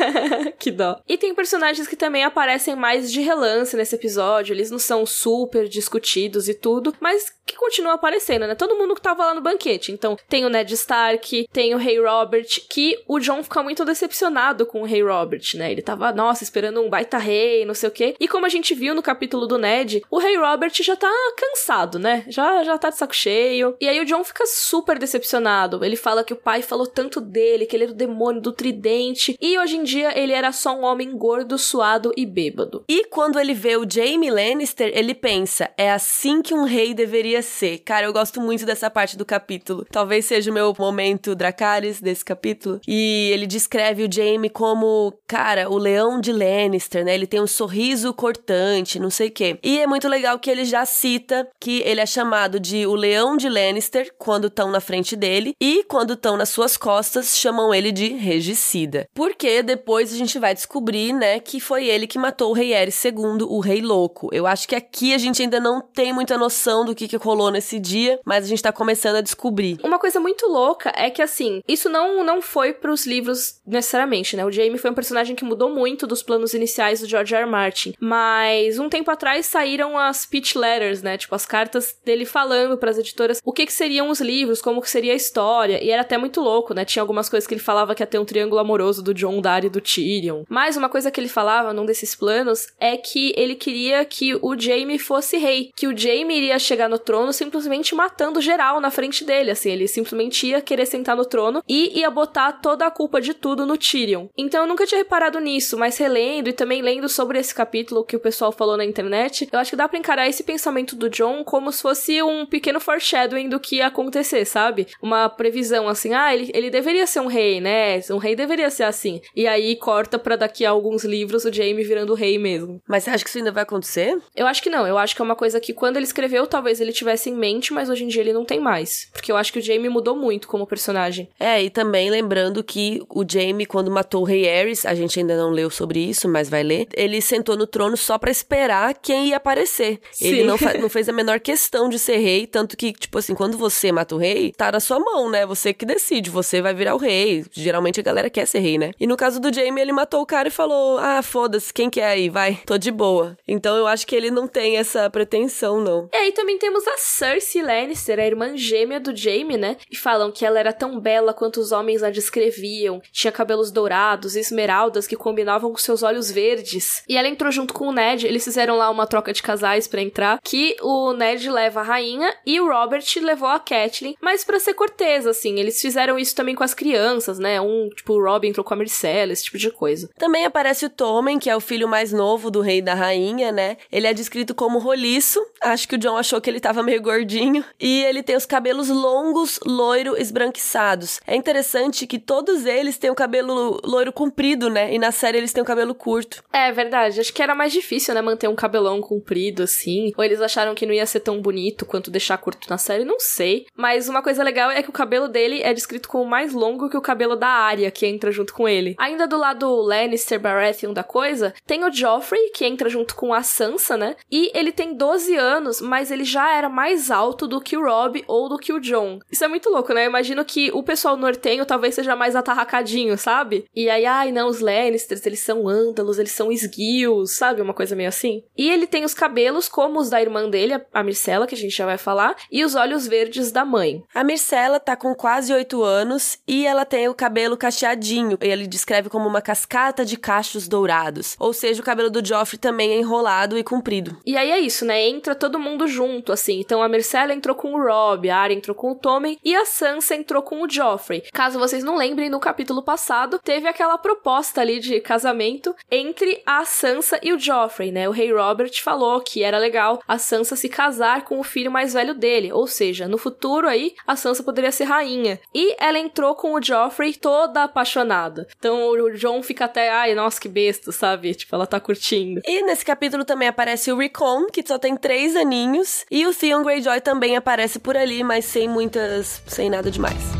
que 0.58 0.70
dó. 0.70 1.00
E 1.08 1.16
tem 1.16 1.34
personagens 1.34 1.86
que 1.86 1.96
também 1.96 2.24
aparecem 2.24 2.76
mais 2.76 3.10
de 3.10 3.20
relance 3.20 3.76
nesse 3.76 3.94
episódio, 3.94 4.52
eles 4.52 4.70
não 4.70 4.78
são 4.78 5.04
super 5.04 5.68
discutidos 5.68 6.48
e 6.48 6.54
tudo, 6.54 6.94
mas 7.00 7.32
que 7.50 7.56
continuam 7.56 7.94
aparecendo, 7.94 8.46
né? 8.46 8.54
Todo 8.54 8.76
mundo 8.76 8.94
que 8.94 9.02
tava 9.02 9.24
lá 9.24 9.34
no 9.34 9.40
banquete. 9.40 9.90
Então, 9.92 10.16
tem 10.28 10.44
o 10.44 10.48
Ned 10.48 10.72
Stark, 10.74 11.48
tem 11.52 11.74
o 11.74 11.78
Rei 11.78 12.00
Robert, 12.00 12.46
que 12.68 13.02
o 13.08 13.18
John 13.18 13.42
fica 13.42 13.62
muito 13.62 13.84
decepcionado 13.84 14.64
com 14.64 14.82
o 14.82 14.84
Rei 14.84 15.02
Robert, 15.02 15.42
né? 15.54 15.72
Ele 15.72 15.82
tava, 15.82 16.12
nossa, 16.12 16.44
esperando 16.44 16.80
um 16.80 16.88
baita 16.88 17.18
rei, 17.18 17.64
não 17.64 17.74
sei 17.74 17.88
o 17.88 17.92
quê. 17.92 18.14
E 18.20 18.28
como 18.28 18.46
a 18.46 18.48
gente 18.48 18.74
viu 18.74 18.94
no 18.94 19.02
capítulo 19.02 19.46
do 19.46 19.58
Ned, 19.58 20.02
o 20.10 20.18
Rei 20.18 20.36
Robert 20.36 20.72
já 20.74 20.94
tá 20.94 21.10
cansado, 21.36 21.98
né? 21.98 22.24
Já, 22.28 22.62
já 22.62 22.78
tá 22.78 22.90
de 22.90 22.96
saco 22.96 23.14
cheio. 23.14 23.76
E 23.80 23.88
aí 23.88 24.00
o 24.00 24.04
John 24.04 24.22
fica 24.22 24.46
super 24.46 24.98
decepcionado. 24.98 25.84
Ele 25.84 25.96
fala 25.96 26.22
que 26.22 26.29
o 26.32 26.36
pai 26.36 26.62
falou 26.62 26.86
tanto 26.86 27.20
dele, 27.20 27.66
que 27.66 27.76
ele 27.76 27.84
era 27.84 27.92
o 27.92 27.96
demônio 27.96 28.40
do 28.40 28.52
tridente. 28.52 29.36
E 29.40 29.58
hoje 29.58 29.76
em 29.76 29.84
dia 29.84 30.18
ele 30.18 30.32
era 30.32 30.52
só 30.52 30.76
um 30.76 30.84
homem 30.84 31.16
gordo, 31.16 31.58
suado 31.58 32.12
e 32.16 32.26
bêbado. 32.26 32.84
E 32.88 33.04
quando 33.06 33.38
ele 33.38 33.54
vê 33.54 33.76
o 33.76 33.88
Jaime 33.88 34.30
Lannister, 34.30 34.90
ele 34.94 35.14
pensa: 35.14 35.70
é 35.76 35.90
assim 35.90 36.42
que 36.42 36.54
um 36.54 36.64
rei 36.64 36.94
deveria 36.94 37.42
ser. 37.42 37.78
Cara, 37.78 38.06
eu 38.06 38.12
gosto 38.12 38.40
muito 38.40 38.64
dessa 38.64 38.90
parte 38.90 39.16
do 39.16 39.24
capítulo. 39.24 39.86
Talvez 39.90 40.24
seja 40.24 40.50
o 40.50 40.54
meu 40.54 40.74
momento 40.78 41.34
Dracarys 41.34 42.00
desse 42.00 42.24
capítulo. 42.24 42.80
E 42.86 43.30
ele 43.32 43.46
descreve 43.46 44.04
o 44.04 44.12
Jaime 44.12 44.50
como, 44.50 45.14
cara, 45.26 45.70
o 45.70 45.76
leão 45.76 46.20
de 46.20 46.32
Lannister, 46.32 47.04
né? 47.04 47.14
Ele 47.14 47.26
tem 47.26 47.40
um 47.40 47.46
sorriso 47.46 48.12
cortante, 48.12 48.98
não 48.98 49.10
sei 49.10 49.28
o 49.28 49.32
quê. 49.32 49.58
E 49.62 49.78
é 49.78 49.86
muito 49.86 50.08
legal 50.08 50.38
que 50.38 50.50
ele 50.50 50.64
já 50.64 50.84
cita 50.84 51.48
que 51.60 51.82
ele 51.84 52.00
é 52.00 52.06
chamado 52.06 52.58
de 52.58 52.86
o 52.86 52.94
leão 52.94 53.36
de 53.36 53.48
Lannister 53.48 54.12
quando 54.18 54.46
estão 54.46 54.70
na 54.70 54.80
frente 54.80 55.16
dele 55.16 55.54
e 55.60 55.84
quando 55.84 56.16
estão 56.20 56.36
nas 56.36 56.50
suas 56.50 56.76
costas 56.76 57.36
chamam 57.36 57.74
ele 57.74 57.90
de 57.90 58.08
regicida. 58.08 59.08
Porque 59.14 59.62
depois 59.62 60.12
a 60.12 60.16
gente 60.16 60.38
vai 60.38 60.54
descobrir, 60.54 61.12
né, 61.12 61.40
que 61.40 61.58
foi 61.58 61.88
ele 61.88 62.06
que 62.06 62.18
matou 62.18 62.50
o 62.50 62.54
rei 62.54 62.74
Aerys 62.74 63.02
II, 63.04 63.42
o 63.48 63.58
rei 63.58 63.80
louco. 63.80 64.28
Eu 64.32 64.46
acho 64.46 64.68
que 64.68 64.74
aqui 64.74 65.14
a 65.14 65.18
gente 65.18 65.42
ainda 65.42 65.58
não 65.58 65.80
tem 65.80 66.12
muita 66.12 66.36
noção 66.36 66.84
do 66.84 66.94
que, 66.94 67.08
que 67.08 67.16
rolou 67.16 67.50
nesse 67.50 67.80
dia, 67.80 68.20
mas 68.24 68.44
a 68.44 68.48
gente 68.48 68.62
tá 68.62 68.72
começando 68.72 69.16
a 69.16 69.20
descobrir. 69.20 69.78
Uma 69.82 69.98
coisa 69.98 70.20
muito 70.20 70.46
louca 70.46 70.92
é 70.94 71.10
que, 71.10 71.22
assim, 71.22 71.62
isso 71.66 71.88
não, 71.88 72.22
não 72.22 72.42
foi 72.42 72.72
pros 72.72 73.06
livros 73.06 73.60
necessariamente, 73.66 74.36
né? 74.36 74.44
O 74.44 74.52
Jaime 74.52 74.78
foi 74.78 74.90
um 74.90 74.94
personagem 74.94 75.34
que 75.34 75.44
mudou 75.44 75.70
muito 75.70 76.06
dos 76.06 76.22
planos 76.22 76.54
iniciais 76.54 77.00
do 77.00 77.08
George 77.08 77.34
R. 77.34 77.40
R. 77.42 77.50
Martin. 77.50 77.94
Mas 77.98 78.78
um 78.78 78.88
tempo 78.88 79.10
atrás 79.10 79.46
saíram 79.46 79.96
as 79.96 80.26
pitch 80.26 80.54
letters, 80.54 81.02
né? 81.02 81.16
Tipo, 81.16 81.34
as 81.34 81.46
cartas 81.46 81.96
dele 82.04 82.24
falando 82.24 82.76
para 82.76 82.90
as 82.90 82.98
editoras 82.98 83.40
o 83.44 83.52
que, 83.52 83.66
que 83.66 83.72
seriam 83.72 84.10
os 84.10 84.20
livros, 84.20 84.60
como 84.60 84.80
que 84.80 84.90
seria 84.90 85.12
a 85.12 85.16
história. 85.16 85.82
E 85.82 85.90
era 85.90 86.04
até 86.10 86.18
muito 86.18 86.40
louco, 86.40 86.74
né? 86.74 86.84
Tinha 86.84 87.02
algumas 87.02 87.28
coisas 87.28 87.46
que 87.46 87.54
ele 87.54 87.60
falava 87.60 87.94
que 87.94 88.02
ia 88.02 88.06
ter 88.06 88.18
um 88.18 88.24
triângulo 88.24 88.60
amoroso 88.60 89.00
do 89.02 89.14
John, 89.14 89.40
Dari 89.40 89.68
e 89.68 89.70
do 89.70 89.80
Tyrion. 89.80 90.42
Mas 90.48 90.76
uma 90.76 90.88
coisa 90.88 91.08
que 91.10 91.20
ele 91.20 91.28
falava 91.28 91.72
num 91.72 91.86
desses 91.86 92.16
planos 92.16 92.66
é 92.80 92.96
que 92.96 93.32
ele 93.36 93.54
queria 93.54 94.04
que 94.04 94.34
o 94.34 94.58
Jaime 94.58 94.98
fosse 94.98 95.36
rei. 95.36 95.70
Que 95.76 95.86
o 95.86 95.96
Jaime 95.96 96.36
iria 96.36 96.58
chegar 96.58 96.88
no 96.88 96.98
trono 96.98 97.32
simplesmente 97.32 97.94
matando 97.94 98.40
geral 98.40 98.80
na 98.80 98.90
frente 98.90 99.24
dele, 99.24 99.52
assim. 99.52 99.70
Ele 99.70 99.86
simplesmente 99.86 100.48
ia 100.48 100.60
querer 100.60 100.86
sentar 100.86 101.16
no 101.16 101.24
trono 101.24 101.62
e 101.68 102.00
ia 102.00 102.10
botar 102.10 102.52
toda 102.54 102.86
a 102.86 102.90
culpa 102.90 103.20
de 103.20 103.32
tudo 103.32 103.64
no 103.64 103.78
Tyrion. 103.78 104.26
Então 104.36 104.62
eu 104.62 104.68
nunca 104.68 104.86
tinha 104.86 104.98
reparado 104.98 105.38
nisso, 105.38 105.78
mas 105.78 105.96
relendo 105.96 106.48
e 106.48 106.52
também 106.52 106.82
lendo 106.82 107.08
sobre 107.08 107.38
esse 107.38 107.54
capítulo 107.54 108.04
que 108.04 108.16
o 108.16 108.20
pessoal 108.20 108.50
falou 108.50 108.76
na 108.76 108.84
internet, 108.84 109.48
eu 109.52 109.58
acho 109.58 109.70
que 109.70 109.76
dá 109.76 109.88
pra 109.88 109.98
encarar 109.98 110.28
esse 110.28 110.42
pensamento 110.42 110.96
do 110.96 111.08
John 111.08 111.44
como 111.44 111.70
se 111.70 111.82
fosse 111.82 112.20
um 112.20 112.46
pequeno 112.46 112.80
foreshadowing 112.80 113.48
do 113.48 113.60
que 113.60 113.76
ia 113.76 113.86
acontecer, 113.86 114.44
sabe? 114.44 114.88
Uma 115.00 115.28
previsão 115.28 115.88
assim, 115.88 115.99
ah, 116.08 116.34
ele, 116.34 116.50
ele 116.54 116.70
deveria 116.70 117.06
ser 117.06 117.20
um 117.20 117.26
rei, 117.26 117.60
né? 117.60 118.00
Um 118.10 118.18
rei 118.18 118.34
deveria 118.34 118.70
ser 118.70 118.84
assim. 118.84 119.20
E 119.34 119.46
aí 119.46 119.76
corta 119.76 120.18
para 120.18 120.36
daqui 120.36 120.64
a 120.64 120.70
alguns 120.70 121.04
livros 121.04 121.44
o 121.44 121.52
Jaime 121.52 121.84
virando 121.84 122.14
rei 122.14 122.38
mesmo. 122.38 122.80
Mas 122.88 123.04
você 123.04 123.10
acha 123.10 123.24
que 123.24 123.30
isso 123.30 123.38
ainda 123.38 123.52
vai 123.52 123.62
acontecer? 123.62 124.18
Eu 124.34 124.46
acho 124.46 124.62
que 124.62 124.70
não. 124.70 124.86
Eu 124.86 124.98
acho 124.98 125.14
que 125.14 125.22
é 125.22 125.24
uma 125.24 125.36
coisa 125.36 125.60
que 125.60 125.72
quando 125.72 125.96
ele 125.96 126.06
escreveu, 126.06 126.46
talvez 126.46 126.80
ele 126.80 126.92
tivesse 126.92 127.30
em 127.30 127.34
mente, 127.34 127.72
mas 127.72 127.88
hoje 127.88 128.04
em 128.04 128.08
dia 128.08 128.22
ele 128.22 128.32
não 128.32 128.44
tem 128.44 128.60
mais. 128.60 129.08
Porque 129.12 129.30
eu 129.30 129.36
acho 129.36 129.52
que 129.52 129.58
o 129.58 129.62
Jaime 129.62 129.88
mudou 129.88 130.16
muito 130.16 130.48
como 130.48 130.66
personagem. 130.66 131.28
É, 131.38 131.62
e 131.62 131.70
também 131.70 132.10
lembrando 132.10 132.62
que 132.64 133.02
o 133.08 133.24
Jaime, 133.28 133.66
quando 133.66 133.90
matou 133.90 134.22
o 134.22 134.24
rei 134.24 134.48
Aerys, 134.48 134.86
a 134.86 134.94
gente 134.94 135.18
ainda 135.18 135.36
não 135.36 135.50
leu 135.50 135.70
sobre 135.70 136.00
isso, 136.00 136.28
mas 136.28 136.48
vai 136.48 136.62
ler, 136.62 136.86
ele 136.94 137.20
sentou 137.20 137.56
no 137.56 137.66
trono 137.66 137.96
só 137.96 138.18
para 138.18 138.30
esperar 138.30 138.94
quem 138.94 139.28
ia 139.28 139.36
aparecer. 139.36 140.00
Sim. 140.12 140.28
Ele 140.28 140.44
não, 140.44 140.56
não 140.80 140.88
fez 140.88 141.08
a 141.08 141.12
menor 141.12 141.40
questão 141.40 141.88
de 141.88 141.98
ser 141.98 142.18
rei, 142.18 142.46
tanto 142.46 142.76
que, 142.76 142.92
tipo 142.92 143.18
assim, 143.18 143.34
quando 143.34 143.56
você 143.56 143.92
mata 143.92 144.14
o 144.14 144.18
rei, 144.18 144.52
tá 144.56 144.70
na 144.72 144.80
sua 144.80 144.98
mão, 144.98 145.30
né? 145.30 145.46
Você 145.46 145.72
que 145.72 145.84
decide, 145.94 146.30
você 146.30 146.62
vai 146.62 146.74
virar 146.74 146.94
o 146.94 146.98
rei. 146.98 147.44
Geralmente 147.52 148.00
a 148.00 148.02
galera 148.02 148.30
quer 148.30 148.46
ser 148.46 148.60
rei, 148.60 148.78
né? 148.78 148.92
E 148.98 149.06
no 149.06 149.16
caso 149.16 149.40
do 149.40 149.52
Jaime, 149.52 149.80
ele 149.80 149.92
matou 149.92 150.22
o 150.22 150.26
cara 150.26 150.48
e 150.48 150.50
falou: 150.52 150.98
Ah, 150.98 151.22
foda-se, 151.22 151.72
quem 151.72 151.90
quer 151.90 152.06
aí? 152.06 152.28
Vai, 152.28 152.60
tô 152.66 152.78
de 152.78 152.90
boa. 152.90 153.36
Então 153.46 153.76
eu 153.76 153.86
acho 153.86 154.06
que 154.06 154.14
ele 154.14 154.30
não 154.30 154.46
tem 154.46 154.76
essa 154.76 155.08
pretensão, 155.10 155.80
não. 155.80 156.08
É, 156.12 156.28
e 156.28 156.32
também 156.32 156.58
temos 156.58 156.86
a 156.86 156.96
Cersei 156.96 157.62
Lannister, 157.62 158.18
a 158.18 158.26
irmã 158.26 158.56
gêmea 158.56 159.00
do 159.00 159.14
Jaime, 159.14 159.56
né? 159.56 159.76
E 159.90 159.96
falam 159.96 160.30
que 160.30 160.44
ela 160.44 160.58
era 160.58 160.72
tão 160.72 160.98
bela 161.00 161.34
quanto 161.34 161.60
os 161.60 161.72
homens 161.72 162.02
a 162.02 162.10
descreviam. 162.10 163.02
Tinha 163.12 163.32
cabelos 163.32 163.70
dourados, 163.70 164.36
esmeraldas 164.36 165.06
que 165.06 165.16
combinavam 165.16 165.70
com 165.70 165.78
seus 165.78 166.02
olhos 166.02 166.30
verdes. 166.30 167.02
E 167.08 167.16
ela 167.16 167.28
entrou 167.28 167.50
junto 167.50 167.74
com 167.74 167.88
o 167.88 167.92
Ned, 167.92 168.26
eles 168.26 168.44
fizeram 168.44 168.76
lá 168.76 168.90
uma 168.90 169.06
troca 169.06 169.32
de 169.32 169.42
casais 169.42 169.86
para 169.86 170.02
entrar, 170.02 170.40
que 170.42 170.76
o 170.80 171.12
Ned 171.12 171.50
leva 171.50 171.80
a 171.80 171.84
rainha 171.84 172.34
e 172.46 172.60
o 172.60 172.68
Robert 172.68 173.04
levou 173.20 173.48
a 173.48 173.58
Catelyn, 173.58 174.14
mas 174.20 174.44
para 174.44 174.60
ser 174.60 174.74
cortês, 174.74 175.26
assim, 175.26 175.58
eles 175.58 175.69
eles 175.70 175.80
fizeram 175.80 176.18
isso 176.18 176.34
também 176.34 176.54
com 176.54 176.64
as 176.64 176.74
crianças, 176.74 177.38
né? 177.38 177.60
Um, 177.60 177.88
tipo, 177.90 178.14
o 178.14 178.22
Robin 178.22 178.48
entrou 178.48 178.64
com 178.64 178.74
a 178.74 178.76
Marcella, 178.76 179.32
esse 179.32 179.44
tipo 179.44 179.56
de 179.56 179.70
coisa. 179.70 180.10
Também 180.18 180.44
aparece 180.44 180.84
o 180.84 180.90
Tommen, 180.90 181.38
que 181.38 181.48
é 181.48 181.56
o 181.56 181.60
filho 181.60 181.88
mais 181.88 182.12
novo 182.12 182.50
do 182.50 182.60
rei 182.60 182.78
e 182.78 182.82
da 182.82 182.94
rainha, 182.94 183.52
né? 183.52 183.76
Ele 183.90 184.06
é 184.06 184.12
descrito 184.12 184.54
como 184.54 184.78
roliço. 184.78 185.40
Acho 185.60 185.88
que 185.88 185.94
o 185.94 185.98
John 185.98 186.16
achou 186.16 186.40
que 186.40 186.50
ele 186.50 186.58
tava 186.58 186.82
meio 186.82 187.00
gordinho. 187.00 187.64
E 187.78 188.02
ele 188.02 188.22
tem 188.22 188.36
os 188.36 188.44
cabelos 188.44 188.88
longos, 188.88 189.60
loiro, 189.64 190.16
esbranquiçados. 190.16 191.20
É 191.26 191.36
interessante 191.36 192.06
que 192.06 192.18
todos 192.18 192.66
eles 192.66 192.98
têm 192.98 193.10
o 193.10 193.14
cabelo 193.14 193.80
loiro 193.84 194.12
comprido, 194.12 194.68
né? 194.68 194.92
E 194.92 194.98
na 194.98 195.12
série 195.12 195.38
eles 195.38 195.52
têm 195.52 195.62
o 195.62 195.66
cabelo 195.66 195.94
curto. 195.94 196.42
É 196.52 196.72
verdade. 196.72 197.20
Acho 197.20 197.32
que 197.32 197.42
era 197.42 197.54
mais 197.54 197.72
difícil, 197.72 198.12
né? 198.14 198.20
Manter 198.20 198.48
um 198.48 198.56
cabelão 198.56 199.00
comprido, 199.00 199.62
assim. 199.62 200.12
Ou 200.16 200.24
eles 200.24 200.40
acharam 200.40 200.74
que 200.74 200.86
não 200.86 200.92
ia 200.92 201.06
ser 201.06 201.20
tão 201.20 201.40
bonito 201.40 201.86
quanto 201.86 202.10
deixar 202.10 202.38
curto 202.38 202.68
na 202.68 202.78
série, 202.78 203.04
não 203.04 203.20
sei. 203.20 203.66
Mas 203.76 204.08
uma 204.08 204.22
coisa 204.22 204.42
legal 204.42 204.70
é 204.70 204.82
que 204.82 204.90
o 204.90 204.92
cabelo 204.92 205.28
dele 205.28 205.59
é 205.62 205.72
descrito 205.72 206.08
como 206.08 206.24
mais 206.24 206.52
longo 206.52 206.88
que 206.88 206.96
o 206.96 207.02
cabelo 207.02 207.36
da 207.36 207.48
Arya, 207.48 207.90
que 207.90 208.06
entra 208.06 208.30
junto 208.30 208.52
com 208.52 208.68
ele. 208.68 208.94
Ainda 208.98 209.26
do 209.26 209.36
lado 209.36 209.68
Lannister 209.80 210.40
Baratheon 210.40 210.92
da 210.92 211.02
coisa, 211.02 211.54
tem 211.66 211.84
o 211.84 211.92
Joffrey, 211.92 212.50
que 212.50 212.64
entra 212.64 212.88
junto 212.88 213.14
com 213.14 213.32
a 213.32 213.42
Sansa, 213.42 213.96
né? 213.96 214.16
E 214.30 214.50
ele 214.54 214.72
tem 214.72 214.94
12 214.94 215.36
anos, 215.36 215.80
mas 215.80 216.10
ele 216.10 216.24
já 216.24 216.52
era 216.54 216.68
mais 216.68 217.10
alto 217.10 217.46
do 217.46 217.60
que 217.60 217.76
o 217.76 217.84
Robb 217.84 218.24
ou 218.26 218.48
do 218.48 218.58
que 218.58 218.72
o 218.72 218.80
John. 218.80 219.18
Isso 219.30 219.44
é 219.44 219.48
muito 219.48 219.70
louco, 219.70 219.92
né? 219.92 220.04
Eu 220.04 220.10
imagino 220.10 220.44
que 220.44 220.70
o 220.72 220.82
pessoal 220.82 221.16
nortenho 221.16 221.66
talvez 221.66 221.94
seja 221.94 222.16
mais 222.16 222.36
atarracadinho, 222.36 223.16
sabe? 223.16 223.64
E 223.74 223.88
aí, 223.88 224.06
ai, 224.06 224.32
não, 224.32 224.48
os 224.48 224.60
Lannisters, 224.60 225.24
eles 225.26 225.40
são 225.40 225.68
ândalos, 225.68 226.18
eles 226.18 226.32
são 226.32 226.50
esguios, 226.50 227.36
sabe? 227.36 227.60
Uma 227.60 227.74
coisa 227.74 227.96
meio 227.96 228.08
assim. 228.08 228.42
E 228.56 228.70
ele 228.70 228.86
tem 228.86 229.04
os 229.04 229.14
cabelos 229.14 229.68
como 229.68 230.00
os 230.00 230.10
da 230.10 230.20
irmã 230.20 230.48
dele, 230.48 230.80
a 230.92 231.02
Mircela, 231.02 231.46
que 231.46 231.54
a 231.54 231.58
gente 231.58 231.76
já 231.76 231.86
vai 231.86 231.98
falar, 231.98 232.36
e 232.50 232.64
os 232.64 232.74
olhos 232.74 233.06
verdes 233.06 233.52
da 233.52 233.64
mãe. 233.64 234.02
A 234.14 234.24
Mircela 234.24 234.80
tá 234.80 234.96
com 234.96 235.14
quase 235.14 235.49
8 235.52 235.82
anos 235.82 236.38
e 236.46 236.66
ela 236.66 236.84
tem 236.84 237.08
o 237.08 237.14
cabelo 237.14 237.56
cacheadinho. 237.56 238.38
Ele 238.40 238.66
descreve 238.66 239.08
como 239.08 239.28
uma 239.28 239.42
cascata 239.42 240.04
de 240.04 240.16
cachos 240.16 240.68
dourados. 240.68 241.36
Ou 241.38 241.52
seja, 241.52 241.80
o 241.80 241.84
cabelo 241.84 242.10
do 242.10 242.24
Joffrey 242.24 242.58
também 242.58 242.92
é 242.92 242.98
enrolado 242.98 243.58
e 243.58 243.64
comprido. 243.64 244.16
E 244.24 244.36
aí 244.36 244.50
é 244.50 244.58
isso, 244.58 244.84
né? 244.84 245.02
Entra 245.08 245.34
todo 245.34 245.58
mundo 245.58 245.86
junto, 245.86 246.32
assim. 246.32 246.60
Então 246.60 246.82
a 246.82 246.88
Marcella 246.88 247.34
entrou 247.34 247.54
com 247.54 247.74
o 247.74 247.82
Rob, 247.82 248.28
a 248.28 248.38
Arya 248.38 248.56
entrou 248.56 248.74
com 248.74 248.92
o 248.92 248.94
Tommen 248.94 249.38
e 249.44 249.54
a 249.54 249.64
Sansa 249.64 250.14
entrou 250.14 250.42
com 250.42 250.62
o 250.62 250.70
Joffrey. 250.70 251.22
Caso 251.32 251.58
vocês 251.58 251.82
não 251.82 251.96
lembrem, 251.96 252.30
no 252.30 252.40
capítulo 252.40 252.82
passado 252.82 253.38
teve 253.42 253.68
aquela 253.68 253.98
proposta 253.98 254.60
ali 254.60 254.80
de 254.80 255.00
casamento 255.00 255.74
entre 255.90 256.42
a 256.46 256.64
Sansa 256.64 257.18
e 257.22 257.32
o 257.32 257.38
Joffrey, 257.38 257.90
né? 257.90 258.08
O 258.08 258.12
rei 258.12 258.32
Robert 258.32 258.72
falou 258.82 259.20
que 259.20 259.42
era 259.42 259.58
legal 259.58 260.00
a 260.06 260.18
Sansa 260.18 260.56
se 260.56 260.68
casar 260.68 261.24
com 261.24 261.38
o 261.38 261.44
filho 261.44 261.70
mais 261.70 261.94
velho 261.94 262.14
dele, 262.14 262.52
ou 262.52 262.66
seja, 262.66 263.08
no 263.08 263.18
futuro 263.18 263.68
aí 263.68 263.94
a 264.06 264.16
Sansa 264.16 264.42
poderia 264.42 264.72
ser 264.72 264.84
rainha. 264.84 265.39
E 265.54 265.76
ela 265.78 265.98
entrou 265.98 266.34
com 266.34 266.54
o 266.54 266.62
Joffrey 266.62 267.14
toda 267.14 267.64
apaixonada. 267.64 268.46
Então 268.58 268.90
o 268.90 269.10
John 269.12 269.42
fica 269.42 269.64
até, 269.64 269.90
ai, 269.90 270.14
nossa, 270.14 270.40
que 270.40 270.48
besta, 270.48 270.92
sabe? 270.92 271.34
Tipo, 271.34 271.54
ela 271.54 271.66
tá 271.66 271.80
curtindo. 271.80 272.40
E 272.46 272.62
nesse 272.62 272.84
capítulo 272.84 273.24
também 273.24 273.48
aparece 273.48 273.92
o 273.92 273.96
Recon, 273.96 274.46
que 274.46 274.66
só 274.66 274.78
tem 274.78 274.96
três 274.96 275.36
aninhos, 275.36 276.04
e 276.10 276.26
o 276.26 276.34
Theon 276.34 276.62
Greyjoy 276.62 277.00
também 277.00 277.36
aparece 277.36 277.78
por 277.78 277.96
ali, 277.96 278.22
mas 278.22 278.44
sem 278.44 278.68
muitas, 278.68 279.42
sem 279.46 279.68
nada 279.68 279.90
demais. 279.90 280.39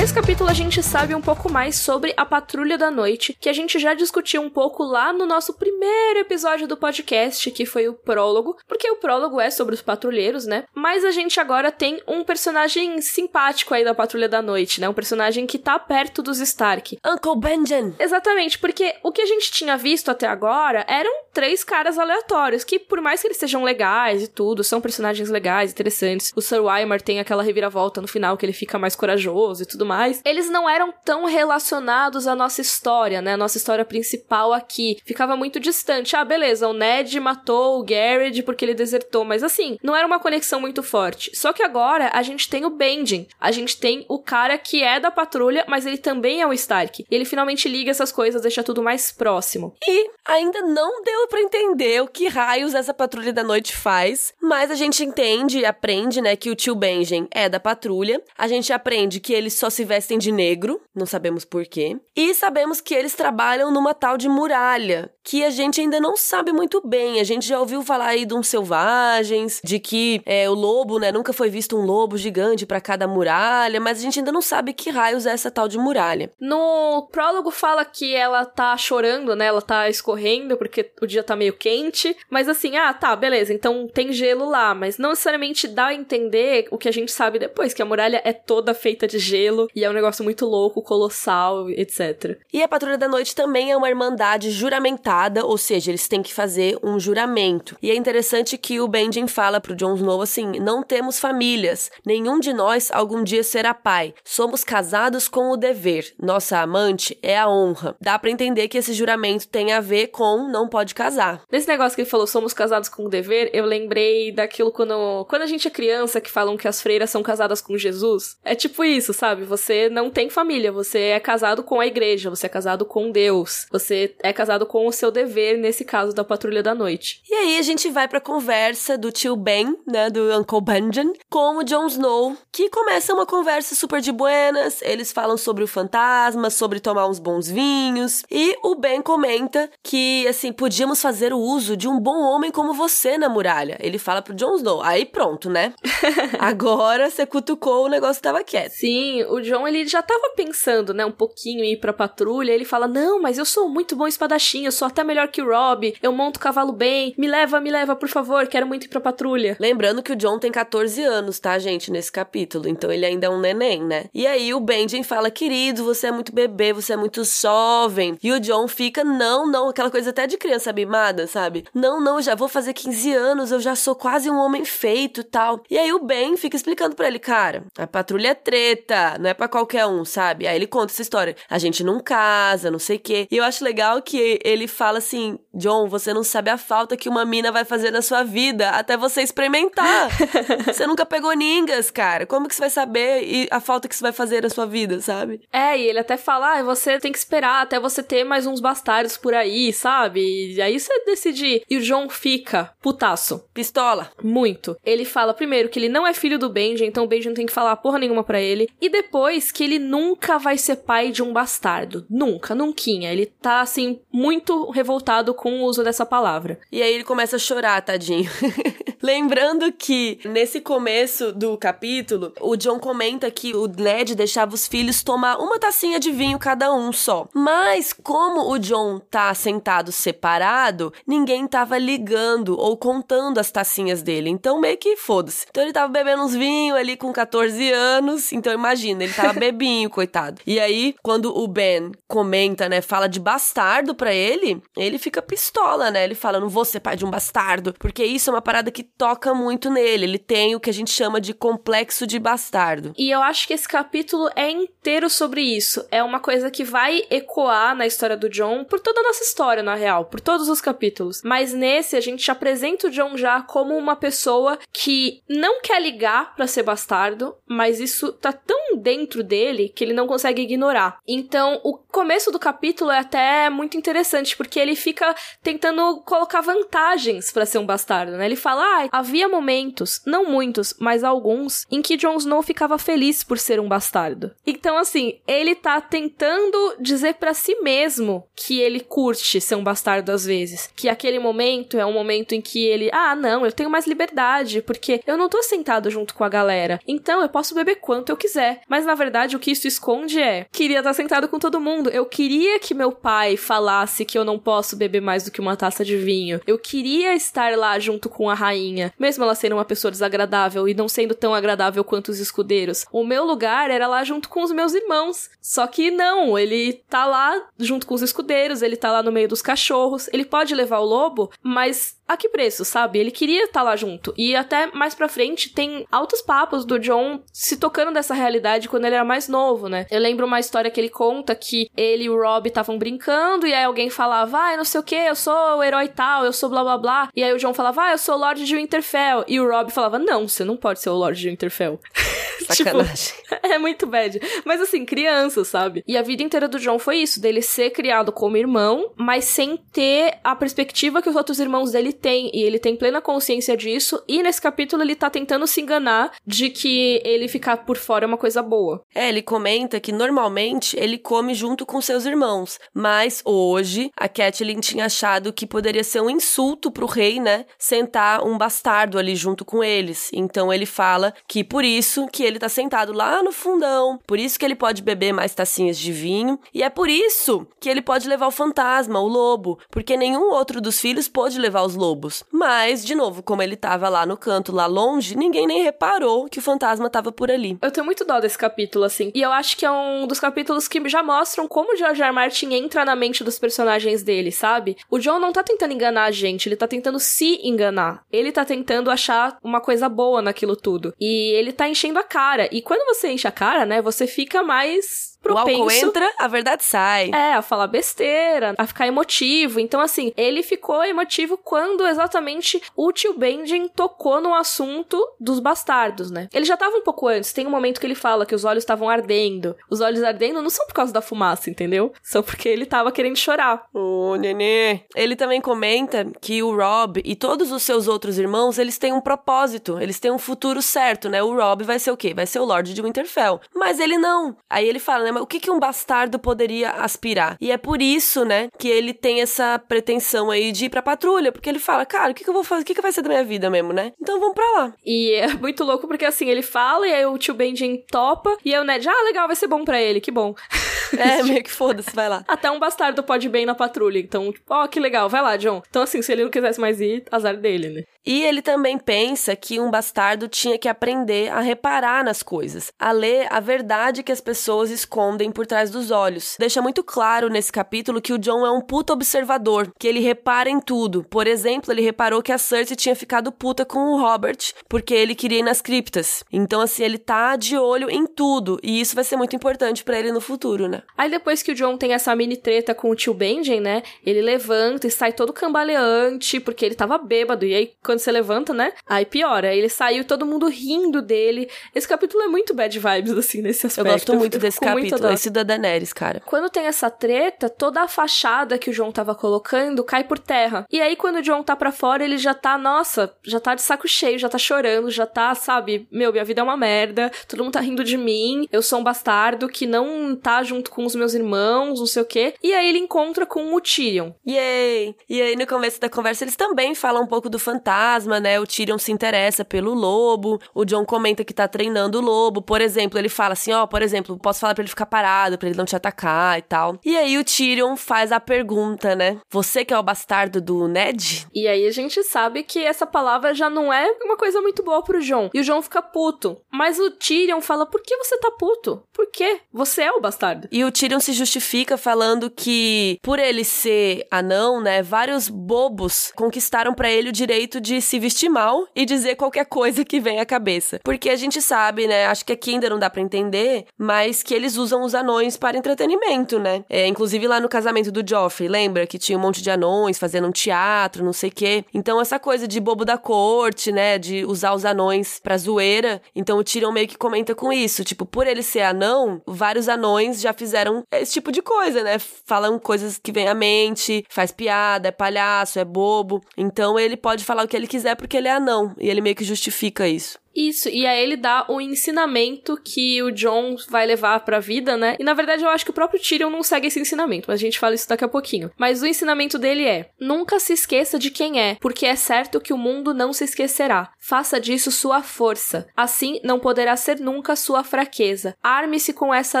Nesse 0.00 0.14
capítulo 0.14 0.48
a 0.48 0.54
gente 0.54 0.82
sabe 0.82 1.14
um 1.14 1.20
pouco 1.20 1.52
mais 1.52 1.76
sobre 1.76 2.14
a 2.16 2.24
Patrulha 2.24 2.78
da 2.78 2.90
Noite, 2.90 3.36
que 3.38 3.50
a 3.50 3.52
gente 3.52 3.78
já 3.78 3.92
discutiu 3.92 4.40
um 4.40 4.48
pouco 4.48 4.82
lá 4.82 5.12
no 5.12 5.26
nosso 5.26 5.52
primeiro 5.52 6.20
episódio 6.20 6.66
do 6.66 6.74
podcast, 6.74 7.50
que 7.50 7.66
foi 7.66 7.86
o 7.86 7.92
prólogo, 7.92 8.56
porque 8.66 8.90
o 8.90 8.96
prólogo 8.96 9.38
é 9.38 9.50
sobre 9.50 9.74
os 9.74 9.82
patrulheiros, 9.82 10.46
né? 10.46 10.64
Mas 10.74 11.04
a 11.04 11.10
gente 11.10 11.38
agora 11.38 11.70
tem 11.70 12.00
um 12.08 12.24
personagem 12.24 12.98
simpático 13.02 13.74
aí 13.74 13.84
da 13.84 13.94
Patrulha 13.94 14.26
da 14.26 14.40
Noite, 14.40 14.80
né? 14.80 14.88
Um 14.88 14.94
personagem 14.94 15.46
que 15.46 15.58
tá 15.58 15.78
perto 15.78 16.22
dos 16.22 16.40
Stark. 16.40 16.98
Uncle 17.06 17.38
Benjen! 17.38 17.94
Exatamente, 17.98 18.58
porque 18.58 18.94
o 19.02 19.12
que 19.12 19.20
a 19.20 19.26
gente 19.26 19.52
tinha 19.52 19.76
visto 19.76 20.10
até 20.10 20.26
agora 20.26 20.82
eram 20.88 21.12
três 21.30 21.62
caras 21.62 21.98
aleatórios, 21.98 22.64
que 22.64 22.78
por 22.78 23.02
mais 23.02 23.20
que 23.20 23.26
eles 23.26 23.36
sejam 23.36 23.62
legais 23.62 24.22
e 24.22 24.28
tudo, 24.28 24.64
são 24.64 24.80
personagens 24.80 25.28
legais, 25.28 25.72
interessantes. 25.72 26.32
O 26.34 26.40
Sir 26.40 26.64
Wymar 26.64 27.02
tem 27.02 27.20
aquela 27.20 27.42
reviravolta 27.42 28.00
no 28.00 28.08
final 28.08 28.38
que 28.38 28.46
ele 28.46 28.54
fica 28.54 28.78
mais 28.78 28.96
corajoso 28.96 29.62
e 29.62 29.66
tudo 29.66 29.89
mais, 29.90 30.22
eles 30.24 30.48
não 30.48 30.70
eram 30.70 30.94
tão 31.04 31.24
relacionados 31.24 32.28
à 32.28 32.36
nossa 32.36 32.60
história, 32.60 33.20
né? 33.20 33.32
A 33.32 33.36
nossa 33.36 33.58
história 33.58 33.84
principal 33.84 34.52
aqui. 34.52 34.98
Ficava 35.04 35.36
muito 35.36 35.58
distante. 35.58 36.14
Ah, 36.14 36.24
beleza, 36.24 36.68
o 36.68 36.72
Ned 36.72 37.18
matou 37.18 37.80
o 37.80 37.84
Garrett 37.84 38.40
porque 38.44 38.64
ele 38.64 38.74
desertou, 38.74 39.24
mas 39.24 39.42
assim, 39.42 39.76
não 39.82 39.96
era 39.96 40.06
uma 40.06 40.20
conexão 40.20 40.60
muito 40.60 40.80
forte. 40.80 41.32
Só 41.34 41.52
que 41.52 41.64
agora 41.64 42.08
a 42.12 42.22
gente 42.22 42.48
tem 42.48 42.64
o 42.64 42.70
Benjen. 42.70 43.26
A 43.40 43.50
gente 43.50 43.78
tem 43.78 44.06
o 44.08 44.20
cara 44.20 44.56
que 44.56 44.80
é 44.80 45.00
da 45.00 45.10
patrulha, 45.10 45.64
mas 45.66 45.84
ele 45.86 45.98
também 45.98 46.40
é 46.40 46.46
o 46.46 46.52
Stark. 46.52 47.04
E 47.10 47.14
ele 47.14 47.24
finalmente 47.24 47.68
liga 47.68 47.90
essas 47.90 48.12
coisas, 48.12 48.42
deixa 48.42 48.62
tudo 48.62 48.84
mais 48.84 49.10
próximo. 49.10 49.74
E 49.84 50.08
ainda 50.24 50.62
não 50.62 51.02
deu 51.02 51.26
para 51.26 51.40
entender 51.40 52.00
o 52.00 52.06
que 52.06 52.28
raios 52.28 52.74
essa 52.74 52.94
patrulha 52.94 53.32
da 53.32 53.42
noite 53.42 53.74
faz, 53.74 54.32
mas 54.40 54.70
a 54.70 54.76
gente 54.76 55.02
entende 55.02 55.58
e 55.58 55.66
aprende, 55.66 56.20
né, 56.20 56.36
que 56.36 56.50
o 56.50 56.54
tio 56.54 56.76
Benjen 56.76 57.26
é 57.32 57.48
da 57.48 57.58
patrulha. 57.58 58.22
A 58.38 58.46
gente 58.46 58.72
aprende 58.72 59.18
que 59.18 59.32
ele 59.32 59.50
só 59.50 59.68
se 59.68 59.79
se 59.80 59.84
vestem 59.86 60.18
de 60.18 60.30
negro, 60.30 60.78
não 60.94 61.06
sabemos 61.06 61.42
porquê. 61.42 61.98
E 62.14 62.34
sabemos 62.34 62.82
que 62.82 62.94
eles 62.94 63.14
trabalham 63.14 63.70
numa 63.70 63.94
tal 63.94 64.18
de 64.18 64.28
muralha, 64.28 65.10
que 65.30 65.44
a 65.44 65.50
gente 65.50 65.80
ainda 65.80 66.00
não 66.00 66.16
sabe 66.16 66.50
muito 66.50 66.84
bem. 66.84 67.20
A 67.20 67.24
gente 67.24 67.46
já 67.46 67.60
ouviu 67.60 67.84
falar 67.84 68.08
aí 68.08 68.26
de 68.26 68.34
uns 68.34 68.48
selvagens, 68.48 69.60
de 69.62 69.78
que 69.78 70.20
é, 70.26 70.50
o 70.50 70.54
lobo, 70.54 70.98
né, 70.98 71.12
nunca 71.12 71.32
foi 71.32 71.48
visto 71.48 71.78
um 71.78 71.82
lobo 71.82 72.18
gigante 72.18 72.66
para 72.66 72.80
cada 72.80 73.06
muralha, 73.06 73.78
mas 73.78 73.98
a 73.98 74.02
gente 74.02 74.18
ainda 74.18 74.32
não 74.32 74.42
sabe 74.42 74.72
que 74.72 74.90
raios 74.90 75.26
é 75.26 75.30
essa 75.30 75.48
tal 75.48 75.68
de 75.68 75.78
muralha. 75.78 76.32
No 76.40 77.06
prólogo 77.12 77.52
fala 77.52 77.84
que 77.84 78.12
ela 78.12 78.44
tá 78.44 78.76
chorando, 78.76 79.36
né, 79.36 79.46
ela 79.46 79.62
tá 79.62 79.88
escorrendo 79.88 80.56
porque 80.56 80.90
o 81.00 81.06
dia 81.06 81.22
tá 81.22 81.36
meio 81.36 81.52
quente, 81.52 82.16
mas 82.28 82.48
assim, 82.48 82.76
ah, 82.76 82.92
tá, 82.92 83.14
beleza, 83.14 83.54
então 83.54 83.86
tem 83.86 84.12
gelo 84.12 84.48
lá, 84.48 84.74
mas 84.74 84.98
não 84.98 85.10
necessariamente 85.10 85.68
dá 85.68 85.86
a 85.86 85.94
entender 85.94 86.66
o 86.72 86.76
que 86.76 86.88
a 86.88 86.92
gente 86.92 87.12
sabe 87.12 87.38
depois, 87.38 87.72
que 87.72 87.82
a 87.82 87.86
muralha 87.86 88.20
é 88.24 88.32
toda 88.32 88.74
feita 88.74 89.06
de 89.06 89.20
gelo 89.20 89.68
e 89.76 89.84
é 89.84 89.90
um 89.90 89.94
negócio 89.94 90.24
muito 90.24 90.44
louco, 90.44 90.82
colossal, 90.82 91.70
etc. 91.70 92.36
E 92.52 92.60
a 92.60 92.66
Patrulha 92.66 92.98
da 92.98 93.06
Noite 93.06 93.32
também 93.32 93.70
é 93.70 93.76
uma 93.76 93.88
irmandade 93.88 94.50
juramentada, 94.50 95.19
ou 95.44 95.58
seja, 95.58 95.90
eles 95.90 96.08
têm 96.08 96.22
que 96.22 96.32
fazer 96.32 96.78
um 96.82 96.98
juramento. 96.98 97.76
E 97.82 97.90
é 97.90 97.94
interessante 97.94 98.56
que 98.56 98.80
o 98.80 98.88
Benjen 98.88 99.26
fala 99.26 99.60
pro 99.60 99.74
Jon 99.74 99.94
Snow 99.94 100.22
assim: 100.22 100.58
não 100.60 100.82
temos 100.82 101.20
famílias, 101.20 101.90
nenhum 102.04 102.40
de 102.40 102.52
nós 102.52 102.90
algum 102.90 103.22
dia 103.22 103.42
será 103.42 103.74
pai. 103.74 104.14
Somos 104.24 104.64
casados 104.64 105.28
com 105.28 105.50
o 105.50 105.56
dever. 105.56 106.14
Nossa 106.20 106.58
amante 106.58 107.18
é 107.22 107.38
a 107.38 107.48
honra. 107.48 107.96
Dá 108.00 108.18
para 108.18 108.30
entender 108.30 108.68
que 108.68 108.78
esse 108.78 108.92
juramento 108.92 109.48
tem 109.48 109.72
a 109.72 109.80
ver 109.80 110.08
com 110.08 110.48
não 110.48 110.68
pode 110.68 110.94
casar. 110.94 111.42
Nesse 111.50 111.68
negócio 111.68 111.94
que 111.94 112.02
ele 112.02 112.10
falou, 112.10 112.26
somos 112.26 112.52
casados 112.52 112.88
com 112.88 113.04
o 113.04 113.08
dever, 113.08 113.50
eu 113.52 113.64
lembrei 113.64 114.32
daquilo 114.32 114.70
quando, 114.70 115.24
quando 115.26 115.42
a 115.42 115.46
gente 115.46 115.66
é 115.66 115.70
criança 115.70 116.20
que 116.20 116.30
falam 116.30 116.56
que 116.56 116.68
as 116.68 116.80
freiras 116.80 117.10
são 117.10 117.22
casadas 117.22 117.60
com 117.60 117.76
Jesus. 117.76 118.36
É 118.44 118.54
tipo 118.54 118.84
isso, 118.84 119.12
sabe? 119.12 119.44
Você 119.44 119.88
não 119.88 120.10
tem 120.10 120.30
família, 120.30 120.72
você 120.72 120.98
é 120.98 121.20
casado 121.20 121.62
com 121.62 121.80
a 121.80 121.86
igreja, 121.86 122.30
você 122.30 122.46
é 122.46 122.48
casado 122.48 122.84
com 122.84 123.10
Deus, 123.10 123.66
você 123.70 124.14
é 124.22 124.32
casado 124.32 124.66
com 124.66 124.86
o 124.86 124.92
seu 125.00 125.10
dever, 125.10 125.58
nesse 125.58 125.84
caso 125.84 126.14
da 126.14 126.22
Patrulha 126.22 126.62
da 126.62 126.74
Noite. 126.74 127.22
E 127.28 127.34
aí 127.34 127.58
a 127.58 127.62
gente 127.62 127.88
vai 127.88 128.06
pra 128.06 128.20
conversa 128.20 128.98
do 128.98 129.10
tio 129.10 129.34
Ben, 129.34 129.76
né, 129.86 130.10
do 130.10 130.30
Uncle 130.38 130.60
Benjen, 130.60 131.12
com 131.30 131.56
o 131.56 131.64
Jon 131.64 131.86
Snow, 131.86 132.36
que 132.52 132.68
começa 132.68 133.14
uma 133.14 133.24
conversa 133.24 133.74
super 133.74 134.00
de 134.02 134.12
buenas, 134.12 134.82
eles 134.82 135.10
falam 135.10 135.38
sobre 135.38 135.64
o 135.64 135.68
fantasma, 135.68 136.50
sobre 136.50 136.80
tomar 136.80 137.06
uns 137.06 137.18
bons 137.18 137.48
vinhos, 137.48 138.22
e 138.30 138.56
o 138.62 138.74
Ben 138.74 139.00
comenta 139.00 139.70
que, 139.82 140.28
assim, 140.28 140.52
podíamos 140.52 141.00
fazer 141.00 141.32
o 141.32 141.38
uso 141.38 141.76
de 141.76 141.88
um 141.88 141.98
bom 141.98 142.20
homem 142.20 142.50
como 142.50 142.74
você 142.74 143.16
na 143.16 143.28
muralha. 143.28 143.78
Ele 143.80 143.98
fala 143.98 144.20
pro 144.20 144.34
Jon 144.34 144.56
Snow, 144.56 144.82
aí 144.82 145.06
pronto, 145.06 145.48
né? 145.48 145.72
Agora 146.38 147.08
você 147.08 147.24
cutucou, 147.24 147.86
o 147.86 147.88
negócio 147.88 148.22
tava 148.22 148.44
quieto. 148.44 148.72
Sim, 148.72 149.22
o 149.24 149.40
John, 149.40 149.66
ele 149.66 149.86
já 149.86 150.02
tava 150.02 150.34
pensando, 150.36 150.92
né, 150.92 151.06
um 151.06 151.12
pouquinho 151.12 151.64
em 151.64 151.72
ir 151.72 151.80
pra 151.80 151.92
patrulha. 151.92 152.52
Ele 152.52 152.66
fala: 152.66 152.86
Não, 152.86 153.20
mas 153.22 153.38
eu 153.38 153.46
sou 153.46 153.68
muito 153.68 153.96
bom 153.96 154.06
espadachim, 154.06 154.66
eu 154.66 154.72
sou 154.72 154.89
até 154.90 155.04
melhor 155.04 155.28
que 155.28 155.42
o 155.42 155.50
Rob, 155.50 155.94
eu 156.02 156.12
monto 156.12 156.38
o 156.38 156.42
cavalo 156.42 156.72
bem, 156.72 157.14
me 157.16 157.28
leva, 157.28 157.60
me 157.60 157.70
leva, 157.70 157.96
por 157.96 158.08
favor, 158.08 158.46
quero 158.46 158.66
muito 158.66 158.84
ir 158.84 158.88
pra 158.88 159.00
patrulha. 159.00 159.56
Lembrando 159.58 160.02
que 160.02 160.12
o 160.12 160.16
John 160.16 160.38
tem 160.38 160.50
14 160.50 161.02
anos, 161.02 161.38
tá, 161.38 161.58
gente, 161.58 161.90
nesse 161.90 162.10
capítulo, 162.10 162.68
então 162.68 162.90
ele 162.90 163.06
ainda 163.06 163.26
é 163.26 163.30
um 163.30 163.40
neném, 163.40 163.82
né? 163.82 164.04
E 164.12 164.26
aí 164.26 164.52
o 164.52 164.60
Benjen 164.60 165.02
fala: 165.02 165.30
Querido, 165.30 165.84
você 165.84 166.08
é 166.08 166.12
muito 166.12 166.32
bebê, 166.32 166.72
você 166.72 166.92
é 166.92 166.96
muito 166.96 167.22
jovem. 167.24 168.18
E 168.22 168.32
o 168.32 168.40
John 168.40 168.68
fica: 168.68 169.04
Não, 169.04 169.46
não, 169.46 169.68
aquela 169.68 169.90
coisa 169.90 170.10
até 170.10 170.26
de 170.26 170.36
criança 170.36 170.72
mimada, 170.72 171.26
sabe? 171.26 171.64
Não, 171.74 172.00
não, 172.00 172.16
eu 172.16 172.22
já 172.22 172.34
vou 172.34 172.48
fazer 172.48 172.72
15 172.72 173.12
anos, 173.12 173.52
eu 173.52 173.60
já 173.60 173.74
sou 173.74 173.94
quase 173.94 174.30
um 174.30 174.38
homem 174.38 174.64
feito 174.64 175.24
tal. 175.24 175.62
E 175.70 175.78
aí 175.78 175.92
o 175.92 176.04
Ben 176.04 176.36
fica 176.36 176.56
explicando 176.56 176.94
para 176.94 177.08
ele: 177.08 177.18
Cara, 177.18 177.64
a 177.78 177.86
patrulha 177.86 178.28
é 178.28 178.34
treta, 178.34 179.16
não 179.18 179.30
é 179.30 179.34
para 179.34 179.48
qualquer 179.48 179.86
um, 179.86 180.04
sabe? 180.04 180.46
Aí 180.46 180.56
ele 180.56 180.66
conta 180.66 180.92
essa 180.92 181.02
história. 181.02 181.36
A 181.48 181.58
gente 181.58 181.84
não 181.84 182.00
casa, 182.00 182.70
não 182.70 182.78
sei 182.78 182.96
o 182.96 183.00
quê. 183.00 183.28
E 183.30 183.36
eu 183.36 183.44
acho 183.44 183.64
legal 183.64 184.02
que 184.02 184.40
ele 184.44 184.66
fala 184.80 184.96
assim: 184.96 185.38
John, 185.52 185.88
você 185.88 186.14
não 186.14 186.22
sabe 186.22 186.50
a 186.50 186.56
falta 186.56 186.96
que 186.96 187.08
uma 187.08 187.24
mina 187.24 187.50
vai 187.50 187.64
fazer 187.64 187.90
na 187.90 188.02
sua 188.02 188.22
vida 188.22 188.70
até 188.70 188.96
você 188.96 189.22
experimentar. 189.22 190.08
você 190.64 190.86
nunca 190.86 191.04
pegou 191.04 191.32
ningas, 191.32 191.90
cara. 191.90 192.26
Como 192.26 192.48
que 192.48 192.54
você 192.54 192.62
vai 192.62 192.70
saber 192.70 193.48
a 193.50 193.60
falta 193.60 193.88
que 193.88 193.94
isso 193.94 194.02
vai 194.02 194.12
fazer 194.12 194.42
na 194.42 194.48
sua 194.48 194.66
vida, 194.66 195.00
sabe? 195.00 195.40
É, 195.52 195.78
e 195.78 195.88
ele 195.88 195.98
até 195.98 196.16
fala, 196.16 196.58
ah, 196.58 196.62
você 196.62 196.98
tem 196.98 197.12
que 197.12 197.18
esperar 197.18 197.62
até 197.62 197.80
você 197.80 198.02
ter 198.02 198.24
mais 198.24 198.46
uns 198.46 198.60
bastardos 198.60 199.16
por 199.16 199.34
aí, 199.34 199.72
sabe? 199.72 200.54
E 200.54 200.62
aí 200.62 200.78
você 200.78 201.04
decide. 201.04 201.62
E 201.68 201.76
o 201.76 201.82
John 201.82 202.08
fica 202.08 202.72
putaço. 202.80 203.44
Pistola. 203.52 204.10
Muito. 204.22 204.76
Ele 204.84 205.04
fala, 205.04 205.34
primeiro, 205.34 205.68
que 205.68 205.78
ele 205.78 205.88
não 205.88 206.06
é 206.06 206.14
filho 206.14 206.38
do 206.38 206.48
Benji, 206.48 206.84
então 206.84 207.04
o 207.04 207.08
Benji 207.08 207.28
não 207.28 207.34
tem 207.34 207.46
que 207.46 207.52
falar 207.52 207.76
porra 207.76 207.98
nenhuma 207.98 208.22
para 208.22 208.40
ele. 208.40 208.68
E 208.80 208.88
depois 208.88 209.50
que 209.50 209.64
ele 209.64 209.78
nunca 209.78 210.38
vai 210.38 210.56
ser 210.56 210.76
pai 210.76 211.10
de 211.10 211.22
um 211.22 211.32
bastardo. 211.32 212.06
Nunca, 212.08 212.54
nunquinha. 212.54 213.12
Ele 213.12 213.26
tá, 213.26 213.60
assim, 213.60 214.00
muito 214.12 214.70
revoltado 214.70 215.34
com 215.40 215.62
o 215.62 215.64
uso 215.64 215.82
dessa 215.82 216.04
palavra. 216.04 216.60
E 216.70 216.82
aí 216.82 216.92
ele 216.92 217.02
começa 217.02 217.36
a 217.36 217.38
chorar, 217.38 217.80
tadinho. 217.80 218.30
Lembrando 219.02 219.72
que 219.72 220.20
nesse 220.26 220.60
começo 220.60 221.32
do 221.32 221.56
capítulo, 221.56 222.34
o 222.38 222.54
John 222.54 222.78
comenta 222.78 223.30
que 223.30 223.54
o 223.54 223.66
Ned 223.66 224.14
deixava 224.14 224.54
os 224.54 224.68
filhos 224.68 225.02
tomar 225.02 225.38
uma 225.38 225.58
tacinha 225.58 225.98
de 225.98 226.10
vinho 226.10 226.38
cada 226.38 226.70
um 226.74 226.92
só. 226.92 227.26
Mas 227.32 227.94
como 227.94 228.52
o 228.52 228.58
John 228.58 229.00
tá 229.10 229.32
sentado 229.32 229.90
separado, 229.90 230.92
ninguém 231.06 231.46
tava 231.46 231.78
ligando 231.78 232.60
ou 232.60 232.76
contando 232.76 233.38
as 233.38 233.50
tacinhas 233.50 234.02
dele. 234.02 234.28
Então 234.28 234.60
meio 234.60 234.76
que 234.76 234.94
foda-se. 234.98 235.46
Então 235.48 235.62
ele 235.62 235.72
tava 235.72 235.90
bebendo 235.90 236.22
uns 236.22 236.34
vinhos 236.34 236.76
ali 236.76 236.98
com 236.98 237.10
14 237.10 237.72
anos. 237.72 238.30
Então 238.34 238.52
imagina, 238.52 239.02
ele 239.04 239.14
tava 239.14 239.32
bebinho, 239.40 239.88
coitado. 239.88 240.42
E 240.46 240.60
aí, 240.60 240.94
quando 241.02 241.34
o 241.34 241.48
Ben 241.48 241.92
comenta, 242.06 242.68
né, 242.68 242.82
fala 242.82 243.08
de 243.08 243.18
bastardo 243.18 243.94
para 243.94 244.12
ele, 244.12 244.62
ele 244.76 244.98
fica 244.98 245.22
pistola, 245.30 245.92
né? 245.92 246.02
Ele 246.02 246.16
fala: 246.16 246.40
"Não 246.40 246.48
vou 246.48 246.64
ser 246.64 246.80
pai 246.80 246.96
de 246.96 247.04
um 247.04 247.10
bastardo", 247.10 247.72
porque 247.78 248.04
isso 248.04 248.28
é 248.28 248.32
uma 248.32 248.42
parada 248.42 248.70
que 248.72 248.82
toca 248.82 249.32
muito 249.32 249.70
nele. 249.70 250.04
Ele 250.04 250.18
tem 250.18 250.56
o 250.56 250.60
que 250.60 250.68
a 250.68 250.72
gente 250.72 250.90
chama 250.90 251.20
de 251.20 251.32
complexo 251.32 252.04
de 252.04 252.18
bastardo. 252.18 252.92
E 252.98 253.08
eu 253.08 253.22
acho 253.22 253.46
que 253.46 253.54
esse 253.54 253.68
capítulo 253.68 254.28
é 254.34 254.50
inteiro 254.50 255.08
sobre 255.08 255.40
isso. 255.40 255.86
É 255.90 256.02
uma 256.02 256.18
coisa 256.18 256.50
que 256.50 256.64
vai 256.64 257.04
ecoar 257.10 257.76
na 257.76 257.86
história 257.86 258.16
do 258.16 258.28
John 258.28 258.64
por 258.64 258.80
toda 258.80 259.00
a 259.00 259.04
nossa 259.04 259.22
história, 259.22 259.62
na 259.62 259.76
real, 259.76 260.06
por 260.06 260.20
todos 260.20 260.48
os 260.48 260.60
capítulos. 260.60 261.22
Mas 261.24 261.54
nesse 261.54 261.96
a 261.96 262.00
gente 262.00 262.28
apresenta 262.30 262.88
o 262.88 262.90
John 262.90 263.16
já 263.16 263.40
como 263.42 263.76
uma 263.76 263.94
pessoa 263.94 264.58
que 264.72 265.22
não 265.28 265.60
quer 265.60 265.80
ligar 265.80 266.34
para 266.34 266.48
ser 266.48 266.64
bastardo, 266.64 267.36
mas 267.46 267.78
isso 267.78 268.12
tá 268.12 268.32
tão 268.32 268.76
dentro 268.76 269.22
dele 269.22 269.68
que 269.68 269.84
ele 269.84 269.92
não 269.92 270.06
consegue 270.06 270.42
ignorar. 270.42 270.98
Então, 271.06 271.60
o 271.62 271.76
começo 271.76 272.32
do 272.32 272.38
capítulo 272.38 272.90
é 272.90 272.98
até 272.98 273.50
muito 273.50 273.76
interessante 273.76 274.36
porque 274.36 274.58
ele 274.58 274.74
fica 274.74 275.14
tentando 275.42 276.00
colocar 276.02 276.40
vantagens 276.40 277.30
para 277.30 277.46
ser 277.46 277.58
um 277.58 277.66
bastardo, 277.66 278.12
né? 278.12 278.26
Ele 278.26 278.36
fala: 278.36 278.62
"Ah, 278.62 278.88
havia 278.92 279.28
momentos, 279.28 280.02
não 280.06 280.24
muitos, 280.26 280.74
mas 280.78 281.04
alguns, 281.04 281.66
em 281.70 281.82
que 281.82 281.96
Jon 281.96 282.16
Snow 282.16 282.42
ficava 282.42 282.78
feliz 282.78 283.22
por 283.22 283.38
ser 283.38 283.60
um 283.60 283.68
bastardo. 283.68 284.32
Então, 284.46 284.76
assim, 284.76 285.20
ele 285.26 285.54
tá 285.54 285.80
tentando 285.80 286.76
dizer 286.80 287.14
para 287.14 287.34
si 287.34 287.54
mesmo 287.56 288.24
que 288.34 288.60
ele 288.60 288.80
curte 288.80 289.40
ser 289.40 289.54
um 289.54 289.64
bastardo 289.64 290.12
às 290.12 290.24
vezes. 290.24 290.70
Que 290.74 290.88
aquele 290.88 291.18
momento 291.18 291.78
é 291.78 291.84
um 291.84 291.92
momento 291.92 292.34
em 292.34 292.40
que 292.40 292.64
ele, 292.64 292.90
ah, 292.92 293.14
não, 293.14 293.44
eu 293.44 293.52
tenho 293.52 293.70
mais 293.70 293.86
liberdade, 293.86 294.62
porque 294.62 295.00
eu 295.06 295.16
não 295.16 295.28
tô 295.28 295.42
sentado 295.42 295.90
junto 295.90 296.14
com 296.14 296.24
a 296.24 296.28
galera. 296.28 296.80
Então 296.86 297.20
eu 297.20 297.28
posso 297.28 297.54
beber 297.54 297.76
quanto 297.76 298.10
eu 298.10 298.16
quiser. 298.16 298.62
Mas 298.68 298.86
na 298.86 298.94
verdade, 298.94 299.36
o 299.36 299.38
que 299.38 299.50
isso 299.50 299.66
esconde 299.66 300.20
é: 300.20 300.46
queria 300.50 300.78
estar 300.78 300.94
sentado 300.94 301.28
com 301.28 301.38
todo 301.38 301.60
mundo. 301.60 301.90
Eu 301.90 302.06
queria 302.06 302.58
que 302.58 302.74
meu 302.74 302.92
pai 302.92 303.36
falasse 303.36 304.04
que 304.04 304.16
eu 304.16 304.24
não 304.24 304.38
posso 304.38 304.76
beber 304.76 305.00
mais 305.00 305.09
do 305.24 305.30
que 305.30 305.40
uma 305.40 305.56
taça 305.56 305.84
de 305.84 305.96
vinho. 305.96 306.40
Eu 306.46 306.58
queria 306.58 307.14
estar 307.14 307.56
lá 307.56 307.78
junto 307.78 308.08
com 308.08 308.28
a 308.28 308.34
rainha 308.34 308.92
mesmo 308.98 309.24
ela 309.24 309.34
sendo 309.34 309.54
uma 309.56 309.64
pessoa 309.64 309.90
desagradável 309.90 310.68
e 310.68 310.74
não 310.74 310.88
sendo 310.88 311.14
tão 311.14 311.34
agradável 311.34 311.82
quanto 311.82 312.10
os 312.10 312.18
escudeiros. 312.18 312.84
O 312.92 313.04
meu 313.04 313.24
lugar 313.24 313.70
era 313.70 313.86
lá 313.86 314.04
junto 314.04 314.28
com 314.28 314.42
os 314.42 314.52
meus 314.52 314.74
irmãos. 314.74 315.30
Só 315.40 315.66
que 315.66 315.90
não, 315.90 316.38
ele 316.38 316.82
tá 316.88 317.06
lá 317.06 317.48
junto 317.58 317.86
com 317.86 317.94
os 317.94 318.02
escudeiros, 318.02 318.62
ele 318.62 318.76
tá 318.76 318.92
lá 318.92 319.02
no 319.02 319.10
meio 319.10 319.28
dos 319.28 319.42
cachorros, 319.42 320.08
ele 320.12 320.24
pode 320.24 320.54
levar 320.54 320.78
o 320.78 320.84
lobo, 320.84 321.30
mas 321.42 321.96
a 322.10 322.16
que 322.16 322.28
preço, 322.28 322.64
sabe? 322.64 322.98
Ele 322.98 323.10
queria 323.10 323.44
estar 323.44 323.60
tá 323.60 323.62
lá 323.62 323.76
junto. 323.76 324.12
E 324.16 324.34
até 324.34 324.66
mais 324.66 324.94
pra 324.94 325.08
frente 325.08 325.50
tem 325.50 325.86
altos 325.90 326.20
papos 326.20 326.64
do 326.64 326.78
John 326.78 327.20
se 327.32 327.56
tocando 327.56 327.92
dessa 327.92 328.14
realidade 328.14 328.68
quando 328.68 328.84
ele 328.84 328.96
era 328.96 329.04
mais 329.04 329.28
novo, 329.28 329.68
né? 329.68 329.86
Eu 329.90 330.00
lembro 330.00 330.26
uma 330.26 330.40
história 330.40 330.70
que 330.70 330.80
ele 330.80 330.88
conta 330.88 331.34
que 331.34 331.70
ele 331.76 332.04
e 332.04 332.10
o 332.10 332.20
Rob 332.20 332.48
estavam 332.48 332.78
brincando 332.78 333.46
e 333.46 333.54
aí 333.54 333.64
alguém 333.64 333.90
falava, 333.90 334.38
ah, 334.38 334.56
não 334.56 334.64
sei 334.64 334.80
o 334.80 334.84
que, 334.84 334.94
eu 334.94 335.14
sou 335.14 335.58
o 335.58 335.62
herói 335.62 335.88
tal, 335.88 336.24
eu 336.24 336.32
sou 336.32 336.48
blá 336.48 336.64
blá 336.64 336.78
blá. 336.78 337.08
E 337.14 337.22
aí 337.22 337.32
o 337.32 337.38
John 337.38 337.54
falava, 337.54 337.82
ah, 337.82 337.92
eu 337.92 337.98
sou 337.98 338.16
o 338.16 338.18
Lorde 338.18 338.44
de 338.44 338.56
Winterfell. 338.56 339.24
E 339.28 339.38
o 339.38 339.48
Rob 339.48 339.70
falava, 339.70 339.98
não, 339.98 340.26
você 340.26 340.44
não 340.44 340.56
pode 340.56 340.80
ser 340.80 340.90
o 340.90 340.94
Lorde 340.94 341.20
de 341.20 341.30
Winterfell. 341.30 341.80
Sacanagem. 342.50 342.94
tipo, 342.94 343.36
é 343.42 343.58
muito 343.58 343.86
bad. 343.86 344.20
Mas 344.44 344.60
assim, 344.60 344.84
criança, 344.84 345.44
sabe? 345.44 345.84
E 345.86 345.96
a 345.96 346.02
vida 346.02 346.22
inteira 346.22 346.48
do 346.48 346.58
John 346.58 346.78
foi 346.78 346.98
isso, 346.98 347.20
dele 347.20 347.42
ser 347.42 347.70
criado 347.70 348.12
como 348.12 348.36
irmão, 348.36 348.92
mas 348.96 349.24
sem 349.24 349.56
ter 349.72 350.18
a 350.22 350.34
perspectiva 350.34 351.02
que 351.02 351.08
os 351.08 351.16
outros 351.16 351.40
irmãos 351.40 351.72
dele 351.72 351.92
têm. 351.92 352.30
E 352.34 352.42
ele 352.42 352.58
tem 352.58 352.76
plena 352.76 353.00
consciência 353.00 353.56
disso. 353.56 354.02
E 354.08 354.22
nesse 354.22 354.40
capítulo 354.40 354.82
ele 354.82 354.94
tá 354.94 355.10
tentando 355.10 355.46
se 355.46 355.60
enganar 355.60 356.12
de 356.26 356.50
que 356.50 357.00
ele 357.04 357.28
ficar 357.28 357.58
por 357.58 357.76
fora 357.76 358.04
é 358.04 358.08
uma 358.08 358.16
coisa 358.16 358.42
boa. 358.42 358.82
É, 358.94 359.08
ele 359.08 359.22
comenta 359.22 359.80
que 359.80 359.92
normalmente 359.92 360.76
ele 360.78 360.98
come 360.98 361.34
junto 361.34 361.64
com 361.66 361.80
seus 361.80 362.04
irmãos. 362.04 362.58
Mas 362.74 363.22
hoje 363.24 363.90
a 363.96 364.08
Catelyn 364.08 364.60
tinha 364.60 364.86
achado 364.86 365.32
que 365.32 365.46
poderia 365.46 365.84
ser 365.84 366.00
um 366.00 366.10
insulto 366.10 366.70
pro 366.70 366.86
rei, 366.86 367.20
né? 367.20 367.46
Sentar 367.58 368.24
um 368.24 368.36
bastardo 368.36 368.98
ali 368.98 369.14
junto 369.14 369.44
com 369.44 369.62
eles. 369.62 370.10
Então 370.12 370.52
ele 370.52 370.66
fala 370.66 371.14
que 371.28 371.44
por 371.44 371.64
isso 371.64 372.06
que 372.08 372.22
ele 372.30 372.38
tá 372.38 372.48
sentado 372.48 372.92
lá 372.92 373.22
no 373.22 373.32
fundão, 373.32 373.98
por 374.06 374.18
isso 374.18 374.38
que 374.38 374.44
ele 374.44 374.54
pode 374.54 374.82
beber 374.82 375.12
mais 375.12 375.34
tacinhas 375.34 375.78
de 375.78 375.92
vinho, 375.92 376.38
e 376.54 376.62
é 376.62 376.70
por 376.70 376.88
isso 376.88 377.46
que 377.58 377.68
ele 377.68 377.82
pode 377.82 378.08
levar 378.08 378.26
o 378.26 378.30
fantasma, 378.30 379.00
o 379.00 379.08
lobo, 379.08 379.58
porque 379.70 379.96
nenhum 379.96 380.30
outro 380.30 380.60
dos 380.60 380.80
filhos 380.80 381.08
pôde 381.08 381.38
levar 381.38 381.62
os 381.62 381.74
lobos. 381.74 382.24
Mas, 382.32 382.84
de 382.84 382.94
novo, 382.94 383.22
como 383.22 383.42
ele 383.42 383.56
tava 383.56 383.88
lá 383.88 384.06
no 384.06 384.16
canto, 384.16 384.52
lá 384.52 384.66
longe, 384.66 385.16
ninguém 385.16 385.46
nem 385.46 385.62
reparou 385.62 386.28
que 386.28 386.38
o 386.38 386.42
fantasma 386.42 386.88
tava 386.88 387.12
por 387.12 387.30
ali. 387.30 387.58
Eu 387.60 387.70
tenho 387.70 387.84
muito 387.84 388.04
dó 388.04 388.20
desse 388.20 388.38
capítulo, 388.38 388.84
assim, 388.84 389.10
e 389.14 389.20
eu 389.20 389.32
acho 389.32 389.56
que 389.56 389.66
é 389.66 389.70
um 389.70 390.06
dos 390.06 390.20
capítulos 390.20 390.68
que 390.68 390.88
já 390.88 391.02
mostram 391.02 391.46
como 391.48 391.74
o 391.74 391.76
George 391.76 392.02
R. 392.02 392.12
Martin 392.12 392.54
entra 392.54 392.84
na 392.84 392.96
mente 392.96 393.24
dos 393.24 393.38
personagens 393.38 394.02
dele, 394.02 394.30
sabe? 394.30 394.76
O 394.88 394.98
John 394.98 395.18
não 395.18 395.32
tá 395.32 395.42
tentando 395.42 395.72
enganar 395.72 396.04
a 396.04 396.10
gente, 396.10 396.48
ele 396.48 396.56
tá 396.56 396.68
tentando 396.68 396.98
se 396.98 397.40
enganar. 397.42 398.04
Ele 398.12 398.32
tá 398.32 398.44
tentando 398.44 398.90
achar 398.90 399.36
uma 399.42 399.60
coisa 399.60 399.88
boa 399.88 400.22
naquilo 400.22 400.56
tudo. 400.56 400.94
E 401.00 401.32
ele 401.32 401.52
tá 401.52 401.68
enchendo 401.68 401.98
a 401.98 402.02
cara 402.02 402.19
cara. 402.20 402.48
E 402.52 402.60
quando 402.60 402.84
você 402.84 403.08
enche 403.08 403.26
a 403.26 403.32
cara, 403.32 403.64
né, 403.64 403.80
você 403.80 404.06
fica 404.06 404.42
mais 404.42 405.09
propenso. 405.22 405.60
O 405.60 405.62
álcool 405.62 405.70
entra, 405.70 406.12
a 406.18 406.28
verdade 406.28 406.64
sai. 406.64 407.10
É, 407.12 407.34
a 407.34 407.42
falar 407.42 407.66
besteira, 407.66 408.54
a 408.56 408.66
ficar 408.66 408.86
emotivo. 408.86 409.60
Então, 409.60 409.80
assim, 409.80 410.12
ele 410.16 410.42
ficou 410.42 410.84
emotivo 410.84 411.36
quando 411.36 411.86
exatamente 411.86 412.62
o 412.76 412.92
tio 412.92 413.14
Benjen 413.14 413.68
tocou 413.68 414.20
no 414.20 414.34
assunto 414.34 414.98
dos 415.18 415.38
bastardos, 415.38 416.10
né? 416.10 416.28
Ele 416.32 416.44
já 416.44 416.56
tava 416.56 416.76
um 416.76 416.82
pouco 416.82 417.06
antes. 417.06 417.32
Tem 417.32 417.46
um 417.46 417.50
momento 417.50 417.80
que 417.80 417.86
ele 417.86 417.94
fala 417.94 418.26
que 418.26 418.34
os 418.34 418.44
olhos 418.44 418.62
estavam 418.62 418.88
ardendo. 418.88 419.56
Os 419.68 419.80
olhos 419.80 420.02
ardendo 420.02 420.42
não 420.42 420.50
são 420.50 420.66
por 420.66 420.74
causa 420.74 420.92
da 420.92 421.00
fumaça, 421.00 421.50
entendeu? 421.50 421.92
São 422.02 422.22
porque 422.22 422.48
ele 422.48 422.66
tava 422.66 422.92
querendo 422.92 423.16
chorar. 423.16 423.66
Ô, 423.72 424.12
oh, 424.12 424.16
nenê. 424.16 424.80
Ele 424.94 425.16
também 425.16 425.40
comenta 425.40 426.06
que 426.20 426.42
o 426.42 426.54
Rob 426.54 427.00
e 427.04 427.14
todos 427.14 427.52
os 427.52 427.62
seus 427.62 427.88
outros 427.88 428.18
irmãos, 428.18 428.58
eles 428.58 428.78
têm 428.78 428.92
um 428.92 429.00
propósito. 429.00 429.78
Eles 429.80 430.00
têm 430.00 430.10
um 430.10 430.18
futuro 430.18 430.62
certo, 430.62 431.08
né? 431.08 431.22
O 431.22 431.34
Rob 431.34 431.64
vai 431.64 431.78
ser 431.78 431.90
o 431.90 431.96
quê? 431.96 432.14
Vai 432.14 432.26
ser 432.26 432.40
o 432.40 432.44
Lorde 432.44 432.74
de 432.74 432.82
Winterfell. 432.82 433.40
Mas 433.54 433.78
ele 433.78 433.98
não. 433.98 434.36
Aí 434.48 434.66
ele 434.68 434.78
fala, 434.78 435.04
né? 435.04 435.09
Né? 435.10 435.12
Mas 435.12 435.22
o 435.22 435.26
que, 435.26 435.40
que 435.40 435.50
um 435.50 435.58
bastardo 435.58 436.18
poderia 436.18 436.70
aspirar? 436.70 437.36
E 437.40 437.50
é 437.50 437.56
por 437.56 437.82
isso, 437.82 438.24
né, 438.24 438.48
que 438.58 438.68
ele 438.68 438.94
tem 438.94 439.20
essa 439.20 439.58
pretensão 439.58 440.30
aí 440.30 440.52
de 440.52 440.66
ir 440.66 440.68
pra 440.70 440.82
patrulha, 440.82 441.32
porque 441.32 441.48
ele 441.48 441.58
fala, 441.58 441.84
cara, 441.84 442.12
o 442.12 442.14
que, 442.14 442.24
que 442.24 442.30
eu 442.30 442.34
vou 442.34 442.44
fazer? 442.44 442.62
O 442.62 442.64
que, 442.64 442.74
que 442.74 442.82
vai 442.82 442.92
ser 442.92 443.02
da 443.02 443.08
minha 443.08 443.24
vida 443.24 443.50
mesmo, 443.50 443.72
né? 443.72 443.92
Então 444.00 444.18
vamos 444.18 444.34
pra 444.34 444.50
lá. 444.52 444.74
E 444.84 445.12
é 445.12 445.28
muito 445.34 445.64
louco 445.64 445.86
porque 445.86 446.04
assim, 446.04 446.28
ele 446.28 446.42
fala 446.42 446.86
e 446.86 446.92
aí 446.92 447.06
o 447.06 447.18
tio 447.18 447.34
Benjen 447.34 447.84
topa 447.90 448.36
e 448.44 448.54
aí 448.54 448.60
o 448.60 448.64
Ned, 448.64 448.88
ah, 448.88 449.02
legal, 449.04 449.26
vai 449.26 449.36
ser 449.36 449.46
bom 449.46 449.64
pra 449.64 449.80
ele, 449.80 450.00
que 450.00 450.10
bom. 450.10 450.34
É, 450.98 451.22
meio 451.22 451.44
que 451.44 451.50
foda-se, 451.52 451.94
vai 451.94 452.08
lá. 452.08 452.24
Até 452.26 452.50
um 452.50 452.58
bastardo 452.58 453.00
pode 453.04 453.28
ir 453.28 453.30
bem 453.30 453.46
na 453.46 453.54
patrulha, 453.54 454.00
então, 454.00 454.32
tipo, 454.32 454.52
ó, 454.52 454.64
oh, 454.64 454.68
que 454.68 454.80
legal, 454.80 455.08
vai 455.08 455.22
lá, 455.22 455.36
John. 455.36 455.62
Então, 455.68 455.82
assim, 455.82 456.02
se 456.02 456.10
ele 456.10 456.24
não 456.24 456.30
quisesse 456.30 456.60
mais 456.60 456.80
ir, 456.80 457.04
azar 457.12 457.36
dele, 457.36 457.68
né? 457.68 457.82
E 458.04 458.24
ele 458.24 458.42
também 458.42 458.76
pensa 458.76 459.36
que 459.36 459.60
um 459.60 459.70
bastardo 459.70 460.26
tinha 460.26 460.58
que 460.58 460.68
aprender 460.68 461.30
a 461.30 461.40
reparar 461.40 462.02
nas 462.04 462.24
coisas, 462.24 462.72
a 462.76 462.90
ler 462.90 463.28
a 463.30 463.38
verdade 463.38 464.02
que 464.02 464.10
as 464.10 464.20
pessoas 464.20 464.70
escondem 464.70 464.99
escondem 465.00 465.32
por 465.32 465.46
trás 465.46 465.70
dos 465.70 465.90
olhos. 465.90 466.36
Deixa 466.38 466.60
muito 466.60 466.84
claro 466.84 467.30
nesse 467.30 467.50
capítulo 467.50 468.02
que 468.02 468.12
o 468.12 468.18
John 468.18 468.44
é 468.44 468.50
um 468.50 468.60
puto 468.60 468.92
observador, 468.92 469.72
que 469.78 469.88
ele 469.88 470.00
repara 470.00 470.50
em 470.50 470.60
tudo. 470.60 471.04
Por 471.08 471.26
exemplo, 471.26 471.72
ele 471.72 471.80
reparou 471.80 472.22
que 472.22 472.32
a 472.32 472.36
Cersei 472.36 472.76
tinha 472.76 472.94
ficado 472.94 473.32
puta 473.32 473.64
com 473.64 473.78
o 473.78 473.98
Robert 473.98 474.36
porque 474.68 474.92
ele 474.92 475.14
queria 475.14 475.38
ir 475.38 475.42
nas 475.42 475.62
criptas. 475.62 476.22
Então, 476.30 476.60
assim, 476.60 476.84
ele 476.84 476.98
tá 476.98 477.34
de 477.36 477.56
olho 477.56 477.90
em 477.90 478.06
tudo. 478.06 478.58
E 478.62 478.80
isso 478.80 478.94
vai 478.94 479.04
ser 479.04 479.16
muito 479.16 479.34
importante 479.34 479.82
para 479.82 479.98
ele 479.98 480.12
no 480.12 480.20
futuro, 480.20 480.68
né? 480.68 480.82
Aí 480.98 481.10
depois 481.10 481.42
que 481.42 481.52
o 481.52 481.54
John 481.54 481.78
tem 481.78 481.94
essa 481.94 482.14
mini 482.14 482.36
treta 482.36 482.74
com 482.74 482.90
o 482.90 482.94
tio 482.94 483.14
Benjen, 483.14 483.60
né? 483.60 483.82
Ele 484.04 484.20
levanta 484.20 484.86
e 484.86 484.90
sai 484.90 485.12
todo 485.12 485.32
cambaleante, 485.32 486.40
porque 486.40 486.64
ele 486.64 486.74
tava 486.74 486.98
bêbado. 486.98 487.46
E 487.46 487.54
aí, 487.54 487.72
quando 487.82 488.00
você 488.00 488.12
levanta, 488.12 488.52
né? 488.52 488.72
Aí 488.86 489.06
piora. 489.06 489.54
Ele 489.54 489.68
saiu 489.68 490.04
todo 490.04 490.26
mundo 490.26 490.46
rindo 490.48 491.00
dele. 491.00 491.48
Esse 491.74 491.88
capítulo 491.88 492.22
é 492.22 492.26
muito 492.26 492.52
bad 492.52 492.78
vibes, 492.78 493.12
assim, 493.12 493.40
nesse 493.40 493.66
aspecto. 493.66 493.88
Eu 493.88 493.92
gosto 493.92 494.14
muito 494.14 494.34
eu 494.34 494.40
desse 494.40 494.60
capítulo, 494.60 494.89
esse 495.12 495.30
da 495.30 495.42
Daenerys, 495.42 495.92
cara. 495.92 496.20
Quando 496.24 496.50
tem 496.50 496.66
essa 496.66 496.90
treta, 496.90 497.48
toda 497.48 497.82
a 497.82 497.88
fachada 497.88 498.58
que 498.58 498.70
o 498.70 498.72
John 498.72 498.90
tava 498.92 499.14
colocando 499.14 499.84
cai 499.84 500.04
por 500.04 500.18
terra. 500.18 500.66
E 500.70 500.80
aí, 500.80 500.96
quando 500.96 501.16
o 501.16 501.22
John 501.22 501.42
tá 501.42 501.56
pra 501.56 501.72
fora, 501.72 502.04
ele 502.04 502.18
já 502.18 502.34
tá, 502.34 502.56
nossa, 502.56 503.12
já 503.22 503.40
tá 503.40 503.54
de 503.54 503.62
saco 503.62 503.88
cheio, 503.88 504.18
já 504.18 504.28
tá 504.28 504.38
chorando, 504.38 504.90
já 504.90 505.06
tá, 505.06 505.34
sabe, 505.34 505.88
meu, 505.90 506.12
minha 506.12 506.24
vida 506.24 506.40
é 506.40 506.44
uma 506.44 506.56
merda, 506.56 507.10
todo 507.28 507.42
mundo 507.44 507.52
tá 507.52 507.60
rindo 507.60 507.84
de 507.84 507.96
mim, 507.96 508.46
eu 508.52 508.62
sou 508.62 508.80
um 508.80 508.84
bastardo 508.84 509.48
que 509.48 509.66
não 509.66 510.14
tá 510.16 510.42
junto 510.42 510.70
com 510.70 510.84
os 510.84 510.94
meus 510.94 511.14
irmãos, 511.14 511.80
não 511.80 511.86
sei 511.86 512.02
o 512.02 512.06
quê. 512.06 512.34
E 512.42 512.52
aí 512.52 512.68
ele 512.68 512.78
encontra 512.78 513.26
com 513.26 513.54
o 513.54 513.60
Tyrion. 513.60 514.12
Yay! 514.26 514.94
E 515.08 515.22
aí 515.22 515.36
no 515.36 515.46
começo 515.46 515.80
da 515.80 515.88
conversa 515.88 516.24
eles 516.24 516.36
também 516.36 516.74
falam 516.74 517.02
um 517.02 517.06
pouco 517.06 517.28
do 517.28 517.38
fantasma, 517.38 518.20
né? 518.20 518.38
O 518.40 518.46
Tyrion 518.46 518.78
se 518.78 518.92
interessa 518.92 519.44
pelo 519.44 519.74
lobo, 519.74 520.40
o 520.54 520.64
John 520.64 520.84
comenta 520.84 521.24
que 521.24 521.34
tá 521.34 521.48
treinando 521.48 521.98
o 521.98 522.02
lobo, 522.02 522.42
por 522.42 522.60
exemplo, 522.60 522.98
ele 522.98 523.08
fala 523.08 523.32
assim, 523.32 523.52
ó, 523.52 523.64
oh, 523.64 523.68
por 523.68 523.82
exemplo, 523.82 524.18
posso 524.18 524.40
falar 524.40 524.54
para 524.54 524.62
ele 524.62 524.70
ficar 524.70 524.79
parado, 524.86 525.38
para 525.38 525.48
ele 525.48 525.58
não 525.58 525.64
te 525.64 525.76
atacar 525.76 526.38
e 526.38 526.42
tal. 526.42 526.78
E 526.84 526.96
aí 526.96 527.18
o 527.18 527.24
Tyrion 527.24 527.76
faz 527.76 528.12
a 528.12 528.20
pergunta, 528.20 528.94
né? 528.94 529.18
Você 529.30 529.64
que 529.64 529.74
é 529.74 529.78
o 529.78 529.82
bastardo 529.82 530.40
do 530.40 530.68
Ned? 530.68 531.26
E 531.34 531.46
aí 531.46 531.66
a 531.66 531.70
gente 531.70 532.02
sabe 532.02 532.42
que 532.42 532.62
essa 532.62 532.86
palavra 532.86 533.34
já 533.34 533.50
não 533.50 533.72
é 533.72 533.86
uma 534.02 534.16
coisa 534.16 534.40
muito 534.40 534.62
boa 534.62 534.82
pro 534.82 535.00
John. 535.00 535.30
E 535.34 535.40
o 535.40 535.44
John 535.44 535.62
fica 535.62 535.82
puto. 535.82 536.40
Mas 536.52 536.78
o 536.78 536.90
Tyrion 536.90 537.40
fala: 537.40 537.66
Por 537.66 537.82
que 537.82 537.96
você 537.96 538.18
tá 538.18 538.30
puto? 538.30 538.82
Por 538.92 539.10
quê? 539.10 539.40
Você 539.52 539.82
é 539.82 539.92
o 539.92 540.00
bastardo. 540.00 540.48
E 540.50 540.64
o 540.64 540.72
Tyrion 540.72 541.00
se 541.00 541.12
justifica 541.12 541.76
falando 541.76 542.30
que, 542.30 542.98
por 543.02 543.18
ele 543.18 543.44
ser 543.44 544.06
anão, 544.10 544.60
né, 544.60 544.82
vários 544.82 545.28
bobos 545.28 546.12
conquistaram 546.14 546.74
para 546.74 546.90
ele 546.90 547.08
o 547.08 547.12
direito 547.12 547.60
de 547.60 547.80
se 547.80 547.98
vestir 547.98 548.28
mal 548.28 548.66
e 548.74 548.84
dizer 548.84 549.16
qualquer 549.16 549.46
coisa 549.46 549.84
que 549.84 550.00
vem 550.00 550.20
à 550.20 550.26
cabeça. 550.26 550.78
Porque 550.84 551.10
a 551.10 551.16
gente 551.16 551.40
sabe, 551.42 551.86
né, 551.86 552.06
acho 552.06 552.24
que 552.24 552.32
aqui 552.32 552.50
ainda 552.50 552.70
não 552.70 552.78
dá 552.78 552.88
para 552.88 553.02
entender, 553.02 553.66
mas 553.76 554.22
que 554.22 554.34
eles 554.34 554.56
usam 554.56 554.69
os 554.78 554.94
anões 554.94 555.36
para 555.36 555.56
entretenimento, 555.56 556.38
né? 556.38 556.64
É, 556.68 556.86
inclusive 556.86 557.26
lá 557.26 557.40
no 557.40 557.48
casamento 557.48 557.90
do 557.90 558.08
Joffrey, 558.08 558.48
lembra 558.48 558.86
que 558.86 558.98
tinha 558.98 559.18
um 559.18 559.20
monte 559.20 559.42
de 559.42 559.50
anões 559.50 559.98
fazendo 559.98 560.28
um 560.28 560.32
teatro, 560.32 561.04
não 561.04 561.12
sei 561.12 561.30
o 561.30 561.32
quê. 561.32 561.64
Então 561.74 562.00
essa 562.00 562.18
coisa 562.18 562.46
de 562.46 562.60
bobo 562.60 562.84
da 562.84 562.96
corte, 562.98 563.72
né, 563.72 563.98
de 563.98 564.24
usar 564.24 564.54
os 564.54 564.64
anões 564.64 565.18
pra 565.20 565.36
zoeira. 565.36 566.00
Então 566.14 566.38
o 566.38 566.44
Tyrion 566.44 566.72
meio 566.72 566.88
que 566.88 566.98
comenta 566.98 567.34
com 567.34 567.52
isso. 567.52 567.84
Tipo, 567.84 568.06
por 568.06 568.26
ele 568.26 568.42
ser 568.42 568.62
anão, 568.62 569.20
vários 569.26 569.68
anões 569.68 570.20
já 570.20 570.32
fizeram 570.32 570.84
esse 570.92 571.12
tipo 571.12 571.32
de 571.32 571.42
coisa, 571.42 571.82
né? 571.82 571.98
Falam 571.98 572.58
coisas 572.58 572.98
que 572.98 573.12
vem 573.12 573.28
à 573.28 573.34
mente, 573.34 574.04
faz 574.08 574.30
piada, 574.30 574.88
é 574.88 574.92
palhaço, 574.92 575.58
é 575.58 575.64
bobo. 575.64 576.20
Então 576.36 576.78
ele 576.78 576.96
pode 576.96 577.24
falar 577.24 577.44
o 577.44 577.48
que 577.48 577.56
ele 577.56 577.66
quiser 577.66 577.94
porque 577.96 578.16
ele 578.16 578.28
é 578.28 578.32
anão. 578.32 578.74
E 578.78 578.88
ele 578.88 579.00
meio 579.00 579.16
que 579.16 579.24
justifica 579.24 579.88
isso. 579.88 580.18
Isso, 580.34 580.68
e 580.68 580.86
aí 580.86 581.02
ele 581.02 581.16
dá 581.16 581.44
o 581.48 581.60
ensinamento 581.60 582.58
que 582.62 583.02
o 583.02 583.10
John 583.10 583.56
vai 583.68 583.86
levar 583.86 584.20
pra 584.20 584.38
vida, 584.38 584.76
né? 584.76 584.96
E 584.98 585.04
na 585.04 585.14
verdade 585.14 585.42
eu 585.42 585.50
acho 585.50 585.64
que 585.64 585.70
o 585.70 585.74
próprio 585.74 586.00
Tyrion 586.00 586.30
não 586.30 586.42
segue 586.42 586.68
esse 586.68 586.80
ensinamento, 586.80 587.26
mas 587.28 587.40
a 587.40 587.44
gente 587.44 587.58
fala 587.58 587.74
isso 587.74 587.88
daqui 587.88 588.04
a 588.04 588.08
pouquinho. 588.08 588.50
Mas 588.56 588.82
o 588.82 588.86
ensinamento 588.86 589.38
dele 589.38 589.64
é: 589.64 589.90
nunca 589.98 590.38
se 590.38 590.52
esqueça 590.52 590.98
de 590.98 591.10
quem 591.10 591.40
é, 591.40 591.56
porque 591.60 591.86
é 591.86 591.96
certo 591.96 592.40
que 592.40 592.52
o 592.52 592.58
mundo 592.58 592.94
não 592.94 593.12
se 593.12 593.24
esquecerá. 593.24 593.90
Faça 593.98 594.40
disso 594.40 594.70
sua 594.70 595.02
força. 595.02 595.66
Assim 595.76 596.20
não 596.22 596.38
poderá 596.38 596.76
ser 596.76 597.00
nunca 597.00 597.36
sua 597.36 597.64
fraqueza. 597.64 598.36
Arme-se 598.42 598.92
com 598.92 599.12
essa 599.12 599.40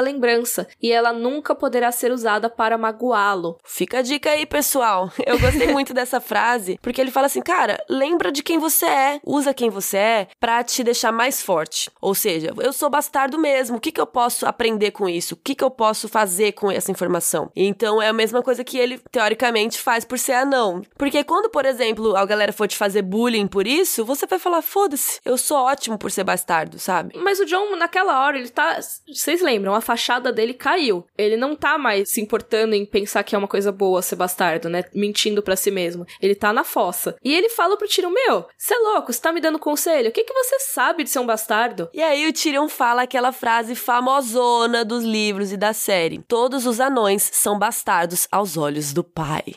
lembrança, 0.00 0.66
e 0.82 0.90
ela 0.90 1.12
nunca 1.12 1.54
poderá 1.54 1.92
ser 1.92 2.12
usada 2.12 2.48
para 2.50 2.78
magoá-lo. 2.78 3.58
Fica 3.64 3.98
a 3.98 4.02
dica 4.02 4.30
aí, 4.30 4.44
pessoal. 4.46 5.10
Eu 5.24 5.38
gostei 5.38 5.68
muito 5.68 5.94
dessa 5.94 6.20
frase, 6.20 6.78
porque 6.82 7.00
ele 7.00 7.10
fala 7.10 7.26
assim: 7.26 7.42
cara, 7.42 7.82
lembra 7.88 8.32
de 8.32 8.42
quem 8.42 8.58
você 8.58 8.86
é, 8.86 9.20
usa 9.24 9.54
quem 9.54 9.70
você 9.70 9.96
é 9.96 10.28
pra 10.38 10.62
te 10.80 10.84
deixar 10.84 11.12
mais 11.12 11.42
forte. 11.42 11.90
Ou 12.00 12.14
seja, 12.14 12.52
eu 12.58 12.72
sou 12.72 12.88
bastardo 12.88 13.38
mesmo. 13.38 13.76
O 13.76 13.80
que, 13.80 13.92
que 13.92 14.00
eu 14.00 14.06
posso 14.06 14.46
aprender 14.46 14.90
com 14.90 15.08
isso? 15.08 15.34
O 15.34 15.36
que, 15.36 15.54
que 15.54 15.62
eu 15.62 15.70
posso 15.70 16.08
fazer 16.08 16.52
com 16.52 16.70
essa 16.70 16.90
informação? 16.90 17.50
Então 17.54 18.00
é 18.00 18.08
a 18.08 18.12
mesma 18.12 18.42
coisa 18.42 18.64
que 18.64 18.78
ele, 18.78 18.98
teoricamente, 19.10 19.78
faz 19.78 20.04
por 20.04 20.18
ser 20.18 20.32
anão. 20.32 20.82
Porque 20.96 21.22
quando, 21.22 21.50
por 21.50 21.66
exemplo, 21.66 22.16
a 22.16 22.24
galera 22.24 22.52
for 22.52 22.66
te 22.66 22.76
fazer 22.76 23.02
bullying 23.02 23.46
por 23.46 23.66
isso, 23.66 24.04
você 24.04 24.26
vai 24.26 24.38
falar: 24.38 24.62
foda-se, 24.62 25.20
eu 25.24 25.36
sou 25.36 25.58
ótimo 25.58 25.98
por 25.98 26.10
ser 26.10 26.24
bastardo, 26.24 26.78
sabe? 26.78 27.18
Mas 27.18 27.38
o 27.40 27.44
John, 27.44 27.76
naquela 27.76 28.24
hora, 28.24 28.38
ele 28.38 28.48
tá. 28.48 28.80
Vocês 29.06 29.42
lembram? 29.42 29.74
A 29.74 29.80
fachada 29.80 30.32
dele 30.32 30.54
caiu. 30.54 31.04
Ele 31.16 31.36
não 31.36 31.54
tá 31.54 31.76
mais 31.76 32.10
se 32.10 32.20
importando 32.20 32.74
em 32.74 32.86
pensar 32.86 33.22
que 33.22 33.34
é 33.34 33.38
uma 33.38 33.48
coisa 33.48 33.70
boa 33.70 34.00
ser 34.00 34.16
bastardo, 34.16 34.68
né? 34.68 34.84
Mentindo 34.94 35.42
para 35.42 35.56
si 35.56 35.70
mesmo. 35.70 36.06
Ele 36.22 36.34
tá 36.34 36.52
na 36.52 36.64
fossa. 36.64 37.16
E 37.22 37.34
ele 37.34 37.50
fala 37.50 37.76
pro 37.76 37.88
Tiro: 37.88 38.10
Meu, 38.10 38.46
você 38.56 38.74
é 38.74 38.78
louco, 38.78 39.12
você 39.12 39.20
tá 39.20 39.32
me 39.32 39.40
dando 39.40 39.58
conselho? 39.58 40.08
O 40.08 40.12
que, 40.12 40.24
que 40.24 40.32
você 40.32 40.58
sabe 40.70 41.04
de 41.04 41.10
ser 41.10 41.18
um 41.18 41.26
bastardo. 41.26 41.88
E 41.92 42.02
aí 42.02 42.28
o 42.28 42.32
Tyrion 42.32 42.68
fala 42.68 43.02
aquela 43.02 43.32
frase 43.32 43.74
famosona 43.74 44.84
dos 44.84 45.04
livros 45.04 45.52
e 45.52 45.56
da 45.56 45.72
série: 45.72 46.22
Todos 46.26 46.66
os 46.66 46.80
anões 46.80 47.28
são 47.32 47.58
bastardos 47.58 48.28
aos 48.30 48.56
olhos 48.56 48.92
do 48.92 49.02
pai. 49.02 49.54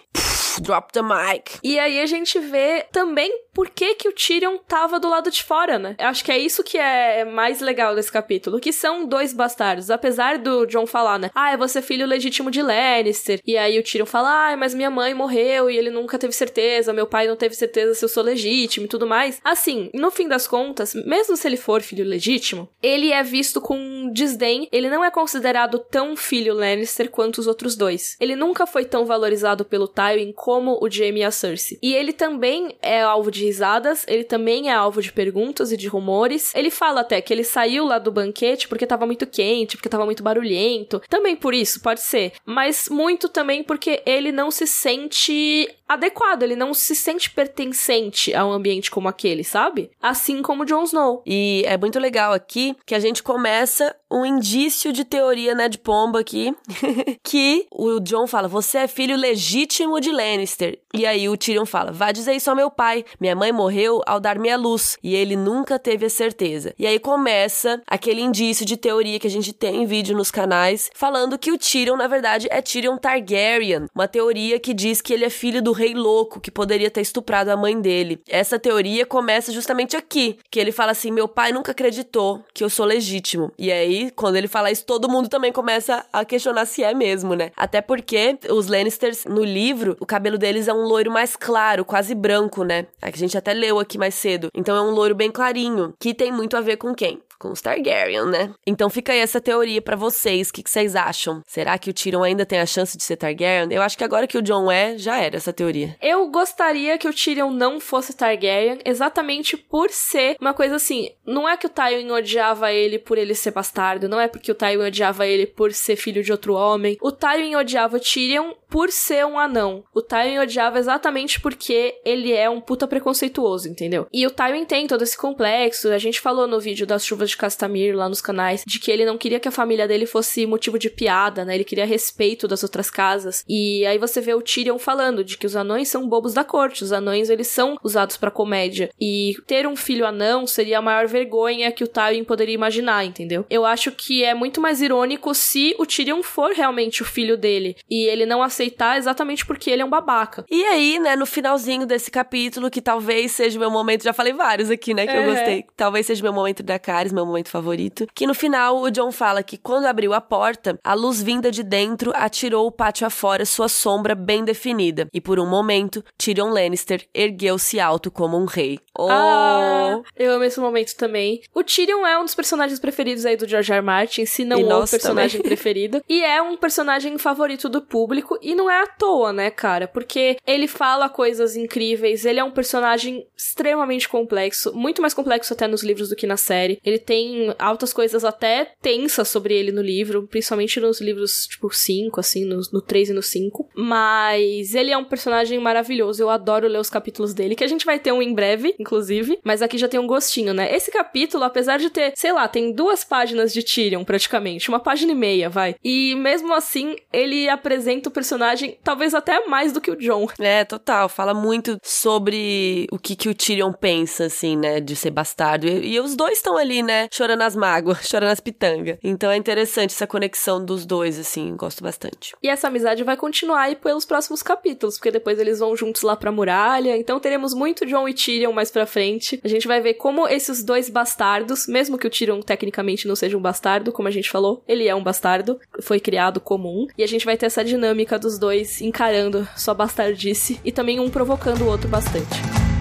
drop 0.62 0.92
the 0.92 1.02
mic. 1.02 1.60
E 1.64 1.80
aí 1.80 2.00
a 2.00 2.06
gente 2.06 2.40
vê 2.40 2.86
também 2.92 3.32
por 3.54 3.70
que, 3.70 3.96
que 3.96 4.10
o 4.10 4.14
Tyrion 4.14 4.58
tava 4.68 5.00
do 5.00 5.10
lado 5.10 5.30
de 5.30 5.44
fora, 5.44 5.78
né? 5.78 5.96
Eu 6.00 6.08
acho 6.08 6.24
que 6.26 6.32
é 6.32 6.38
isso 6.38 6.64
que 6.64 6.78
é 6.78 7.24
mais 7.24 7.62
legal 7.62 7.96
desse 7.96 8.12
capítulo, 8.12 8.60
que 8.60 8.74
são 8.74 9.06
dois 9.06 9.34
bastardos. 9.34 9.92
Apesar 9.92 10.38
do 10.38 10.66
John 10.66 10.88
falar, 10.88 11.20
né? 11.20 11.30
Ah, 11.36 11.56
você 11.56 11.80
é 11.80 11.82
filho 11.82 12.08
legítimo 12.08 12.50
de 12.50 12.62
Lannister. 12.62 13.40
E 13.46 13.56
aí 13.58 13.78
o 13.78 13.84
Tyrion 13.84 14.06
fala, 14.06 14.52
ah, 14.52 14.58
mas 14.58 14.74
minha 14.74 14.90
mãe 14.90 15.14
morreu 15.14 15.70
e 15.70 15.78
ele 15.78 15.90
nunca 15.90 16.18
teve 16.18 16.34
certeza, 16.34 16.94
meu 16.94 17.06
pai 17.06 17.28
não 17.28 17.36
teve 17.36 17.56
certeza 17.56 17.94
se 17.94 18.04
eu 18.04 18.10
sou 18.10 18.24
legítimo 18.24 18.86
e 18.86 18.90
tudo 18.90 19.06
mais. 19.06 19.40
Assim, 19.44 19.90
no 19.94 20.10
fim 20.10 20.28
das 20.28 20.48
contas, 20.48 20.94
mesmo 20.94 21.38
se 21.38 21.48
ele 21.48 21.58
for 21.58 21.82
filho 21.82 22.06
legítimo, 22.06 22.70
ele 22.82 23.12
é 23.12 23.22
visto 23.22 23.62
com 23.62 24.10
desdém, 24.12 24.68
ele 24.72 24.90
não 24.90 25.04
é 25.04 25.12
considerado 25.12 25.78
tão 25.78 26.16
filho 26.16 26.54
Lannister 26.54 27.10
quanto 27.10 27.38
os 27.38 27.48
outros 27.48 27.76
dois. 27.76 28.16
Ele 28.20 28.36
nunca 28.36 28.66
foi 28.66 28.86
tão 28.86 29.06
valorizado 29.06 29.64
pelo 29.64 29.88
Tywin 29.88 30.32
como 30.34 30.80
o 30.82 30.90
Jaime 30.90 31.20
e 31.20 31.24
a 31.24 31.32
Cersei. 31.32 31.78
E 31.82 31.94
ele 31.94 32.14
também 32.14 32.76
é 32.82 33.02
alvo 33.02 33.30
de 33.30 33.43
risadas, 33.44 34.06
ele 34.08 34.24
também 34.24 34.70
é 34.70 34.74
alvo 34.74 35.02
de 35.02 35.12
perguntas 35.12 35.72
e 35.72 35.78
de 35.78 35.88
rumores. 35.88 36.54
Ele 36.56 36.72
fala 36.72 37.02
até 37.02 37.22
que 37.22 37.34
ele 37.34 37.44
saiu 37.44 37.86
lá 37.86 38.00
do 38.00 38.12
banquete 38.12 38.68
porque 38.68 38.88
tava 38.88 39.06
muito 39.06 39.28
quente, 39.28 39.78
porque 39.78 39.90
tava 39.90 40.06
muito 40.06 40.24
barulhento. 40.24 41.02
Também 41.10 41.36
por 41.36 41.54
isso, 41.54 41.82
pode 41.82 42.02
ser. 42.02 42.34
Mas 42.46 42.90
muito 42.90 43.30
também 43.30 43.64
porque 43.64 44.02
ele 44.06 44.32
não 44.32 44.50
se 44.50 44.66
sente 44.66 45.70
adequado, 45.94 46.44
ele 46.44 46.56
não 46.56 46.74
se 46.74 46.96
sente 46.96 47.30
pertencente 47.30 48.34
a 48.34 48.46
um 48.46 48.52
ambiente 48.52 48.92
como 48.92 49.08
aquele, 49.08 49.44
sabe? 49.44 49.92
Assim 50.02 50.42
como 50.42 50.66
Jon 50.66 50.84
Snow. 50.84 51.24
E 51.26 51.64
é 51.66 51.78
muito 51.78 52.00
legal 52.00 52.34
aqui 52.34 52.76
que 52.86 52.96
a 52.96 53.00
gente 53.00 53.24
começa 53.24 53.96
um 54.12 54.26
indício 54.26 54.94
de 54.94 55.04
teoria, 55.04 55.56
né, 55.56 55.68
de 55.68 55.80
pomba 55.80 56.20
aqui, 56.20 56.56
que 57.24 57.66
o 57.72 58.00
John 58.00 58.28
fala: 58.28 58.48
"Você 58.48 58.80
é 58.80 58.88
filho 58.88 59.18
legítimo 59.18 60.00
de 60.00 60.12
Lannister". 60.12 60.80
E 60.94 61.06
aí 61.06 61.28
o 61.28 61.36
Tyrion 61.36 61.66
fala: 61.66 61.92
"Vá 61.92 62.12
dizer 62.12 62.34
isso 62.34 62.50
ao 62.50 62.56
meu 62.56 62.70
pai. 62.70 63.04
Minha 63.20 63.36
mãe 63.36 63.52
morreu 63.52 64.02
ao 64.06 64.20
dar-me 64.20 64.52
a 64.52 64.58
luz 64.58 64.98
e 65.04 65.16
ele 65.16 65.36
nunca 65.36 65.80
teve 65.80 66.06
a 66.06 66.10
certeza". 66.10 66.74
E 66.78 66.86
aí 66.86 67.00
começa 67.00 67.82
aquele 67.88 68.22
indício 68.22 68.66
de 68.66 68.78
teoria 68.78 69.20
que 69.20 69.28
a 69.28 69.32
gente 69.32 69.52
tem 69.52 69.82
em 69.82 69.86
vídeo 69.86 70.16
nos 70.16 70.30
canais, 70.30 70.92
falando 70.94 71.38
que 71.38 71.52
o 71.52 71.58
Tyrion 71.58 71.96
na 71.96 72.08
verdade 72.08 72.48
é 72.52 72.62
Tyrion 72.62 72.98
Targaryen, 72.98 73.88
uma 73.96 74.08
teoria 74.08 74.60
que 74.60 74.74
diz 74.74 75.02
que 75.02 75.14
ele 75.14 75.26
é 75.26 75.30
filho 75.30 75.62
do 75.62 75.72
rei 75.84 75.94
louco 75.94 76.40
que 76.40 76.50
poderia 76.50 76.90
ter 76.90 77.02
estuprado 77.02 77.50
a 77.50 77.58
mãe 77.58 77.80
dele. 77.80 78.22
Essa 78.30 78.58
teoria 78.58 79.06
começa 79.06 79.52
justamente 79.52 79.98
aqui, 79.98 80.38
que 80.50 80.60
ele 80.60 80.72
fala 80.72 80.92
assim: 80.92 81.12
"Meu 81.12 81.28
pai 81.28 81.52
nunca 81.52 81.72
acreditou 81.72 82.44
que 82.54 82.64
eu 82.64 82.70
sou 82.70 82.86
legítimo". 82.86 83.52
E 83.58 83.72
aí, 83.72 84.12
quando 84.12 84.38
ele 84.38 84.48
fala 84.48 84.72
isso, 84.72 84.86
todo 84.86 85.10
mundo 85.10 85.28
também 85.28 85.52
começa 85.52 86.06
a 86.12 86.24
questionar 86.24 86.66
se 86.66 86.84
é 86.84 86.94
mesmo, 86.94 87.36
né? 87.36 87.52
Até 87.56 87.82
porque 87.82 88.38
os 88.50 88.68
Lannisters 88.68 89.26
no 89.26 89.44
livro, 89.44 89.98
o 90.00 90.06
cabelo 90.06 90.38
deles 90.38 90.68
é 90.68 90.74
um 90.74 90.84
loiro 90.84 91.12
mais 91.12 91.36
claro, 91.36 91.84
quase 91.84 92.16
branco, 92.16 92.64
né? 92.64 92.88
A 93.02 93.12
gente 93.12 93.38
até 93.38 93.54
leu 93.54 93.80
aqui 93.80 93.98
mais 93.98 94.16
cedo. 94.16 94.50
Então 94.56 94.76
é 94.76 94.82
um 94.82 94.92
loiro 94.92 95.16
bem 95.16 95.32
clarinho, 95.32 95.94
que 96.00 96.14
tem 96.14 96.32
muito 96.32 96.56
a 96.56 96.62
ver 96.62 96.78
com 96.78 96.94
quem? 96.94 97.22
Com 97.44 97.52
os 97.52 97.62
Targaryen, 97.62 98.26
né? 98.26 98.54
Então 98.66 98.90
fica 98.90 99.12
aí 99.12 99.20
essa 99.20 99.42
teoria 99.42 99.82
para 99.82 99.98
vocês, 99.98 100.50
o 100.50 100.54
que, 100.54 100.64
que, 100.64 100.70
vocês 100.70 100.96
acham? 100.96 101.42
Será 101.46 101.78
que 101.78 101.90
o 101.90 101.94
Tyrion 101.94 102.24
ainda 102.24 102.46
tem 102.46 102.60
a 102.60 102.66
chance 102.66 102.98
de 102.98 103.04
ser 103.04 103.18
Targaryen? 103.18 103.68
Eu 103.70 103.82
acho 103.82 103.98
que 103.98 104.04
agora 104.04 104.26
que 104.26 104.38
o 104.38 104.42
John 104.42 104.72
é, 104.72 104.98
já 104.98 105.18
era 105.20 105.36
essa 105.36 105.52
teoria. 105.52 105.98
Eu 106.02 106.26
gostaria 106.30 106.98
que 106.98 107.08
o 107.08 107.14
Tyrion 107.14 107.52
não 107.52 107.82
fosse 107.82 108.16
Targaryen, 108.16 108.80
exatamente 108.86 109.58
por 109.58 109.90
ser 109.90 110.38
uma 110.40 110.54
coisa 110.54 110.78
assim, 110.78 111.10
não 111.28 111.48
é 111.48 111.58
que 111.58 111.66
o 111.66 111.70
Tywin 111.70 112.12
odiava 112.12 112.72
ele 112.72 112.98
por 112.98 113.18
ele 113.18 113.36
ser 113.36 113.52
bastardo, 113.52 114.08
não 114.08 114.22
é 114.22 114.30
porque 114.30 114.52
o 114.52 114.56
Tywin 114.56 114.88
odiava 114.88 115.28
ele 115.28 115.46
por 115.46 115.74
ser 115.74 115.98
filho 115.98 116.24
de 116.24 116.32
outro 116.32 116.54
homem. 116.54 116.98
O 117.02 117.12
Tywin 117.12 117.56
odiava 117.56 117.98
o 117.98 118.00
Tyrion 118.00 118.54
por 118.70 118.90
ser 118.90 119.26
um 119.26 119.38
anão. 119.38 119.84
O 119.94 120.02
Tywin 120.02 120.40
odiava 120.40 120.80
exatamente 120.80 121.42
porque 121.42 122.00
ele 122.06 122.32
é 122.32 122.50
um 122.50 122.62
puta 122.62 122.88
preconceituoso, 122.88 123.68
entendeu? 123.68 124.08
E 124.14 124.26
o 124.26 124.32
Tywin 124.32 124.66
tem 124.66 124.88
todo 124.88 125.04
esse 125.04 125.18
complexo. 125.18 125.90
A 125.90 125.98
gente 125.98 126.22
falou 126.22 126.48
no 126.48 126.60
vídeo 126.60 126.88
das 126.88 127.06
chuvas 127.06 127.33
de 127.34 127.38
Castamir 127.38 127.96
lá 127.96 128.08
nos 128.08 128.22
canais 128.22 128.64
de 128.66 128.80
que 128.80 128.92
ele 128.92 129.06
não 129.06 129.18
queria 129.18 129.40
que 129.40 129.48
a 129.48 129.52
família 129.52 129.88
dele 129.88 130.06
fosse 130.06 130.46
motivo 130.46 130.80
de 130.80 130.90
piada, 130.90 131.44
né? 131.44 131.56
Ele 131.56 131.64
queria 131.64 131.86
respeito 131.86 132.48
das 132.48 132.64
outras 132.64 132.90
casas. 132.90 133.44
E 133.48 133.86
aí 133.86 133.98
você 133.98 134.22
vê 134.22 134.34
o 134.34 134.42
Tyrion 134.42 134.78
falando 134.78 135.24
de 135.24 135.38
que 135.38 135.46
os 135.46 135.56
anões 135.56 135.90
são 135.90 136.08
bobos 136.08 136.34
da 136.34 136.44
corte. 136.44 136.84
Os 136.84 136.92
anões, 136.92 137.30
eles 137.30 137.48
são 137.48 137.78
usados 137.84 138.18
para 138.18 138.32
comédia. 138.32 138.90
E 139.00 139.36
ter 139.48 139.68
um 139.68 139.76
filho 139.76 140.06
anão 140.06 140.48
seria 140.48 140.80
a 140.80 140.82
maior 140.82 141.08
vergonha 141.08 141.72
que 141.72 141.84
o 141.84 141.88
Tywin 141.88 142.24
poderia 142.24 142.56
imaginar, 142.56 143.06
entendeu? 143.06 143.46
Eu 143.50 143.66
acho 143.66 143.92
que 143.92 144.24
é 144.24 144.34
muito 144.34 144.62
mais 144.62 144.82
irônico 144.82 145.34
se 145.34 145.76
o 145.80 145.86
Tyrion 145.86 146.22
for 146.24 146.52
realmente 146.52 147.02
o 147.02 147.06
filho 147.06 147.38
dele 147.38 147.76
e 147.90 148.06
ele 148.06 148.26
não 148.26 148.42
aceitar 148.42 148.98
exatamente 148.98 149.46
porque 149.46 149.70
ele 149.70 149.82
é 149.82 149.86
um 149.86 149.90
babaca. 149.90 150.46
E 150.50 150.64
aí, 150.66 151.00
né, 151.00 151.16
no 151.16 151.26
finalzinho 151.26 151.86
desse 151.86 152.12
capítulo, 152.12 152.70
que 152.70 152.82
talvez 152.82 153.32
seja 153.32 153.58
o 153.58 153.60
meu 153.60 153.72
momento, 153.72 154.04
já 154.04 154.14
falei 154.14 154.34
vários 154.34 154.70
aqui, 154.70 154.94
né, 154.94 155.06
que 155.06 155.14
é. 155.14 155.20
eu 155.20 155.32
gostei. 155.32 155.66
Talvez 155.76 156.06
seja 156.06 156.24
meu 156.24 156.34
momento 156.34 156.64
da 156.64 156.78
Caris, 156.80 157.14
meu 157.14 157.23
momento 157.26 157.50
favorito. 157.50 158.08
Que 158.14 158.28
no 158.28 158.34
final 158.34 158.82
o 158.82 158.90
John 158.90 159.12
fala 159.12 159.44
que 159.44 159.58
quando 159.58 159.86
abriu 159.86 160.14
a 160.14 160.22
porta, 160.22 160.80
a 160.84 160.94
luz 160.94 161.22
vinda 161.22 161.52
de 161.52 161.64
dentro 161.64 162.12
atirou 162.16 162.68
o 162.68 162.72
pátio 162.72 163.06
afora 163.06 163.46
sua 163.46 163.68
sombra 163.68 164.16
bem 164.16 164.44
definida. 164.44 165.08
E 165.14 165.22
por 165.22 165.40
um 165.40 165.46
momento, 165.46 166.04
Tyrion 166.18 166.50
Lannister 166.50 167.08
ergueu-se 167.14 167.80
alto 167.80 168.10
como 168.10 168.38
um 168.38 168.46
rei. 168.46 168.80
Oh! 168.98 169.08
Ah, 169.10 170.02
eu 170.18 170.32
amo 170.32 170.44
esse 170.44 170.60
momento 170.60 170.96
também. 170.96 171.42
O 171.54 171.64
Tyrion 171.64 172.06
é 172.06 172.18
um 172.18 172.24
dos 172.24 172.36
personagens 172.36 172.80
preferidos 172.80 173.26
aí 173.26 173.36
do 173.36 173.48
George 173.48 173.72
R. 173.72 173.78
R. 173.78 173.86
Martin, 173.86 174.26
se 174.26 174.46
não 174.46 174.62
o 174.62 174.88
personagem 174.88 175.42
também. 175.42 175.44
preferido. 175.56 176.02
E 176.08 176.24
é 176.24 176.42
um 176.42 176.58
personagem 176.58 177.18
favorito 177.18 177.70
do 177.70 177.82
público. 177.82 178.38
E 178.42 178.56
não 178.56 178.70
é 178.70 178.82
à 178.82 178.88
toa, 178.88 179.34
né, 179.34 179.50
cara? 179.50 179.88
Porque 179.88 180.38
ele 180.46 180.68
fala 180.68 181.10
coisas 181.10 181.56
incríveis, 181.56 182.26
ele 182.26 182.40
é 182.40 182.44
um 182.44 182.52
personagem 182.52 183.26
extremamente 183.36 184.08
complexo, 184.08 184.74
muito 184.74 185.02
mais 185.02 185.14
complexo 185.14 185.54
até 185.54 185.68
nos 185.68 185.84
livros 185.84 186.10
do 186.10 186.16
que 186.16 186.28
na 186.28 186.38
série. 186.38 186.80
Ele 186.84 187.00
tem 187.00 187.13
altas 187.58 187.94
coisas 187.94 188.24
até 188.24 188.72
tensas 188.82 189.28
sobre 189.28 189.54
ele 189.54 189.72
no 189.72 189.82
livro, 189.82 190.28
principalmente 190.28 190.80
nos 190.80 191.02
livros, 191.02 191.48
tipo, 191.48 191.74
5, 191.74 192.20
assim, 192.20 192.46
no, 192.46 192.62
no 192.72 192.82
3 192.82 193.10
e 193.10 193.14
no 193.14 193.22
5. 193.22 193.70
Mas 193.76 194.76
ele 194.76 194.92
é 194.92 194.98
um 194.98 195.06
personagem 195.06 195.60
maravilhoso, 195.60 196.22
eu 196.22 196.30
adoro 196.30 196.68
ler 196.68 196.80
os 196.80 196.90
capítulos 196.90 197.34
dele, 197.34 197.56
que 197.56 197.64
a 197.64 197.68
gente 197.68 197.86
vai 197.86 198.00
ter 198.00 198.12
um 198.12 198.22
em 198.22 198.34
breve, 198.34 198.76
inclusive, 198.80 199.40
mas 199.44 199.62
aqui 199.62 199.78
já 199.78 199.88
tem 199.88 200.00
um 200.00 200.08
gostinho, 200.08 200.54
né? 200.54 200.74
Esse 200.76 200.92
capítulo, 200.92 201.44
apesar 201.44 201.78
de 201.78 201.90
ter, 201.90 202.14
sei 202.16 202.32
lá, 202.32 202.48
tem 202.48 202.72
duas 202.72 203.04
páginas 203.04 203.54
de 203.54 203.64
Tyrion, 203.64 204.04
praticamente, 204.04 204.70
uma 204.70 204.80
página 204.80 205.12
e 205.12 205.16
meia, 205.16 205.50
vai. 205.50 205.76
E 205.84 206.16
mesmo 206.16 206.54
assim, 206.54 206.96
ele 207.12 207.50
apresenta 207.50 208.10
o 208.10 208.12
personagem 208.12 208.34
personagem, 208.34 208.78
talvez 208.84 209.14
até 209.14 209.46
mais 209.48 209.72
do 209.72 209.82
que 209.82 209.92
o 209.92 209.96
John. 209.96 210.28
É, 210.40 210.64
total. 210.64 211.10
Fala 211.10 211.34
muito 211.34 211.78
sobre 211.84 212.88
o 212.92 212.98
que, 212.98 213.16
que 213.16 213.30
o 213.30 213.36
Tyrion 213.36 213.74
pensa, 213.74 214.26
assim, 214.26 214.56
né? 214.56 214.80
De 214.80 214.96
ser 214.96 215.12
bastardo. 215.12 215.68
E, 215.68 215.94
e 215.94 216.00
os 216.00 216.16
dois 216.16 216.38
estão 216.38 216.58
ali, 216.58 216.82
né? 216.82 216.93
Chorando 217.12 217.44
as 217.44 217.56
mágoas, 217.56 218.00
chorando 218.08 218.32
as 218.32 218.40
pitangas. 218.40 218.98
Então 219.02 219.32
é 219.32 219.38
interessante 219.38 219.92
essa 219.92 220.06
conexão 220.06 220.64
dos 220.64 220.86
dois, 220.86 221.18
assim. 221.18 221.56
Gosto 221.56 221.84
bastante. 221.84 222.36
E 222.44 222.50
essa 222.50 222.68
amizade 222.68 223.04
vai 223.04 223.16
continuar 223.16 223.62
aí 223.62 223.76
pelos 223.76 224.06
próximos 224.06 224.44
capítulos, 224.44 224.98
porque 224.98 225.12
depois 225.12 225.40
eles 225.40 225.60
vão 225.60 225.76
juntos 225.76 226.02
lá 226.02 226.16
pra 226.16 226.32
muralha. 226.32 226.98
Então 226.98 227.20
teremos 227.20 227.54
muito 227.54 227.86
John 227.86 228.08
e 228.08 228.14
Tyrion 228.14 228.52
mais 228.52 228.70
pra 228.70 228.86
frente. 228.86 229.40
A 229.44 229.48
gente 229.48 229.68
vai 229.68 229.80
ver 229.80 229.94
como 229.94 230.28
esses 230.28 230.64
dois 230.64 230.90
bastardos, 230.90 231.66
mesmo 231.68 231.98
que 231.98 232.08
o 232.08 232.10
Tyrion 232.10 232.42
tecnicamente 232.42 233.08
não 233.08 233.16
seja 233.16 233.38
um 233.38 233.42
bastardo, 233.42 233.92
como 233.92 234.08
a 234.08 234.12
gente 234.12 234.30
falou, 234.30 234.64
ele 234.68 234.88
é 234.88 234.96
um 234.96 235.04
bastardo, 235.04 235.60
foi 235.82 236.00
criado 236.00 236.42
comum. 236.42 236.88
E 236.98 237.04
a 237.04 237.08
gente 237.08 237.26
vai 237.26 237.38
ter 237.38 237.46
essa 237.46 237.64
dinâmica 237.64 238.20
dos 238.20 238.34
os 238.34 238.40
dois 238.40 238.82
encarando 238.82 239.48
sua 239.56 239.74
bastardice 239.74 240.60
e 240.66 240.72
também 240.72 241.00
um 241.00 241.10
provocando 241.10 241.62
o 241.62 241.68
outro 241.68 241.88
bastante. 241.88 242.73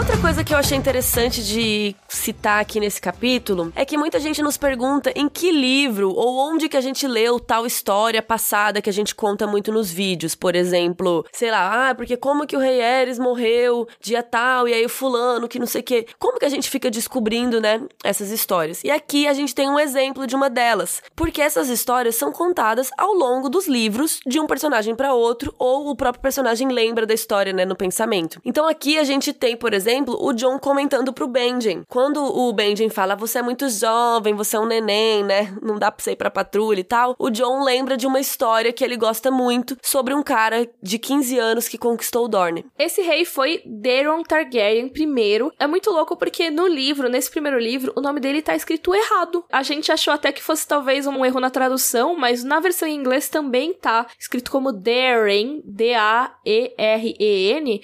Outra 0.00 0.16
coisa 0.16 0.42
que 0.42 0.54
eu 0.54 0.56
achei 0.56 0.78
interessante 0.78 1.44
de 1.44 1.94
citar 2.08 2.58
aqui 2.58 2.80
nesse 2.80 2.98
capítulo 2.98 3.70
é 3.76 3.84
que 3.84 3.98
muita 3.98 4.18
gente 4.18 4.42
nos 4.42 4.56
pergunta 4.56 5.12
em 5.14 5.28
que 5.28 5.52
livro 5.52 6.10
ou 6.10 6.38
onde 6.38 6.70
que 6.70 6.76
a 6.76 6.80
gente 6.80 7.06
leu 7.06 7.38
tal 7.38 7.66
história 7.66 8.22
passada 8.22 8.80
que 8.80 8.88
a 8.88 8.92
gente 8.92 9.14
conta 9.14 9.46
muito 9.46 9.70
nos 9.70 9.92
vídeos. 9.92 10.34
Por 10.34 10.56
exemplo, 10.56 11.26
sei 11.30 11.50
lá, 11.50 11.90
ah, 11.90 11.94
porque 11.94 12.16
como 12.16 12.46
que 12.46 12.56
o 12.56 12.58
rei 12.58 12.80
Eres 12.80 13.18
morreu 13.18 13.86
dia 14.00 14.22
tal 14.22 14.66
e 14.66 14.72
aí 14.72 14.86
o 14.86 14.88
fulano 14.88 15.46
que 15.46 15.58
não 15.58 15.66
sei 15.66 15.82
o 15.82 15.84
quê. 15.84 16.06
Como 16.18 16.38
que 16.38 16.46
a 16.46 16.50
gente 16.50 16.70
fica 16.70 16.90
descobrindo, 16.90 17.60
né, 17.60 17.82
essas 18.02 18.30
histórias? 18.30 18.82
E 18.82 18.90
aqui 18.90 19.28
a 19.28 19.34
gente 19.34 19.54
tem 19.54 19.68
um 19.68 19.78
exemplo 19.78 20.26
de 20.26 20.34
uma 20.34 20.48
delas, 20.48 21.02
porque 21.14 21.42
essas 21.42 21.68
histórias 21.68 22.16
são 22.16 22.32
contadas 22.32 22.90
ao 22.96 23.12
longo 23.12 23.50
dos 23.50 23.68
livros 23.68 24.18
de 24.26 24.40
um 24.40 24.46
personagem 24.46 24.94
para 24.94 25.12
outro 25.12 25.54
ou 25.58 25.90
o 25.90 25.94
próprio 25.94 26.22
personagem 26.22 26.68
lembra 26.68 27.06
da 27.06 27.12
história, 27.12 27.52
né, 27.52 27.66
no 27.66 27.76
pensamento. 27.76 28.40
Então 28.46 28.66
aqui 28.66 28.98
a 28.98 29.04
gente 29.04 29.34
tem, 29.34 29.54
por 29.58 29.74
exemplo, 29.74 29.89
exemplo, 29.90 30.16
o 30.20 30.32
John 30.32 30.58
comentando 30.58 31.12
pro 31.12 31.26
Benjen. 31.26 31.82
Quando 31.88 32.22
o 32.22 32.52
Benjen 32.52 32.88
fala, 32.88 33.16
você 33.16 33.38
é 33.38 33.42
muito 33.42 33.68
jovem, 33.68 34.34
você 34.34 34.56
é 34.56 34.60
um 34.60 34.66
neném, 34.66 35.24
né? 35.24 35.52
Não 35.60 35.78
dá 35.78 35.90
pra 35.90 36.02
você 36.02 36.12
ir 36.12 36.16
pra 36.16 36.30
patrulha 36.30 36.78
e 36.80 36.84
tal. 36.84 37.16
O 37.18 37.28
John 37.28 37.64
lembra 37.64 37.96
de 37.96 38.06
uma 38.06 38.20
história 38.20 38.72
que 38.72 38.84
ele 38.84 38.96
gosta 38.96 39.32
muito 39.32 39.76
sobre 39.82 40.14
um 40.14 40.22
cara 40.22 40.70
de 40.80 40.98
15 40.98 41.38
anos 41.38 41.66
que 41.66 41.76
conquistou 41.76 42.28
Dorne. 42.28 42.64
Esse 42.78 43.02
rei 43.02 43.24
foi 43.24 43.62
Daeron 43.66 44.22
Targaryen 44.22 44.88
primeiro. 44.88 45.52
É 45.58 45.66
muito 45.66 45.90
louco 45.90 46.16
porque 46.16 46.50
no 46.50 46.68
livro, 46.68 47.08
nesse 47.08 47.30
primeiro 47.30 47.58
livro, 47.58 47.92
o 47.96 48.00
nome 48.00 48.20
dele 48.20 48.40
tá 48.42 48.54
escrito 48.54 48.94
errado. 48.94 49.44
A 49.50 49.64
gente 49.64 49.90
achou 49.90 50.14
até 50.14 50.30
que 50.30 50.42
fosse 50.42 50.66
talvez 50.66 51.06
um 51.06 51.24
erro 51.24 51.40
na 51.40 51.50
tradução, 51.50 52.16
mas 52.16 52.44
na 52.44 52.60
versão 52.60 52.86
em 52.86 52.94
inglês 52.94 53.28
também 53.28 53.74
tá 53.74 54.06
escrito 54.18 54.52
como 54.52 54.72
Darren, 54.72 55.62
D-A-E-R-E-N, 55.64 56.20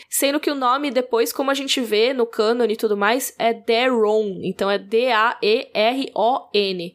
sendo 0.08 0.38
que 0.38 0.50
o 0.50 0.54
nome 0.54 0.90
depois, 0.92 1.32
como 1.32 1.50
a 1.50 1.54
gente 1.54 1.80
vê 1.80 1.95
no 2.14 2.26
cânone 2.26 2.74
e 2.74 2.76
tudo 2.76 2.96
mais, 2.96 3.34
é 3.38 3.52
Daron. 3.52 4.40
Então 4.42 4.70
é 4.70 4.78
D-A-E-R-O-N. 4.78 5.36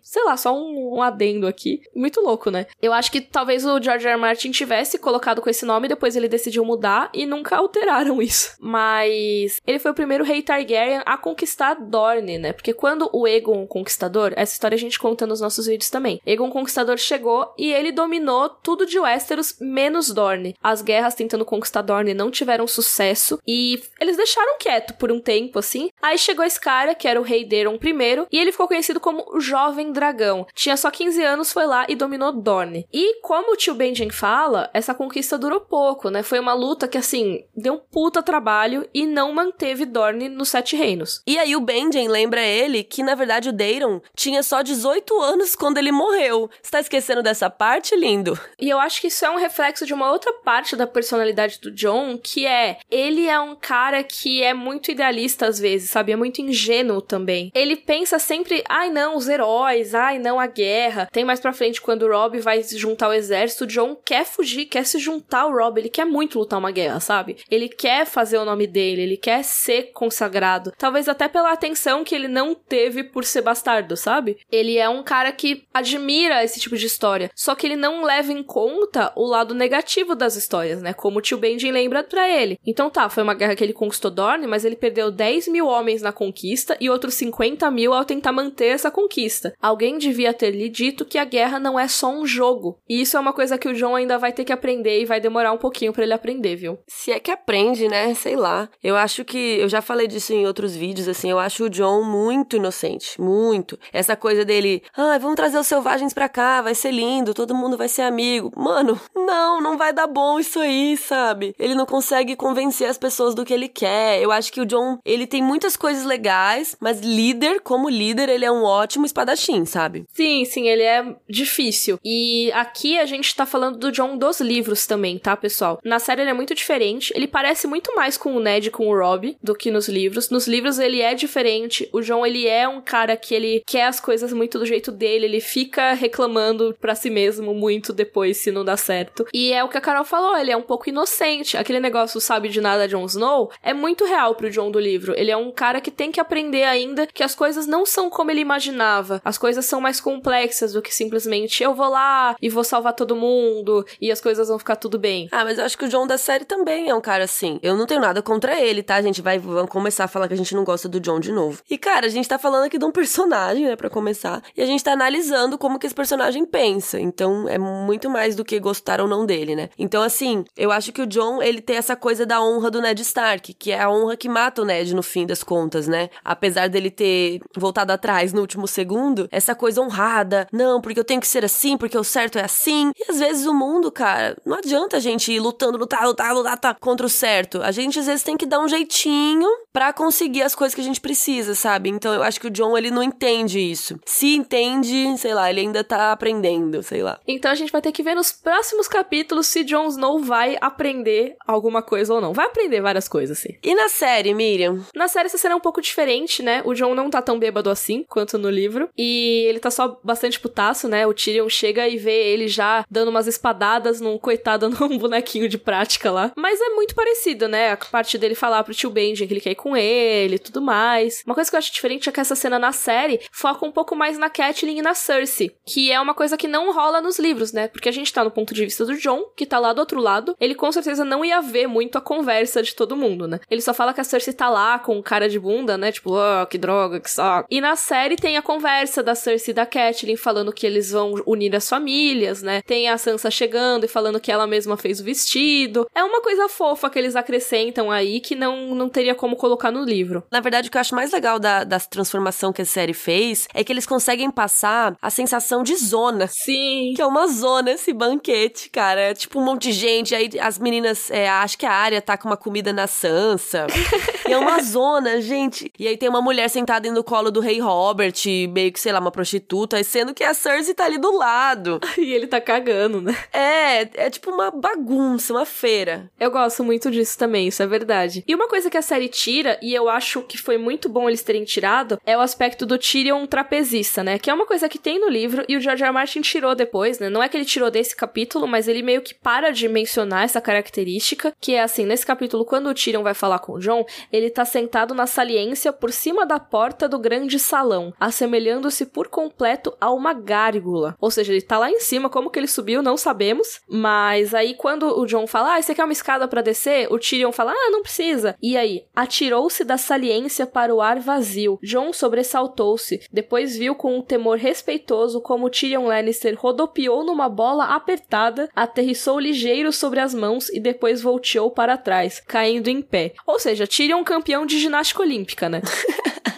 Sei 0.04 0.24
lá, 0.24 0.38
só 0.38 0.56
um, 0.56 0.96
um, 0.98 1.02
adendo 1.02 1.48
aqui. 1.48 1.82
Muito 1.96 2.22
louco, 2.22 2.50
né? 2.50 2.68
Eu 2.82 2.94
acho 2.94 3.12
que 3.12 3.22
talvez 3.22 3.66
o 3.66 3.82
George 3.82 4.06
R. 4.08 4.14
R. 4.14 4.20
Martin 4.20 4.52
tivesse 4.52 4.98
colocado 4.98 5.42
com 5.42 5.50
esse 5.50 5.66
nome, 5.66 5.88
depois 5.88 6.16
ele 6.16 6.28
decidiu 6.28 6.64
mudar 6.66 7.10
e 7.14 7.26
nunca 7.26 7.58
alteraram 7.58 8.22
isso. 8.24 8.56
Mas 8.60 9.60
ele 9.66 9.80
foi 9.80 9.92
o 9.92 9.96
primeiro 9.96 10.24
rei 10.24 10.42
Targaryen 10.42 11.02
a 11.06 11.18
conquistar 11.18 11.74
Dorne, 11.76 12.38
né? 12.38 12.54
Porque 12.54 12.74
quando 12.74 13.10
o 13.14 13.26
Aegon 13.26 13.66
Conquistador, 13.68 14.34
essa 14.36 14.54
história 14.54 14.76
a 14.76 14.80
gente 14.80 15.00
conta 15.00 15.26
nos 15.26 15.42
nossos 15.42 15.66
vídeos 15.66 15.90
também. 15.90 16.22
Aegon 16.26 16.50
Conquistador 16.50 16.98
chegou 16.98 17.54
e 17.58 17.72
ele 17.72 17.92
dominou 17.92 18.50
tudo 18.50 18.86
de 18.86 19.00
Westeros 19.00 19.58
menos 19.60 20.12
Dorne. 20.12 20.56
As 20.62 20.82
guerras 20.82 21.16
tentando 21.16 21.46
conquistar 21.46 21.82
Dorne 21.82 22.14
não 22.14 22.32
tiveram 22.32 22.68
sucesso 22.68 23.40
e 23.48 23.82
eles 24.00 24.18
deixaram 24.18 24.58
quieto 24.60 24.91
quieto 24.92 24.98
por 24.98 25.12
um 25.12 25.20
tempo, 25.20 25.60
assim. 25.60 25.90
Aí 26.02 26.18
chegou 26.18 26.46
esse 26.46 26.60
cara, 26.60 26.94
que 26.94 27.08
era 27.08 27.20
o 27.20 27.24
rei 27.24 27.46
Daeron 27.46 27.76
I, 27.76 28.28
e 28.32 28.40
ele 28.40 28.52
ficou 28.52 28.68
conhecido 28.68 29.00
como 29.00 29.26
o 29.34 29.40
Jovem 29.40 29.92
Dragão. 29.92 30.46
Tinha 30.54 30.78
só 30.78 30.92
15 30.92 31.24
anos, 31.24 31.52
foi 31.52 31.66
lá 31.66 31.86
e 31.88 31.96
dominou 31.96 32.32
Dorne. 32.32 32.88
E 32.92 33.22
como 33.22 33.54
o 33.54 33.56
tio 33.56 33.74
Benjen 33.74 34.10
fala, 34.10 34.70
essa 34.74 34.94
conquista 34.94 35.38
durou 35.38 35.62
pouco, 35.62 36.10
né? 36.10 36.24
Foi 36.24 36.40
uma 36.40 36.54
luta 36.54 36.88
que, 36.88 36.98
assim, 36.98 37.44
deu 37.56 37.74
um 37.76 37.80
puta 37.80 38.22
trabalho 38.22 38.88
e 38.94 39.06
não 39.06 39.34
manteve 39.34 39.86
Dorne 39.86 40.30
nos 40.30 40.50
Sete 40.50 40.76
Reinos. 40.76 41.22
E 41.26 41.38
aí 41.40 41.56
o 41.56 41.62
Benjen 41.62 42.08
lembra 42.08 42.42
ele 42.42 42.84
que, 42.84 43.04
na 43.04 43.16
verdade, 43.16 43.50
o 43.50 43.54
Daeron 43.54 44.02
tinha 44.16 44.44
só 44.44 44.62
18 44.62 45.20
anos 45.22 45.56
quando 45.56 45.78
ele 45.78 45.92
morreu. 45.92 46.50
Você 46.62 46.72
tá 46.72 46.80
esquecendo 46.80 47.24
dessa 47.24 47.50
parte, 47.50 47.96
lindo? 47.96 48.40
E 48.60 48.70
eu 48.70 48.80
acho 48.80 49.00
que 49.02 49.08
isso 49.08 49.26
é 49.26 49.30
um 49.30 49.38
reflexo 49.38 49.86
de 49.86 49.94
uma 49.94 50.12
outra 50.12 50.34
parte 50.34 50.76
da 50.76 50.88
personalidade 50.88 51.60
do 51.60 51.72
John, 51.72 52.18
que 52.18 52.46
é 52.46 52.80
ele 52.90 53.28
é 53.28 53.40
um 53.40 53.56
cara 53.56 54.04
que 54.04 54.44
é 54.44 54.54
muito 54.54 54.71
muito 54.72 54.90
idealista 54.90 55.48
às 55.48 55.60
vezes, 55.60 55.90
sabe? 55.90 56.14
É 56.14 56.16
muito 56.16 56.42
ingênuo 56.42 57.02
também. 57.02 57.52
Ele 57.54 57.76
pensa 57.76 58.18
sempre, 58.18 58.64
ai 58.70 58.90
não, 58.90 59.18
os 59.18 59.28
heróis, 59.28 59.94
ai 59.94 60.18
não, 60.18 60.40
a 60.40 60.48
guerra. 60.48 61.10
Tem 61.12 61.26
mais 61.26 61.42
pra 61.42 61.52
frente, 61.52 61.82
quando 61.82 62.04
o 62.04 62.12
Rob 62.12 62.40
vai 62.40 62.64
se 62.64 62.78
juntar 62.78 63.08
ao 63.08 63.14
exército, 63.14 63.66
o 63.66 63.68
John 63.68 63.96
quer 63.96 64.26
fugir, 64.26 64.66
quer 64.66 64.86
se 64.86 64.98
juntar 64.98 65.42
ao 65.42 65.52
Rob, 65.52 65.78
ele 65.78 65.90
quer 65.90 66.06
muito 66.06 66.40
lutar 66.40 66.58
uma 66.58 66.72
guerra, 66.72 67.00
sabe? 67.02 67.38
Ele 67.50 67.68
quer 67.68 68.06
fazer 68.06 68.38
o 68.38 68.46
nome 68.46 68.66
dele, 68.66 69.02
ele 69.02 69.18
quer 69.18 69.44
ser 69.44 69.92
consagrado. 69.92 70.72
Talvez 70.78 71.10
até 71.10 71.28
pela 71.28 71.52
atenção 71.52 72.04
que 72.04 72.16
ele 72.16 72.30
não 72.30 72.56
teve 72.56 73.04
por 73.04 73.26
ser 73.26 73.42
bastardo, 73.42 73.98
sabe? 73.98 74.38
Ele 74.50 74.78
é 74.78 74.88
um 74.88 75.04
cara 75.04 75.32
que 75.34 75.66
admira 75.74 76.44
esse 76.44 76.60
tipo 76.60 76.78
de 76.78 76.86
história, 76.86 77.30
só 77.36 77.56
que 77.56 77.68
ele 77.68 77.76
não 77.76 78.04
leva 78.04 78.32
em 78.32 78.42
conta 78.42 79.12
o 79.18 79.26
lado 79.26 79.54
negativo 79.54 80.16
das 80.16 80.38
histórias, 80.38 80.82
né? 80.82 80.94
Como 80.94 81.20
o 81.20 81.22
tio 81.22 81.38
Benjen 81.38 81.72
lembra 81.72 82.04
pra 82.04 82.30
ele. 82.30 82.58
Então 82.66 82.90
tá, 82.90 83.10
foi 83.10 83.24
uma 83.24 83.34
guerra 83.34 83.56
que 83.56 83.64
ele 83.64 83.74
conquistou 83.74 84.10
Dorne, 84.10 84.48
mas 84.48 84.61
ele 84.64 84.76
perdeu 84.76 85.12
10 85.12 85.48
mil 85.48 85.68
homens 85.68 86.02
na 86.02 86.12
conquista 86.12 86.78
e 86.80 86.90
outros 86.90 87.14
50 87.16 87.70
mil 87.72 87.94
ao 87.94 88.06
tentar 88.06 88.32
manter 88.32 88.68
essa 88.68 88.92
conquista. 88.92 89.54
Alguém 89.62 89.98
devia 89.98 90.34
ter 90.34 90.52
lhe 90.52 90.70
dito 90.70 91.06
que 91.06 91.18
a 91.18 91.26
guerra 91.26 91.60
não 91.60 91.80
é 91.80 91.88
só 91.88 92.12
um 92.12 92.26
jogo. 92.26 92.80
E 92.88 93.02
isso 93.02 93.18
é 93.18 93.20
uma 93.20 93.34
coisa 93.34 93.58
que 93.58 93.68
o 93.68 93.74
John 93.74 93.96
ainda 93.96 94.18
vai 94.18 94.32
ter 94.32 94.44
que 94.44 94.54
aprender 94.54 95.02
e 95.02 95.06
vai 95.06 95.20
demorar 95.20 95.52
um 95.52 95.58
pouquinho 95.58 95.94
para 95.94 96.04
ele 96.04 96.14
aprender, 96.14 96.56
viu? 96.56 96.80
Se 96.88 97.12
é 97.12 97.20
que 97.20 97.32
aprende, 97.32 97.88
né? 97.88 98.14
Sei 98.14 98.36
lá. 98.36 98.70
Eu 98.84 98.96
acho 98.96 99.24
que. 99.24 99.38
Eu 99.38 99.70
já 99.70 99.82
falei 99.82 100.08
disso 100.08 100.34
em 100.34 100.46
outros 100.46 100.76
vídeos, 100.76 101.08
assim. 101.08 101.30
Eu 101.30 101.40
acho 101.40 101.66
o 101.66 101.70
John 101.70 102.04
muito 102.04 102.56
inocente. 102.56 103.20
Muito. 103.20 103.78
Essa 103.92 104.16
coisa 104.16 104.44
dele. 104.46 104.84
Ah, 104.96 105.18
vamos 105.18 105.36
trazer 105.36 105.58
os 105.58 105.68
selvagens 105.68 106.14
pra 106.14 106.30
cá, 106.30 106.62
vai 106.62 106.76
ser 106.76 106.92
lindo, 106.92 107.34
todo 107.34 107.56
mundo 107.56 107.78
vai 107.78 107.88
ser 107.88 108.04
amigo. 108.04 108.52
Mano, 108.56 109.00
não, 109.16 109.62
não 109.62 109.78
vai 109.78 109.94
dar 109.94 110.08
bom 110.08 110.40
isso 110.40 110.60
aí, 110.60 110.98
sabe? 110.98 111.56
Ele 111.58 111.76
não 111.76 111.86
consegue 111.86 112.36
convencer 112.36 112.90
as 112.90 112.98
pessoas 112.98 113.34
do 113.36 113.46
que 113.46 113.54
ele 113.54 113.68
quer. 113.68 114.22
Eu 114.22 114.32
acho 114.32 114.51
que 114.52 114.62
o 114.62 114.66
John, 114.66 115.00
ele 115.06 115.26
tem 115.26 115.42
muitas 115.42 115.76
coisas 115.76 116.06
legais, 116.06 116.76
mas 116.80 117.02
líder, 117.02 117.62
como 117.62 117.90
líder, 117.90 118.30
ele 118.30 118.46
é 118.46 118.52
um 118.52 118.64
ótimo 118.64 119.06
espadachim, 119.06 119.66
sabe? 119.66 120.06
Sim, 120.14 120.46
sim, 120.46 120.68
ele 120.68 120.84
é 120.84 121.16
difícil. 121.30 122.00
E 122.04 122.52
aqui 122.54 123.00
a 123.00 123.06
gente 123.06 123.36
tá 123.36 123.46
falando 123.46 123.78
do 123.78 123.92
John 123.92 124.18
dos 124.18 124.40
livros 124.40 124.86
também, 124.86 125.18
tá, 125.18 125.36
pessoal? 125.36 125.80
Na 125.84 126.00
série 126.00 126.22
ele 126.22 126.30
é 126.30 126.34
muito 126.34 126.54
diferente. 126.54 127.14
Ele 127.16 127.28
parece 127.28 127.68
muito 127.68 127.96
mais 127.96 128.18
com 128.18 128.36
o 128.36 128.40
Ned 128.40 128.70
com 128.72 128.88
o 128.88 128.98
Rob 128.98 129.38
do 129.42 129.56
que 129.56 129.72
nos 129.72 129.88
livros. 129.88 130.30
Nos 130.30 130.48
livros 130.48 130.80
ele 130.80 131.02
é 131.02 131.14
diferente. 131.14 131.90
O 131.94 132.02
John, 132.02 132.26
ele 132.26 132.48
é 132.48 132.68
um 132.68 132.82
cara 132.82 133.16
que 133.16 133.34
ele 133.34 133.64
quer 133.66 133.86
as 133.86 134.00
coisas 134.00 134.34
muito 134.34 134.60
do 134.60 134.66
jeito 134.66 134.92
dele. 134.92 135.26
Ele 135.26 135.42
fica 135.42 135.94
reclamando 135.94 136.76
pra 136.80 136.96
si 136.96 137.10
mesmo 137.10 137.54
muito 137.54 137.94
depois 137.94 138.38
se 138.38 138.52
não 138.52 138.66
dá 138.66 138.78
certo. 138.78 139.26
E 139.34 139.54
é 139.54 139.64
o 139.64 139.70
que 139.70 139.78
a 139.78 139.82
Carol 139.82 140.04
falou, 140.04 140.38
ele 140.38 140.52
é 140.52 140.58
um 140.58 140.62
pouco 140.62 140.90
inocente. 140.90 141.58
Aquele 141.58 141.80
negócio 141.80 142.20
sabe 142.20 142.50
de 142.50 142.62
nada 142.62 142.88
Jon 142.88 143.06
Snow 143.06 143.52
é 143.64 143.74
muito 143.74 144.06
real 144.06 144.36
pro 144.42 144.50
John 144.50 144.72
do 144.72 144.80
livro. 144.80 145.14
Ele 145.16 145.30
é 145.30 145.38
um 145.38 145.52
cara 145.52 145.80
que 145.80 145.92
tem 145.92 146.12
que 146.12 146.20
aprender 146.20 146.64
ainda 146.64 147.06
que 147.06 147.22
as 147.22 147.36
coisas 147.36 147.68
não 147.68 147.86
são 147.86 148.10
como 148.10 148.32
ele 148.32 148.42
imaginava. 148.42 149.22
As 149.24 149.38
coisas 149.38 149.66
são 149.66 149.80
mais 149.80 150.02
complexas 150.02 150.74
do 150.74 150.82
que 150.82 150.94
simplesmente 150.94 151.62
eu 151.62 151.76
vou 151.76 151.90
lá 151.90 152.36
e 152.42 152.50
vou 152.50 152.64
salvar 152.64 152.94
todo 152.94 153.16
mundo 153.16 153.86
e 154.02 154.12
as 154.12 154.20
coisas 154.20 154.48
vão 154.48 154.58
ficar 154.58 154.78
tudo 154.78 154.98
bem. 154.98 155.30
Ah, 155.32 155.44
mas 155.44 155.60
eu 155.60 155.66
acho 155.66 155.78
que 155.78 155.86
o 155.86 155.90
John 155.90 156.08
da 156.08 156.18
série 156.18 156.44
também 156.44 156.90
é 156.90 156.96
um 156.96 157.02
cara 157.02 157.26
assim. 157.26 157.60
Eu 157.62 157.78
não 157.78 157.86
tenho 157.86 158.02
nada 158.02 158.20
contra 158.24 158.60
ele, 158.60 158.82
tá? 158.82 158.96
A 158.96 159.02
gente 159.04 159.22
vai 159.22 159.40
começar 159.70 160.06
a 160.06 160.08
falar 160.08 160.28
que 160.28 160.34
a 160.34 160.38
gente 160.38 160.56
não 160.56 160.64
gosta 160.64 160.90
do 160.90 161.00
John 161.00 161.20
de 161.20 161.32
novo. 161.32 161.62
E 161.70 161.78
cara, 161.78 162.08
a 162.08 162.10
gente 162.10 162.28
tá 162.28 162.40
falando 162.40 162.64
aqui 162.64 162.80
de 162.80 162.86
um 162.86 162.92
personagem, 162.92 163.66
né, 163.66 163.76
para 163.76 163.92
começar, 163.92 164.42
e 164.58 164.62
a 164.64 164.66
gente 164.66 164.84
tá 164.84 164.94
analisando 164.94 165.56
como 165.56 165.78
que 165.78 165.86
esse 165.86 165.96
personagem 165.96 166.46
pensa. 166.46 167.00
Então, 167.00 167.48
é 167.48 167.60
muito 167.60 168.10
mais 168.10 168.36
do 168.36 168.44
que 168.44 168.60
gostar 168.60 169.00
ou 169.00 169.08
não 169.08 169.24
dele, 169.24 169.56
né? 169.56 169.70
Então, 169.78 170.02
assim, 170.02 170.44
eu 170.58 170.72
acho 170.72 170.92
que 170.92 171.02
o 171.02 171.06
John, 171.06 171.44
ele 171.44 171.62
tem 171.62 171.76
essa 171.76 171.96
coisa 171.96 172.26
da 172.26 172.42
honra 172.42 172.72
do 172.72 172.82
Ned 172.82 173.02
Stark, 173.04 173.54
que 173.54 173.72
é 173.72 173.80
a 173.80 173.92
honra 173.92 174.18
que 174.18 174.31
mata 174.32 174.62
o 174.62 174.66
Ned 174.66 174.96
no 174.96 175.04
fim 175.04 175.26
das 175.26 175.44
contas, 175.44 175.88
né? 175.88 176.10
Apesar 176.24 176.68
dele 176.68 176.90
ter 176.90 177.40
voltado 177.56 177.92
atrás 177.92 178.34
no 178.34 178.42
último 178.42 178.68
segundo, 178.68 179.28
essa 179.32 179.54
coisa 179.54 179.82
honrada, 179.82 180.48
não, 180.52 180.82
porque 180.82 181.00
eu 181.00 181.04
tenho 181.04 181.22
que 181.22 181.28
ser 181.28 181.46
assim, 181.46 181.78
porque 181.78 181.98
o 181.98 182.04
certo 182.04 182.40
é 182.40 182.44
assim. 182.44 182.92
E 182.98 183.12
às 183.12 183.20
vezes 183.20 183.46
o 183.46 183.54
mundo, 183.54 183.92
cara, 183.92 184.38
não 184.46 184.58
adianta 184.58 184.98
a 184.98 185.00
gente 185.00 185.32
ir 185.32 185.40
lutando, 185.40 185.78
lutar, 185.78 186.06
lutar, 186.06 186.34
lutar 186.34 186.58
tá, 186.58 186.74
contra 186.74 187.06
o 187.06 187.10
certo. 187.10 187.62
A 187.62 187.72
gente 187.72 188.00
às 188.00 188.08
vezes 188.08 188.24
tem 188.24 188.38
que 188.38 188.46
dar 188.46 188.60
um 188.60 188.68
jeitinho 188.68 189.48
para 189.74 189.94
conseguir 189.94 190.44
as 190.44 190.56
coisas 190.56 190.74
que 190.74 190.82
a 190.82 190.84
gente 190.84 191.02
precisa, 191.02 191.56
sabe? 191.56 191.90
Então 191.90 192.14
eu 192.14 192.24
acho 192.24 192.40
que 192.40 192.48
o 192.48 192.52
John 192.52 192.78
ele 192.78 192.92
não 192.92 193.04
entende 193.04 193.60
isso. 193.60 194.00
Se 194.06 194.36
entende, 194.36 195.18
sei 195.18 195.34
lá, 195.34 195.50
ele 195.50 195.62
ainda 195.62 195.84
tá 195.84 196.12
aprendendo, 196.12 196.82
sei 196.84 197.04
lá. 197.04 197.20
Então 197.28 197.52
a 197.52 197.56
gente 197.56 197.72
vai 197.72 197.82
ter 197.82 197.92
que 197.92 198.04
ver 198.04 198.16
nos 198.16 198.32
próximos 198.32 198.88
capítulos 198.88 199.48
se 199.48 199.64
Jon 199.64 199.88
Snow 199.88 200.20
vai 200.20 200.58
aprender 200.62 201.36
alguma 201.46 201.82
coisa 201.82 202.14
ou 202.14 202.22
não. 202.22 202.34
Vai 202.34 202.46
aprender 202.46 202.82
várias 202.82 203.08
coisas, 203.08 203.40
sim. 203.40 203.56
E 203.64 203.76
na 203.76 203.90
série, 203.90 204.21
Miriam? 204.30 204.80
Na 204.96 205.08
série 205.08 205.26
essa 205.26 205.38
cena 205.38 205.54
é 205.54 205.58
um 205.58 205.62
pouco 205.62 205.82
diferente, 205.82 206.44
né? 206.44 206.62
O 206.66 206.74
Jon 206.74 206.94
não 206.94 207.10
tá 207.10 207.22
tão 207.22 207.40
bêbado 207.40 207.70
assim 207.70 208.06
quanto 208.08 208.38
no 208.38 208.50
livro. 208.50 208.90
E 208.98 209.46
ele 209.48 209.60
tá 209.60 209.72
só 209.72 210.00
bastante 210.04 210.40
putaço, 210.40 210.88
né? 210.88 211.06
O 211.08 211.14
Tyrion 211.14 211.50
chega 211.50 211.88
e 211.88 211.98
vê 211.98 212.32
ele 212.34 212.48
já 212.48 212.86
dando 212.90 213.10
umas 213.10 213.28
espadadas 213.28 214.00
num 214.00 214.18
coitado 214.18 214.70
num 214.70 214.98
bonequinho 214.98 215.50
de 215.50 215.58
prática 215.58 216.12
lá. 216.12 216.32
Mas 216.36 216.60
é 216.62 216.70
muito 216.70 216.96
parecido, 216.96 217.48
né? 217.48 217.72
A 217.72 217.78
parte 217.78 218.18
dele 218.18 218.36
falar 218.36 218.64
pro 218.64 218.74
tio 218.74 218.90
Benjen 218.90 219.28
que 219.28 219.34
ele 219.34 219.42
quer 219.42 219.52
ir 219.52 219.56
com 219.56 219.76
ele 219.76 220.36
e 220.36 220.40
tudo 220.40 220.62
mais. 220.62 221.24
Uma 221.26 221.36
coisa 221.36 221.50
que 221.50 221.56
eu 221.56 221.60
acho 221.60 221.74
diferente 221.74 222.10
é 222.10 222.12
que 222.12 222.20
essa 222.20 222.36
cena 222.36 222.60
na 222.60 222.72
série 222.72 223.22
foca 223.32 223.66
um 223.66 223.72
pouco 223.72 223.96
mais 223.96 224.18
na 224.18 224.30
Catelyn 224.30 224.78
e 224.78 224.82
na 224.82 224.94
Cersei, 224.94 225.56
que 225.66 225.92
é 225.92 226.00
uma 226.00 226.14
coisa 226.14 226.38
que 226.38 226.48
não 226.48 226.74
rola 226.74 227.02
nos 227.02 227.20
livros, 227.20 227.52
né? 227.52 227.68
Porque 227.68 227.90
a 227.90 227.92
gente 227.92 228.12
tá 228.12 228.24
no 228.24 228.32
ponto 228.32 228.54
de 228.54 228.64
vista 228.64 228.86
do 228.86 228.98
John, 228.98 229.24
que 229.36 229.46
tá 229.46 229.60
lá 229.60 229.74
do 229.74 229.80
outro 229.80 230.00
lado. 230.00 230.36
Ele 230.40 230.56
com 230.56 230.72
certeza 230.72 231.04
não 231.06 231.24
ia 231.24 231.42
ver 231.42 231.68
muito 231.68 231.98
a 231.98 232.02
conversa 232.02 232.62
de 232.62 232.76
todo 232.76 232.96
mundo, 232.96 233.28
né? 233.28 233.40
Ele 233.50 233.62
só 233.62 233.74
fala 233.74 233.94
que 233.94 234.02
a 234.02 234.04
Cersei 234.12 234.34
tá 234.34 234.50
lá 234.50 234.78
com 234.78 235.02
cara 235.02 235.30
de 235.30 235.40
bunda, 235.40 235.78
né? 235.78 235.92
Tipo, 235.92 236.12
oh, 236.12 236.46
que 236.46 236.58
droga, 236.58 237.00
que 237.00 237.10
saco. 237.10 237.48
E 237.50 237.62
na 237.62 237.76
série 237.76 238.16
tem 238.16 238.38
a 238.38 238.42
conversa 238.42 239.02
da 239.02 239.16
Cersei 239.16 239.52
e 239.52 239.56
da 239.56 239.66
Catelyn 239.66 240.18
falando 240.18 240.52
que 240.52 240.66
eles 240.66 240.92
vão 240.92 241.16
unir 241.26 241.56
as 241.56 241.70
famílias, 241.70 242.42
né? 242.42 242.62
Tem 242.62 242.90
a 242.90 242.98
Sansa 242.98 243.32
chegando 243.32 243.86
e 243.86 243.88
falando 243.88 244.20
que 244.20 244.32
ela 244.32 244.46
mesma 244.46 244.76
fez 244.76 245.00
o 245.00 245.04
vestido. 245.04 245.88
É 245.96 246.04
uma 246.04 246.22
coisa 246.22 246.50
fofa 246.50 246.90
que 246.90 247.00
eles 247.00 247.16
acrescentam 247.16 247.90
aí 247.90 248.20
que 248.20 248.36
não, 248.36 248.76
não 248.76 248.90
teria 248.90 249.16
como 249.16 249.36
colocar 249.36 249.72
no 249.72 249.84
livro. 249.84 250.24
Na 250.32 250.40
verdade, 250.40 250.68
o 250.68 250.72
que 250.72 250.78
eu 250.78 250.82
acho 250.82 250.96
mais 250.96 251.12
legal 251.12 251.40
da, 251.40 251.64
da 251.64 251.80
transformação 251.80 252.52
que 252.52 252.62
a 252.62 252.66
série 252.66 252.94
fez 252.94 253.48
é 253.54 253.64
que 253.64 253.72
eles 253.72 253.86
conseguem 253.86 254.30
passar 254.30 254.96
a 255.02 255.10
sensação 255.10 255.64
de 255.64 255.76
zona. 255.76 256.28
Sim. 256.28 256.94
Que 256.96 257.02
é 257.02 257.06
uma 257.06 257.28
zona 257.28 257.72
esse 257.72 257.94
banquete, 257.94 258.70
cara. 258.70 259.00
É 259.00 259.14
tipo 259.14 259.40
um 259.40 259.46
monte 259.46 259.70
de 259.70 259.74
gente. 259.74 260.14
Aí 260.14 260.30
as 260.40 260.60
meninas, 260.60 261.10
é, 261.10 261.30
acho 261.30 261.58
que 261.58 261.66
a 261.66 261.72
área 261.72 262.02
tá 262.02 262.18
com 262.18 262.28
uma 262.28 262.38
comida 262.38 262.74
na 262.74 262.88
Sansa. 262.88 263.68
e 264.28 264.34
é 264.34 264.38
uma 264.38 264.62
zona, 264.62 265.22
gente. 265.22 265.72
E 265.78 265.88
aí 265.88 265.98
tem 265.98 266.10
uma 266.10 266.22
mulher 266.22 266.50
sentada 266.50 266.90
no 266.92 267.04
colo 267.04 267.32
do 267.32 267.40
rei 267.40 267.60
Robert, 267.60 268.14
meio 268.50 268.72
que, 268.72 268.80
sei 268.80 268.92
lá, 268.92 269.00
uma 269.00 269.12
prostituta, 269.12 269.82
sendo 269.84 270.14
que 270.14 270.24
a 270.24 270.34
Cersei 270.34 270.74
tá 270.74 270.86
ali 270.86 270.98
do 270.98 271.16
lado. 271.16 271.80
e 271.98 272.14
ele 272.14 272.28
tá 272.28 272.42
cagando, 272.42 273.02
né? 273.02 273.16
É, 273.32 274.06
é 274.06 274.10
tipo 274.10 274.32
uma 274.32 274.52
bagunça, 274.52 275.34
uma 275.34 275.46
feira. 275.46 276.10
Eu 276.20 276.32
gosto 276.32 276.64
muito 276.64 276.90
disso 276.90 277.18
também, 277.18 277.48
isso 277.48 277.62
é 277.62 277.68
verdade. 277.68 278.24
E 278.28 278.34
uma 278.34 278.48
coisa 278.48 278.70
que 278.70 278.78
a 278.78 278.82
série 278.82 279.08
tira, 279.08 279.60
e 279.62 279.74
eu 279.74 279.90
acho 279.90 280.22
que 280.24 280.38
foi 280.38 280.58
muito 280.58 280.90
bom 280.90 281.08
eles 281.08 281.24
terem 281.24 281.44
tirado, 281.44 282.00
é 282.06 282.18
o 282.18 282.22
aspecto 282.22 282.66
do 282.66 282.78
Tyrion 282.78 283.26
trapezista, 283.26 284.04
né? 284.04 284.18
Que 284.18 284.30
é 284.30 284.34
uma 284.34 284.46
coisa 284.46 284.68
que 284.68 284.80
tem 284.80 285.00
no 285.00 285.10
livro 285.10 285.44
e 285.48 285.56
o 285.56 285.62
George 285.62 285.84
R. 285.84 285.90
R. 285.90 285.94
Martin 285.94 286.22
tirou 286.22 286.56
depois, 286.56 287.00
né? 287.00 287.10
Não 287.10 287.22
é 287.22 287.30
que 287.30 287.38
ele 287.38 287.46
tirou 287.46 287.70
desse 287.70 287.96
capítulo, 287.96 288.48
mas 288.48 288.68
ele 288.68 288.82
meio 288.82 289.02
que 289.02 289.14
para 289.14 289.52
de 289.52 289.68
mencionar 289.68 290.24
essa 290.24 290.42
característica, 290.42 291.34
que 291.40 291.56
é 291.56 291.62
assim, 291.62 291.86
nesse 291.86 292.06
capítulo, 292.06 292.46
quando 292.46 292.68
o 292.68 292.74
Tyrion 292.74 293.04
vai 293.04 293.14
falar 293.14 293.40
com 293.40 293.54
o 293.54 293.60
John, 293.60 293.86
ele 294.12 294.30
tá 294.30 294.46
sentado 294.46 294.94
na 294.94 295.08
saliência 295.08 295.72
por 295.74 295.92
cima 295.92 296.26
da 296.26 296.40
porta 296.40 296.88
do 296.88 297.00
grande 297.00 297.40
salão, 297.40 297.94
assemelhando-se 298.00 298.86
por 298.86 299.08
completo 299.08 299.76
a 299.80 299.92
uma 299.92 300.14
gárgula. 300.14 300.96
Ou 301.00 301.12
seja, 301.12 301.32
ele 301.32 301.42
tá 301.42 301.58
lá 301.58 301.70
em 301.70 301.80
cima, 301.80 302.10
como 302.10 302.30
que 302.30 302.40
ele 302.40 302.48
subiu, 302.48 302.82
não 302.82 302.98
sabemos, 302.98 303.62
mas 303.68 304.34
aí 304.34 304.54
quando 304.54 305.00
o 305.00 305.06
John 305.06 305.28
fala, 305.28 305.56
ah, 305.56 305.62
você 305.62 305.74
quer 305.74 305.84
uma 305.84 305.94
escada 305.94 306.28
para 306.28 306.42
descer? 306.42 306.92
O 306.92 307.00
Tyrion 307.00 307.32
fala, 307.32 307.52
ah, 307.52 307.70
não 307.72 307.82
precisa. 307.82 308.36
E 308.42 308.58
aí, 308.58 308.86
atirou-se 308.96 309.64
da 309.64 309.78
saliência 309.78 310.46
para 310.46 310.74
o 310.74 310.82
ar 310.82 311.00
vazio. 311.00 311.60
John 311.64 311.94
sobressaltou-se, 311.94 313.02
depois 313.12 313.58
viu 313.58 313.76
com 313.76 313.98
um 313.98 314.02
temor 314.02 314.38
respeitoso 314.38 315.22
como 315.22 315.50
Tyrion 315.50 315.88
Lannister 315.88 316.38
rodopiou 316.38 317.04
numa 317.04 317.30
bola 317.30 317.66
apertada, 317.76 318.50
aterrissou 318.56 319.20
ligeiro 319.20 319.72
sobre 319.72 320.00
as 320.00 320.14
mãos 320.14 320.50
e 320.50 320.60
depois 320.60 321.02
volteou 321.02 321.52
para 321.52 321.78
trás, 321.78 322.20
caindo 322.20 322.68
em 322.68 322.82
pé. 322.82 323.14
Ou 323.26 323.40
seja, 323.40 323.68
Tyrion 323.72 324.04
campeão 324.04 324.46
de 324.46 324.60
ginástica 324.60 325.02
olímpica, 325.02 325.48
né? 325.48 325.62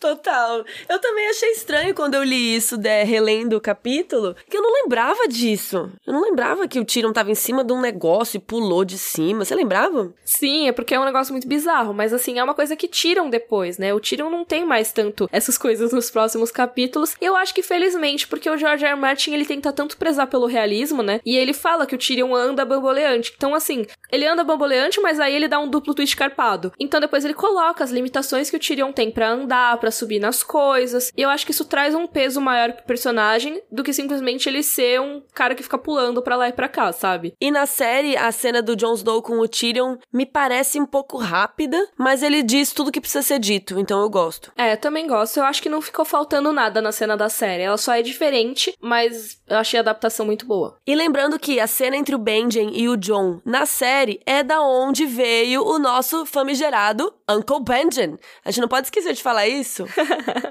Total. 0.00 0.64
Eu 0.88 0.98
também 0.98 1.28
achei 1.28 1.50
estranho 1.50 1.94
quando 1.94 2.14
eu 2.14 2.22
li 2.22 2.56
isso, 2.56 2.76
de, 2.76 3.04
relendo 3.04 3.56
o 3.56 3.60
capítulo, 3.60 4.34
que 4.48 4.56
eu 4.56 4.62
não 4.62 4.72
lembrava 4.82 5.28
disso. 5.28 5.90
Eu 6.06 6.12
não 6.12 6.22
lembrava 6.22 6.66
que 6.66 6.78
o 6.78 6.84
Tyrion 6.84 7.12
tava 7.12 7.30
em 7.30 7.34
cima 7.34 7.62
de 7.62 7.72
um 7.72 7.80
negócio 7.80 8.36
e 8.36 8.40
pulou 8.40 8.84
de 8.84 8.98
cima. 8.98 9.44
Você 9.44 9.54
lembrava? 9.54 10.12
Sim, 10.24 10.68
é 10.68 10.72
porque 10.72 10.94
é 10.94 11.00
um 11.00 11.04
negócio 11.04 11.32
muito 11.32 11.46
bizarro, 11.46 11.92
mas 11.92 12.12
assim, 12.12 12.38
é 12.38 12.44
uma 12.44 12.54
coisa 12.54 12.76
que 12.76 12.88
tiram 12.88 13.28
depois, 13.28 13.78
né? 13.78 13.92
O 13.92 14.00
Tyrion 14.00 14.30
não 14.30 14.44
tem 14.44 14.64
mais 14.64 14.92
tanto 14.92 15.28
essas 15.32 15.58
coisas 15.58 15.92
nos 15.92 16.10
próximos 16.10 16.50
capítulos. 16.50 17.16
E 17.20 17.24
eu 17.24 17.36
acho 17.36 17.54
que 17.54 17.62
felizmente, 17.62 18.26
porque 18.26 18.48
o 18.48 18.56
George 18.56 18.84
R. 18.84 18.92
R. 18.92 19.00
Martin, 19.00 19.32
ele 19.32 19.44
tenta 19.44 19.72
tanto 19.72 19.96
prezar 19.96 20.26
pelo 20.26 20.46
realismo, 20.46 21.02
né? 21.02 21.20
E 21.24 21.36
ele 21.36 21.52
fala 21.52 21.86
que 21.86 21.94
o 21.94 21.98
Tyrion 21.98 22.34
anda 22.34 22.64
bamboleante. 22.64 23.32
Então, 23.36 23.54
assim, 23.54 23.86
ele 24.10 24.26
anda 24.26 24.44
bamboleante, 24.44 25.00
mas 25.00 25.20
aí 25.20 25.34
ele 25.34 25.48
dá 25.48 25.58
um 25.58 25.68
duplo 25.68 25.94
twist 25.94 26.16
carpado. 26.16 26.72
Então, 26.78 27.00
depois 27.00 27.24
ele 27.24 27.34
coloca 27.34 27.84
as 27.84 27.90
limitações 27.90 28.50
que 28.50 28.56
o 28.56 28.60
Tyrion 28.60 28.92
tem 28.92 29.10
para 29.10 29.28
andar, 29.40 29.78
para 29.78 29.90
subir 29.90 30.18
nas 30.18 30.42
coisas. 30.42 31.12
E 31.16 31.22
eu 31.22 31.30
acho 31.30 31.44
que 31.44 31.52
isso 31.52 31.64
traz 31.64 31.94
um 31.94 32.06
peso 32.06 32.40
maior 32.40 32.72
pro 32.72 32.84
personagem 32.84 33.62
do 33.70 33.82
que 33.82 33.92
simplesmente 33.92 34.48
ele 34.48 34.62
ser 34.62 35.00
um 35.00 35.22
cara 35.34 35.54
que 35.54 35.62
fica 35.62 35.78
pulando 35.78 36.22
para 36.22 36.36
lá 36.36 36.48
e 36.48 36.52
pra 36.52 36.68
cá, 36.68 36.92
sabe? 36.92 37.34
E 37.40 37.50
na 37.50 37.66
série, 37.66 38.16
a 38.16 38.30
cena 38.32 38.62
do 38.62 38.76
Jon 38.76 38.94
Snow 38.94 39.22
com 39.22 39.38
o 39.38 39.48
Tyrion 39.48 39.96
me 40.12 40.26
parece 40.26 40.80
um 40.80 40.86
pouco 40.86 41.18
rápida, 41.18 41.88
mas 41.96 42.22
ele 42.22 42.42
diz 42.42 42.72
tudo 42.72 42.92
que 42.92 43.00
precisa 43.00 43.22
ser 43.22 43.38
dito, 43.38 43.78
então 43.78 44.00
eu 44.00 44.10
gosto. 44.10 44.52
É, 44.56 44.76
também 44.76 45.06
gosto. 45.06 45.38
Eu 45.38 45.44
acho 45.44 45.62
que 45.62 45.68
não 45.68 45.80
ficou 45.80 46.04
faltando 46.04 46.52
nada 46.52 46.80
na 46.82 46.92
cena 46.92 47.16
da 47.16 47.28
série. 47.28 47.62
Ela 47.62 47.76
só 47.76 47.94
é 47.94 48.02
diferente, 48.02 48.74
mas 48.80 49.40
eu 49.46 49.58
achei 49.58 49.78
a 49.78 49.82
adaptação 49.82 50.26
muito 50.26 50.46
boa. 50.46 50.76
E 50.86 50.94
lembrando 50.94 51.38
que 51.38 51.60
a 51.60 51.66
cena 51.66 51.96
entre 51.96 52.14
o 52.14 52.18
Benjen 52.18 52.70
e 52.74 52.88
o 52.88 52.96
John 52.96 53.40
na 53.44 53.66
série 53.66 54.20
é 54.26 54.42
da 54.42 54.60
onde 54.62 55.06
veio 55.06 55.64
o 55.64 55.78
nosso 55.78 56.26
famigerado 56.26 57.12
Uncle 57.32 57.62
Benjen. 57.62 58.18
A 58.44 58.50
gente 58.50 58.60
não 58.60 58.68
pode 58.68 58.86
esquecer 58.86 59.12
de 59.12 59.22
falar 59.22 59.46
isso. 59.46 59.86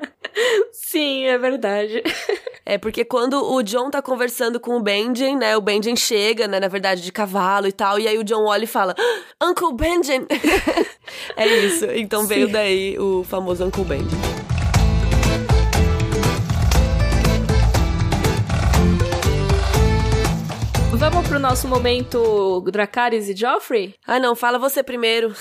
Sim, 0.72 1.26
é 1.26 1.38
verdade. 1.38 2.04
É 2.66 2.78
porque 2.78 3.04
quando 3.04 3.52
o 3.52 3.64
John 3.64 3.90
tá 3.90 4.00
conversando 4.00 4.60
com 4.60 4.78
o 4.78 4.80
Benjen, 4.80 5.36
né? 5.36 5.58
O 5.58 5.62
Benjen 5.62 5.96
chega, 5.96 6.48
né? 6.48 6.60
Na 6.60 6.68
verdade, 6.68 7.02
de 7.02 7.12
cavalo 7.12 7.66
e 7.66 7.72
tal. 7.72 7.98
E 7.98 8.08
aí 8.08 8.16
o 8.16 8.24
John 8.24 8.46
olha 8.46 8.66
e 8.66 8.68
fala: 8.68 8.94
ah, 9.40 9.48
Uncle 9.48 9.74
Benjen! 9.74 10.28
é 11.36 11.48
isso. 11.48 11.86
Então 11.86 12.22
Sim. 12.22 12.28
veio 12.28 12.48
daí 12.48 12.96
o 13.00 13.24
famoso 13.24 13.66
Uncle 13.66 13.84
Benjen. 13.86 14.20
Vamos 20.94 21.28
pro 21.28 21.40
nosso 21.40 21.68
momento 21.68 22.62
Dracarys 22.72 23.30
e 23.30 23.36
Joffrey? 23.36 23.96
Ah, 24.06 24.20
não, 24.20 24.36
fala 24.36 24.60
você 24.60 24.84
primeiro. 24.84 25.34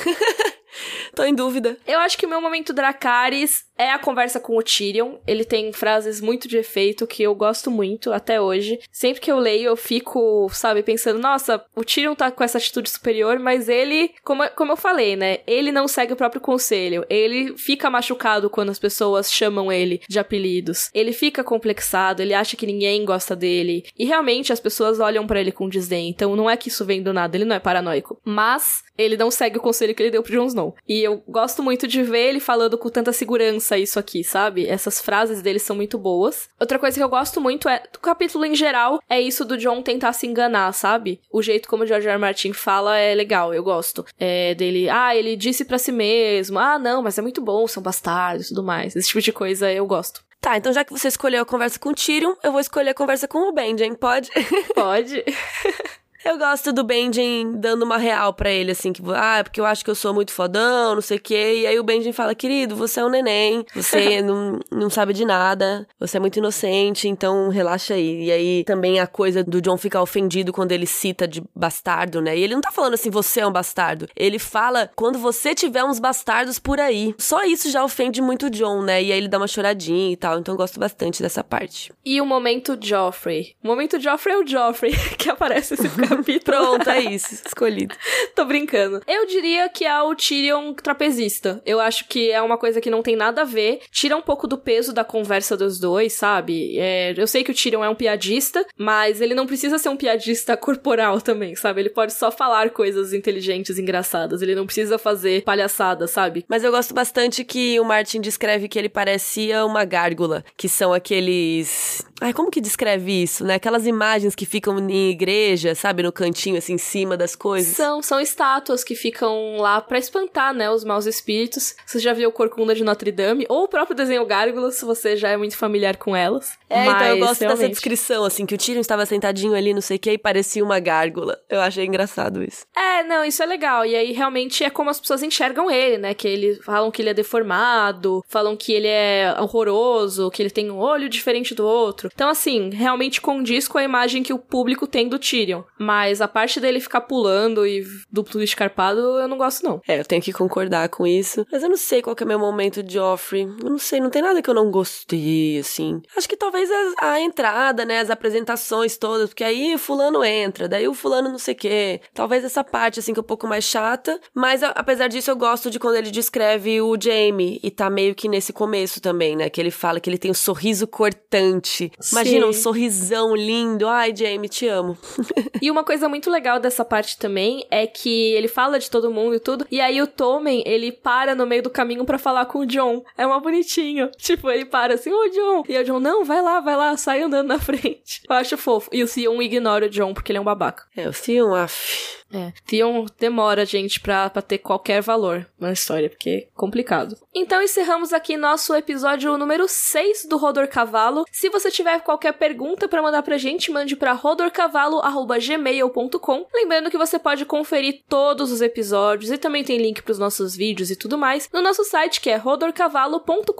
Tô 1.15 1.25
em 1.25 1.35
dúvida. 1.35 1.77
Eu 1.87 1.99
acho 2.01 2.17
que 2.17 2.27
o 2.27 2.29
meu 2.29 2.41
momento 2.41 2.73
Dracarys 2.73 3.68
é 3.79 3.93
a 3.93 3.99
conversa 3.99 4.41
com 4.41 4.57
o 4.57 4.63
Tyrion. 4.63 5.15
Ele 5.27 5.45
tem 5.45 5.73
frases 5.73 6.21
muito 6.21 6.49
de 6.49 6.59
efeito 6.59 7.07
que 7.07 7.23
eu 7.23 7.35
gosto 7.35 7.71
muito 7.71 8.13
até 8.13 8.41
hoje. 8.41 8.81
Sempre 8.91 9.21
que 9.21 9.31
eu 9.31 9.39
leio, 9.39 9.69
eu 9.69 9.77
fico, 9.77 10.49
sabe, 10.53 10.83
pensando, 10.83 11.21
nossa, 11.21 11.65
o 11.77 11.85
Tyrion 11.85 12.15
tá 12.15 12.31
com 12.31 12.43
essa 12.43 12.59
atitude 12.59 12.91
superior, 12.91 13.39
mas 13.39 13.69
ele, 13.69 14.11
como, 14.25 14.47
como 14.51 14.73
eu 14.73 14.77
falei, 14.77 15.15
né? 15.15 15.39
Ele 15.47 15.71
não 15.71 15.87
segue 15.87 16.13
o 16.13 16.17
próprio 16.17 16.41
conselho. 16.41 17.07
Ele 17.09 17.57
fica 17.57 17.89
machucado 17.89 18.51
quando 18.51 18.71
as 18.71 18.79
pessoas 18.79 19.33
chamam 19.33 19.71
ele 19.71 20.01
de 20.09 20.19
apelidos. 20.19 20.91
Ele 20.93 21.13
fica 21.13 21.45
complexado, 21.45 22.21
ele 22.21 22.35
acha 22.35 22.57
que 22.57 22.67
ninguém 22.67 23.05
gosta 23.05 23.37
dele. 23.37 23.85
E 23.97 24.05
realmente 24.05 24.53
as 24.53 24.61
pessoas 24.61 24.99
olham 24.99 25.27
para 25.27 25.41
ele 25.41 25.53
com 25.53 25.69
desdém. 25.69 26.09
Então 26.09 26.35
não 26.35 26.51
é 26.51 26.57
que 26.57 26.69
isso 26.69 26.85
vem 26.85 27.03
do 27.03 27.13
nada, 27.13 27.37
ele 27.37 27.45
não 27.45 27.55
é 27.55 27.61
paranoico. 27.61 28.21
Mas 28.25 28.83
ele 28.97 29.17
não 29.17 29.31
segue 29.31 29.59
o 29.59 29.63
conselho 29.63 29.95
que 29.95 30.03
ele 30.03 30.11
deu 30.11 30.23
pro 30.23 30.33
Jon 30.33 30.47
Snow. 30.47 30.75
E 30.89 31.01
eu 31.01 31.23
gosto 31.29 31.63
muito 31.63 31.87
de 31.87 32.03
ver 32.03 32.31
ele 32.31 32.41
falando 32.41 32.77
com 32.77 32.89
tanta 32.89 33.13
segurança 33.13 33.68
isso 33.77 33.99
aqui, 33.99 34.23
sabe? 34.23 34.69
Essas 34.69 35.01
frases 35.01 35.43
dele 35.43 35.59
são 35.59 35.75
muito 35.75 35.99
boas. 35.99 36.49
Outra 36.61 36.79
coisa 36.79 36.97
que 36.97 37.03
eu 37.03 37.09
gosto 37.09 37.41
muito 37.41 37.69
é, 37.69 37.83
do 37.93 37.99
capítulo 37.99 38.45
em 38.45 38.55
geral, 38.55 39.03
é 39.11 39.21
isso 39.21 39.45
do 39.45 39.59
John 39.59 39.83
tentar 39.83 40.13
se 40.13 40.27
enganar, 40.27 40.73
sabe? 40.73 41.21
O 41.31 41.43
jeito 41.43 41.69
como 41.69 41.83
o 41.83 41.87
George 41.87 42.07
R. 42.07 42.15
R. 42.15 42.21
Martin 42.21 42.53
fala 42.53 42.97
é 42.97 43.15
legal, 43.15 43.53
eu 43.53 43.63
gosto. 43.63 44.07
É 44.19 44.55
dele, 44.55 44.89
ah, 44.89 45.15
ele 45.17 45.37
disse 45.37 45.65
para 45.65 45.79
si 45.79 45.91
mesmo, 45.91 46.59
ah, 46.59 46.79
não, 46.79 47.03
mas 47.03 47.19
é 47.19 47.23
muito 47.23 47.41
bom, 47.41 47.67
são 47.67 47.83
bastardos 47.83 48.47
e 48.47 48.49
tudo 48.51 48.63
mais. 48.63 48.95
Esse 48.95 49.09
tipo 49.09 49.21
de 49.21 49.33
coisa 49.33 49.73
eu 49.73 49.87
gosto. 49.87 50.23
Tá, 50.41 50.57
então 50.57 50.73
já 50.73 50.85
que 50.85 50.93
você 50.93 51.09
escolheu 51.09 51.43
a 51.43 51.47
conversa 51.47 51.79
com 51.79 51.89
o 51.89 51.95
Tyrion, 51.95 52.35
eu 52.45 52.53
vou 52.53 52.61
escolher 52.61 52.91
a 52.91 52.95
conversa 52.95 53.27
com 53.27 53.49
o 53.49 53.53
Benjen, 53.53 53.95
pode? 53.95 54.31
Pode. 54.75 55.25
Eu 56.25 56.37
gosto 56.37 56.73
do 56.73 56.83
Benjen 56.83 57.53
dando 57.61 57.83
uma 57.83 57.97
real 57.97 58.35
para 58.35 58.51
ele, 58.51 58.73
assim, 58.73 58.93
que, 58.93 59.01
ah, 59.15 59.41
porque 59.43 59.61
eu 59.61 59.67
acho 59.67 59.85
que 59.85 59.91
eu 59.91 59.95
sou 59.95 60.13
muito 60.13 60.33
fodão, 60.33 60.95
não 60.95 61.01
sei 61.01 61.17
o 61.17 61.21
quê. 61.21 61.61
E 61.61 61.67
aí 61.67 61.79
o 61.79 61.85
Benjen 61.85 62.13
fala, 62.13 62.35
querido, 62.35 62.75
você 62.75 63.01
é 63.01 63.05
um 63.05 63.09
neném, 63.09 63.65
você 63.75 64.21
não, 64.23 64.59
não 64.71 64.91
sabe 64.91 65.13
de 65.13 65.25
nada, 65.25 65.87
você 65.99 66.17
é 66.17 66.21
muito 66.21 66.39
inocente, 66.39 67.09
então 67.09 67.49
relaxa 67.49 67.95
aí. 67.95 68.25
E 68.25 68.33
aí 68.33 68.65
também 68.65 68.99
a 68.99 69.07
coisa 69.07 69.45
do 69.45 69.61
John 69.61 69.77
ficar 69.77 70.03
ofendido 70.03 70.53
quando 70.53 70.73
ele 70.73 70.87
cita 70.87 71.27
de 71.27 71.43
bastardo, 71.55 72.21
né? 72.21 72.37
E 72.37 72.43
ele 72.43 72.55
não 72.55 72.61
tá 72.61 72.73
falando 72.73 72.95
assim, 72.95 73.11
você 73.11 73.41
é 73.41 73.47
um 73.47 73.53
bastardo. 73.53 74.09
Ele 74.17 74.39
fala, 74.39 74.91
quando 74.97 75.19
você 75.19 75.55
tiver 75.55 75.85
uns 75.85 76.01
bastardos 76.01 76.59
por 76.59 76.81
aí. 76.81 77.15
Só 77.17 77.45
isso 77.45 77.71
já 77.71 77.85
ofende 77.85 78.21
muito 78.21 78.47
o 78.47 78.51
John, 78.51 78.83
né? 78.83 79.03
E 79.03 79.13
aí 79.13 79.19
ele 79.19 79.29
dá 79.29 79.39
uma 79.39 79.47
choradinha 79.47 80.13
e 80.13 80.17
tal, 80.17 80.39
então 80.39 80.55
eu 80.55 80.59
gosto 80.59 80.81
bastante 80.81 81.23
dessa 81.23 81.45
parte. 81.45 81.93
E 82.05 82.21
o 82.21 82.27
momento 82.27 82.77
Joffrey. 82.81 83.55
O 83.63 83.69
momento 83.69 84.01
Joffrey 84.01 84.35
é 84.35 84.39
o 84.39 84.47
Joffrey 84.47 84.93
que 85.17 85.31
aparece 85.31 85.75
esse 85.75 85.89
capítulo. 86.09 86.57
Pronto, 86.57 86.91
é 86.91 87.01
isso. 87.13 87.35
Escolhido. 87.47 87.95
Tô 88.35 88.45
brincando. 88.45 89.03
Eu 89.07 89.27
diria 89.27 89.69
que 89.69 89.85
é 89.85 90.03
o 90.03 90.15
Tyrion 90.15 90.73
trapezista. 90.75 91.61
Eu 91.65 91.81
acho 91.81 92.07
que 92.09 92.31
é 92.31 92.41
uma 92.41 92.57
coisa 92.57 92.81
que 92.81 92.91
não 92.91 93.03
tem 93.03 93.17
nada 93.17 93.43
a 93.43 93.45
ver. 93.45 93.81
Tira 93.91 94.17
um 94.17 94.23
pouco 94.23 94.47
do 94.47 94.59
peso 94.59 94.93
da 94.93 95.05
conversa 95.05 95.57
dos 95.57 95.79
dois, 95.79 96.13
sabe? 96.13 96.79
É, 96.79 97.15
eu 97.17 97.27
sei 97.27 97.45
que 97.45 97.51
o 97.51 97.55
Tyrion 97.55 97.85
é 97.85 97.89
um 97.89 97.95
piadista, 97.95 98.65
mas 98.77 99.21
ele 99.21 99.35
não 99.35 99.47
precisa 99.47 99.79
ser 99.79 99.89
um 99.89 99.97
piadista 99.97 100.57
corporal 100.57 101.21
também, 101.21 101.55
sabe? 101.55 101.81
Ele 101.81 101.91
pode 101.91 102.13
só 102.13 102.31
falar 102.31 102.71
coisas 102.71 103.13
inteligentes, 103.13 103.79
engraçadas. 103.79 104.43
Ele 104.43 104.55
não 104.55 104.67
precisa 104.67 104.99
fazer 104.99 105.43
palhaçada, 105.43 106.07
sabe? 106.07 106.45
Mas 106.49 106.65
eu 106.65 106.71
gosto 106.71 106.95
bastante 106.95 107.45
que 107.45 107.79
o 107.81 107.85
Martin 107.85 108.21
descreve 108.21 108.69
que 108.69 108.79
ele 108.79 108.89
parecia 108.89 109.65
uma 109.65 109.85
gárgula, 109.85 110.45
que 110.57 110.69
são 110.69 110.93
aqueles. 110.93 112.05
Ai, 112.21 112.33
como 112.33 112.51
que 112.51 112.61
descreve 112.61 113.23
isso, 113.23 113.45
né? 113.45 113.55
Aquelas 113.55 113.87
imagens 113.87 114.35
que 114.35 114.45
ficam 114.45 114.79
em 114.79 115.11
igreja, 115.11 115.75
sabe? 115.75 115.98
Sabe, 115.99 116.03
no 116.03 116.13
cantinho, 116.13 116.57
assim, 116.57 116.75
em 116.75 116.79
cima 116.79 117.17
das 117.17 117.35
coisas. 117.35 117.77
São, 117.77 118.03
são 118.03 118.21
estátuas 118.21 118.85
que 118.85 118.95
ficam 118.95 119.57
lá 119.59 119.81
para 119.81 119.99
espantar, 119.99 120.55
né, 120.55 120.71
os 120.71 120.85
maus 120.85 121.07
espíritos. 121.07 121.75
Você 121.85 121.99
já 121.99 122.13
viu 122.13 122.31
Corcunda 122.31 122.75
de 122.75 122.85
Notre 122.85 123.11
Dame, 123.11 123.47
ou 123.49 123.65
o 123.65 123.69
próprio 123.69 123.97
desenho 123.97 124.25
Gárgula, 124.25 124.71
se 124.71 124.85
você 124.85 125.17
já 125.17 125.31
é 125.31 125.37
muito 125.37 125.57
familiar 125.57 125.97
com 125.97 126.15
elas. 126.15 126.57
É, 126.71 126.85
Mas, 126.85 126.95
então 126.97 127.07
eu 127.09 127.19
gosto 127.19 127.41
realmente... 127.41 127.61
dessa 127.61 127.69
descrição, 127.71 128.25
assim, 128.25 128.47
que 128.47 128.55
o 128.55 128.59
Tyrion 128.59 128.81
estava 128.81 129.05
sentadinho 129.07 129.55
ali, 129.55 129.75
não 129.75 129.81
sei 129.81 129.97
o 129.97 130.01
que, 130.01 130.13
e 130.13 130.19
parecia 130.19 130.65
uma 130.65 130.79
gárgula. 130.79 131.39
Eu 131.49 131.61
achei 131.61 131.85
engraçado 131.85 132.43
isso. 132.43 132.65
É, 132.77 133.03
não, 133.03 133.25
isso 133.25 133.43
é 133.43 133.47
legal. 133.47 133.85
E 133.85 133.97
aí, 133.97 134.13
realmente, 134.13 134.63
é 134.63 134.71
como 134.71 134.91
as 134.91 135.01
pessoas 135.01 135.23
enxergam 135.23 135.71
ele, 135.71 135.99
né, 135.99 136.15
que 136.15 136.29
eles 136.29 136.59
falam 136.65 136.91
que 136.91 137.03
ele 137.03 137.11
é 137.11 137.15
deformado, 137.15 138.23
falam 138.29 138.57
que 138.57 138.73
ele 138.73 138.89
é 138.89 139.35
horroroso, 139.41 140.31
que 140.31 140.43
ele 140.43 140.51
tem 140.51 140.71
um 140.71 140.79
olho 140.79 141.09
diferente 141.09 141.55
do 141.55 141.67
outro. 141.67 142.11
Então, 142.13 142.29
assim, 142.29 142.71
realmente 142.71 143.21
condiz 143.21 143.67
com 143.67 143.79
a 143.79 143.85
imagem 143.85 144.23
que 144.23 144.33
o 144.33 144.39
público 144.39 144.87
tem 144.87 145.09
do 145.09 145.19
Tyrion. 145.19 145.63
Mas 145.89 146.21
a 146.21 146.29
parte 146.29 146.61
dele 146.61 146.81
ficar 146.81 147.01
pulando 147.01 147.67
e 147.67 147.83
duplo 148.13 148.43
escarpado, 148.43 149.01
eu 149.01 149.27
não 149.27 149.39
gosto, 149.39 149.65
não. 149.65 149.81
É, 149.89 149.99
eu 149.99 150.05
tenho 150.05 150.21
que 150.21 150.35
concordar 150.35 150.91
com 150.91 151.07
isso. 151.07 151.47
Mas 151.51 151.63
eu 151.63 151.69
não 151.71 151.79
sei 151.79 152.03
qual 152.03 152.15
que 152.15 152.23
é 152.23 152.27
meu 152.27 152.39
momento 152.39 152.83
de 152.83 152.93
Joffrey. 152.93 153.45
Eu 153.45 153.71
não 153.71 153.79
sei, 153.79 153.99
não 153.99 154.11
tem 154.11 154.21
nada 154.21 154.43
que 154.43 154.51
eu 154.51 154.55
não 154.55 154.71
gostei, 154.71 155.59
assim. 155.59 156.03
Acho 156.15 156.29
que 156.29 156.37
talvez 156.37 156.71
a, 156.71 157.13
a 157.13 157.21
entrada, 157.23 157.87
né? 157.87 158.01
As 158.01 158.11
apresentações 158.11 158.99
todas. 158.99 159.31
Porque 159.31 159.43
aí 159.43 159.77
o 159.77 159.79
fulano 159.79 160.23
entra, 160.23 160.69
daí 160.69 160.87
o 160.87 160.93
fulano 160.93 161.31
não 161.31 161.39
sei 161.39 161.55
o 161.55 161.57
quê. 161.57 162.03
Talvez 162.13 162.45
essa 162.45 162.63
parte, 162.63 163.01
assim, 163.01 163.15
que 163.15 163.21
é 163.21 163.23
um 163.23 163.27
pouco 163.27 163.47
mais 163.47 163.65
chata. 163.65 164.21
Mas 164.35 164.63
a, 164.63 164.69
apesar 164.73 165.09
disso, 165.09 165.31
eu 165.31 165.37
gosto 165.37 165.71
de 165.71 165.79
quando 165.79 165.97
ele 165.97 166.11
descreve 166.11 166.83
o 166.83 166.99
Jamie. 167.01 167.61
E 167.63 167.71
tá 167.71 167.89
meio 167.89 168.15
que 168.15 168.29
nesse 168.29 168.53
começo 168.53 169.01
também, 169.01 169.35
né? 169.35 169.49
Que 169.49 169.59
ele 169.59 169.71
fala 169.71 170.01
que 170.01 170.11
ele 170.11 170.19
tem 170.19 170.31
um 170.31 170.35
sorriso 170.35 170.87
cortante. 170.87 171.91
Imagina 172.13 172.45
Sim. 172.45 172.51
um 172.51 172.53
sorrisão 172.53 173.35
lindo. 173.35 173.89
Ai, 173.89 174.15
Jamie, 174.15 174.51
te 174.51 174.69
amo. 174.69 174.99
e 175.63 175.71
uma 175.71 175.78
uma 175.79 175.85
coisa 175.85 176.09
muito 176.09 176.31
legal 176.31 176.59
dessa 176.59 176.85
parte 176.85 177.17
também 177.17 177.65
é 177.71 177.87
que 177.87 178.33
ele 178.33 178.49
fala 178.49 178.79
de 178.79 178.91
todo 178.91 179.13
mundo 179.13 179.37
e 179.37 179.41
tudo, 179.41 179.67
e 179.71 179.81
aí 179.81 180.03
o 180.03 180.07
Tommen, 180.07 180.63
ele 180.67 180.91
para 180.91 181.35
no 181.35 181.47
meio 181.47 181.63
do 181.63 181.71
caminho 181.71 182.05
para 182.05 182.19
falar 182.19 182.47
com 182.47 182.61
o 182.61 182.67
John. 182.67 183.05
É 183.17 183.27
uma 183.27 183.41
bonitinho. 183.41 184.11
Tipo, 184.19 184.51
ele 184.51 184.65
para 184.65 184.95
assim, 184.95 185.13
ô 185.13 185.29
John. 185.29 185.63
E 185.69 185.79
o 185.79 185.85
John, 185.85 186.01
não, 186.01 186.25
vai 186.25 186.43
lá, 186.43 186.61
vai 186.61 186.77
lá, 186.77 186.97
sai 186.97 187.23
andando 187.23 187.49
na 187.49 187.59
frente. 187.61 188.23
Eu 188.29 188.37
acho 188.37 188.57
fofo. 188.59 188.91
E 188.93 189.03
o 189.03 189.09
Theon 189.09 189.41
ignora 189.41 189.87
o 189.87 189.89
John 189.89 190.13
porque 190.13 190.33
ele 190.33 190.39
é 190.39 190.41
um 190.41 190.45
babaca. 190.45 190.85
É, 190.97 191.09
o 191.09 191.13
Theon, 191.13 191.55
af. 191.55 192.19
É, 192.33 192.53
Theon 192.67 193.07
demora, 193.19 193.65
gente, 193.65 194.01
pra, 194.01 194.29
pra 194.29 194.43
ter 194.43 194.59
qualquer 194.59 195.01
valor 195.01 195.47
na 195.59 195.73
história, 195.73 196.11
porque 196.11 196.31
é 196.31 196.49
complicado. 196.55 197.17
Então 197.35 197.63
encerramos 197.63 198.13
aqui 198.13 198.37
nosso 198.37 198.75
episódio 198.75 199.39
número 199.39 199.67
6 199.67 200.27
do 200.27 200.37
Rodor 200.37 200.69
Cavalo. 200.69 201.25
Se 201.33 201.49
você 201.49 201.71
tiver 201.71 202.01
qualquer 202.01 202.33
pergunta 202.33 202.87
para 202.87 203.01
mandar 203.01 203.23
pra 203.23 203.39
gente, 203.39 203.71
mande 203.71 203.97
pra 203.97 204.13
rodorcavalo.gmail 204.13 205.68
gmail.com. 205.69 206.47
Lembrando 206.55 206.91
que 206.91 206.99
você 206.99 207.19
pode 207.19 207.45
conferir 207.45 208.03
todos 208.09 208.51
os 208.51 208.61
episódios 208.61 209.31
e 209.31 209.39
também 209.39 209.63
tem 209.63 209.79
link 209.79 210.03
para 210.03 210.13
os 210.13 210.19
nossos 210.19 210.57
vídeos 210.57 210.91
e 210.91 210.97
tudo 210.97 211.19
mais 211.19 211.49
no 211.53 211.61
nosso 211.61 211.85
site 211.85 212.21
que 212.21 212.31
é 212.31 212.37
rodorcavalo.com.br. 212.37 213.53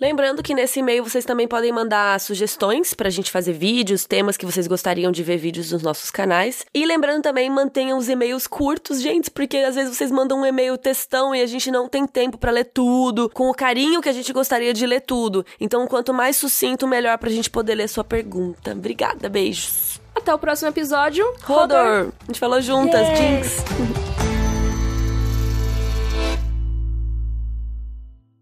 Lembrando 0.00 0.42
que 0.42 0.54
nesse 0.54 0.80
e-mail 0.80 1.04
vocês 1.04 1.24
também 1.24 1.46
podem 1.46 1.72
mandar 1.72 2.18
sugestões 2.20 2.94
pra 2.94 3.10
gente 3.10 3.30
fazer 3.30 3.52
vídeos, 3.52 4.04
temas 4.04 4.36
que 4.36 4.46
vocês 4.46 4.66
gostariam 4.66 5.12
de 5.12 5.22
ver 5.22 5.36
vídeos 5.36 5.72
nos 5.72 5.82
nossos 5.82 6.10
canais. 6.10 6.64
E 6.74 6.84
lembrando 6.84 7.22
também, 7.22 7.48
mantenham 7.48 7.98
os 7.98 8.08
e-mails 8.08 8.46
curtos, 8.46 9.00
gente, 9.00 9.30
porque 9.30 9.58
às 9.58 9.74
vezes 9.74 9.96
vocês 9.96 10.10
mandam 10.10 10.40
um 10.40 10.46
e-mail 10.46 10.76
textão 10.76 11.34
e 11.34 11.42
a 11.42 11.46
gente 11.46 11.70
não 11.70 11.88
tem 11.88 12.06
tempo 12.06 12.38
para 12.38 12.50
ler 12.50 12.64
tudo, 12.64 13.30
com 13.30 13.48
o 13.48 13.54
carinho 13.54 14.00
que 14.00 14.08
a 14.08 14.12
gente 14.12 14.32
gostaria 14.32 14.72
de 14.72 14.86
ler 14.86 15.00
tudo. 15.00 15.44
Então, 15.60 15.86
quanto 15.86 16.12
mais 16.12 16.36
sucinto, 16.36 16.86
melhor 16.86 17.18
pra 17.18 17.30
gente 17.30 17.50
poder 17.50 17.74
ler 17.74 17.88
sua 17.88 18.04
pergunta. 18.04 18.72
Obrigada, 18.72 19.28
beijos. 19.28 20.00
Até 20.18 20.34
o 20.34 20.38
próximo 20.38 20.68
episódio. 20.68 21.24
Rodor! 21.44 22.08
A 22.22 22.26
gente 22.26 22.40
falou 22.40 22.60
juntas, 22.60 23.00
yeah. 23.00 23.16
Jinx. 23.16 24.27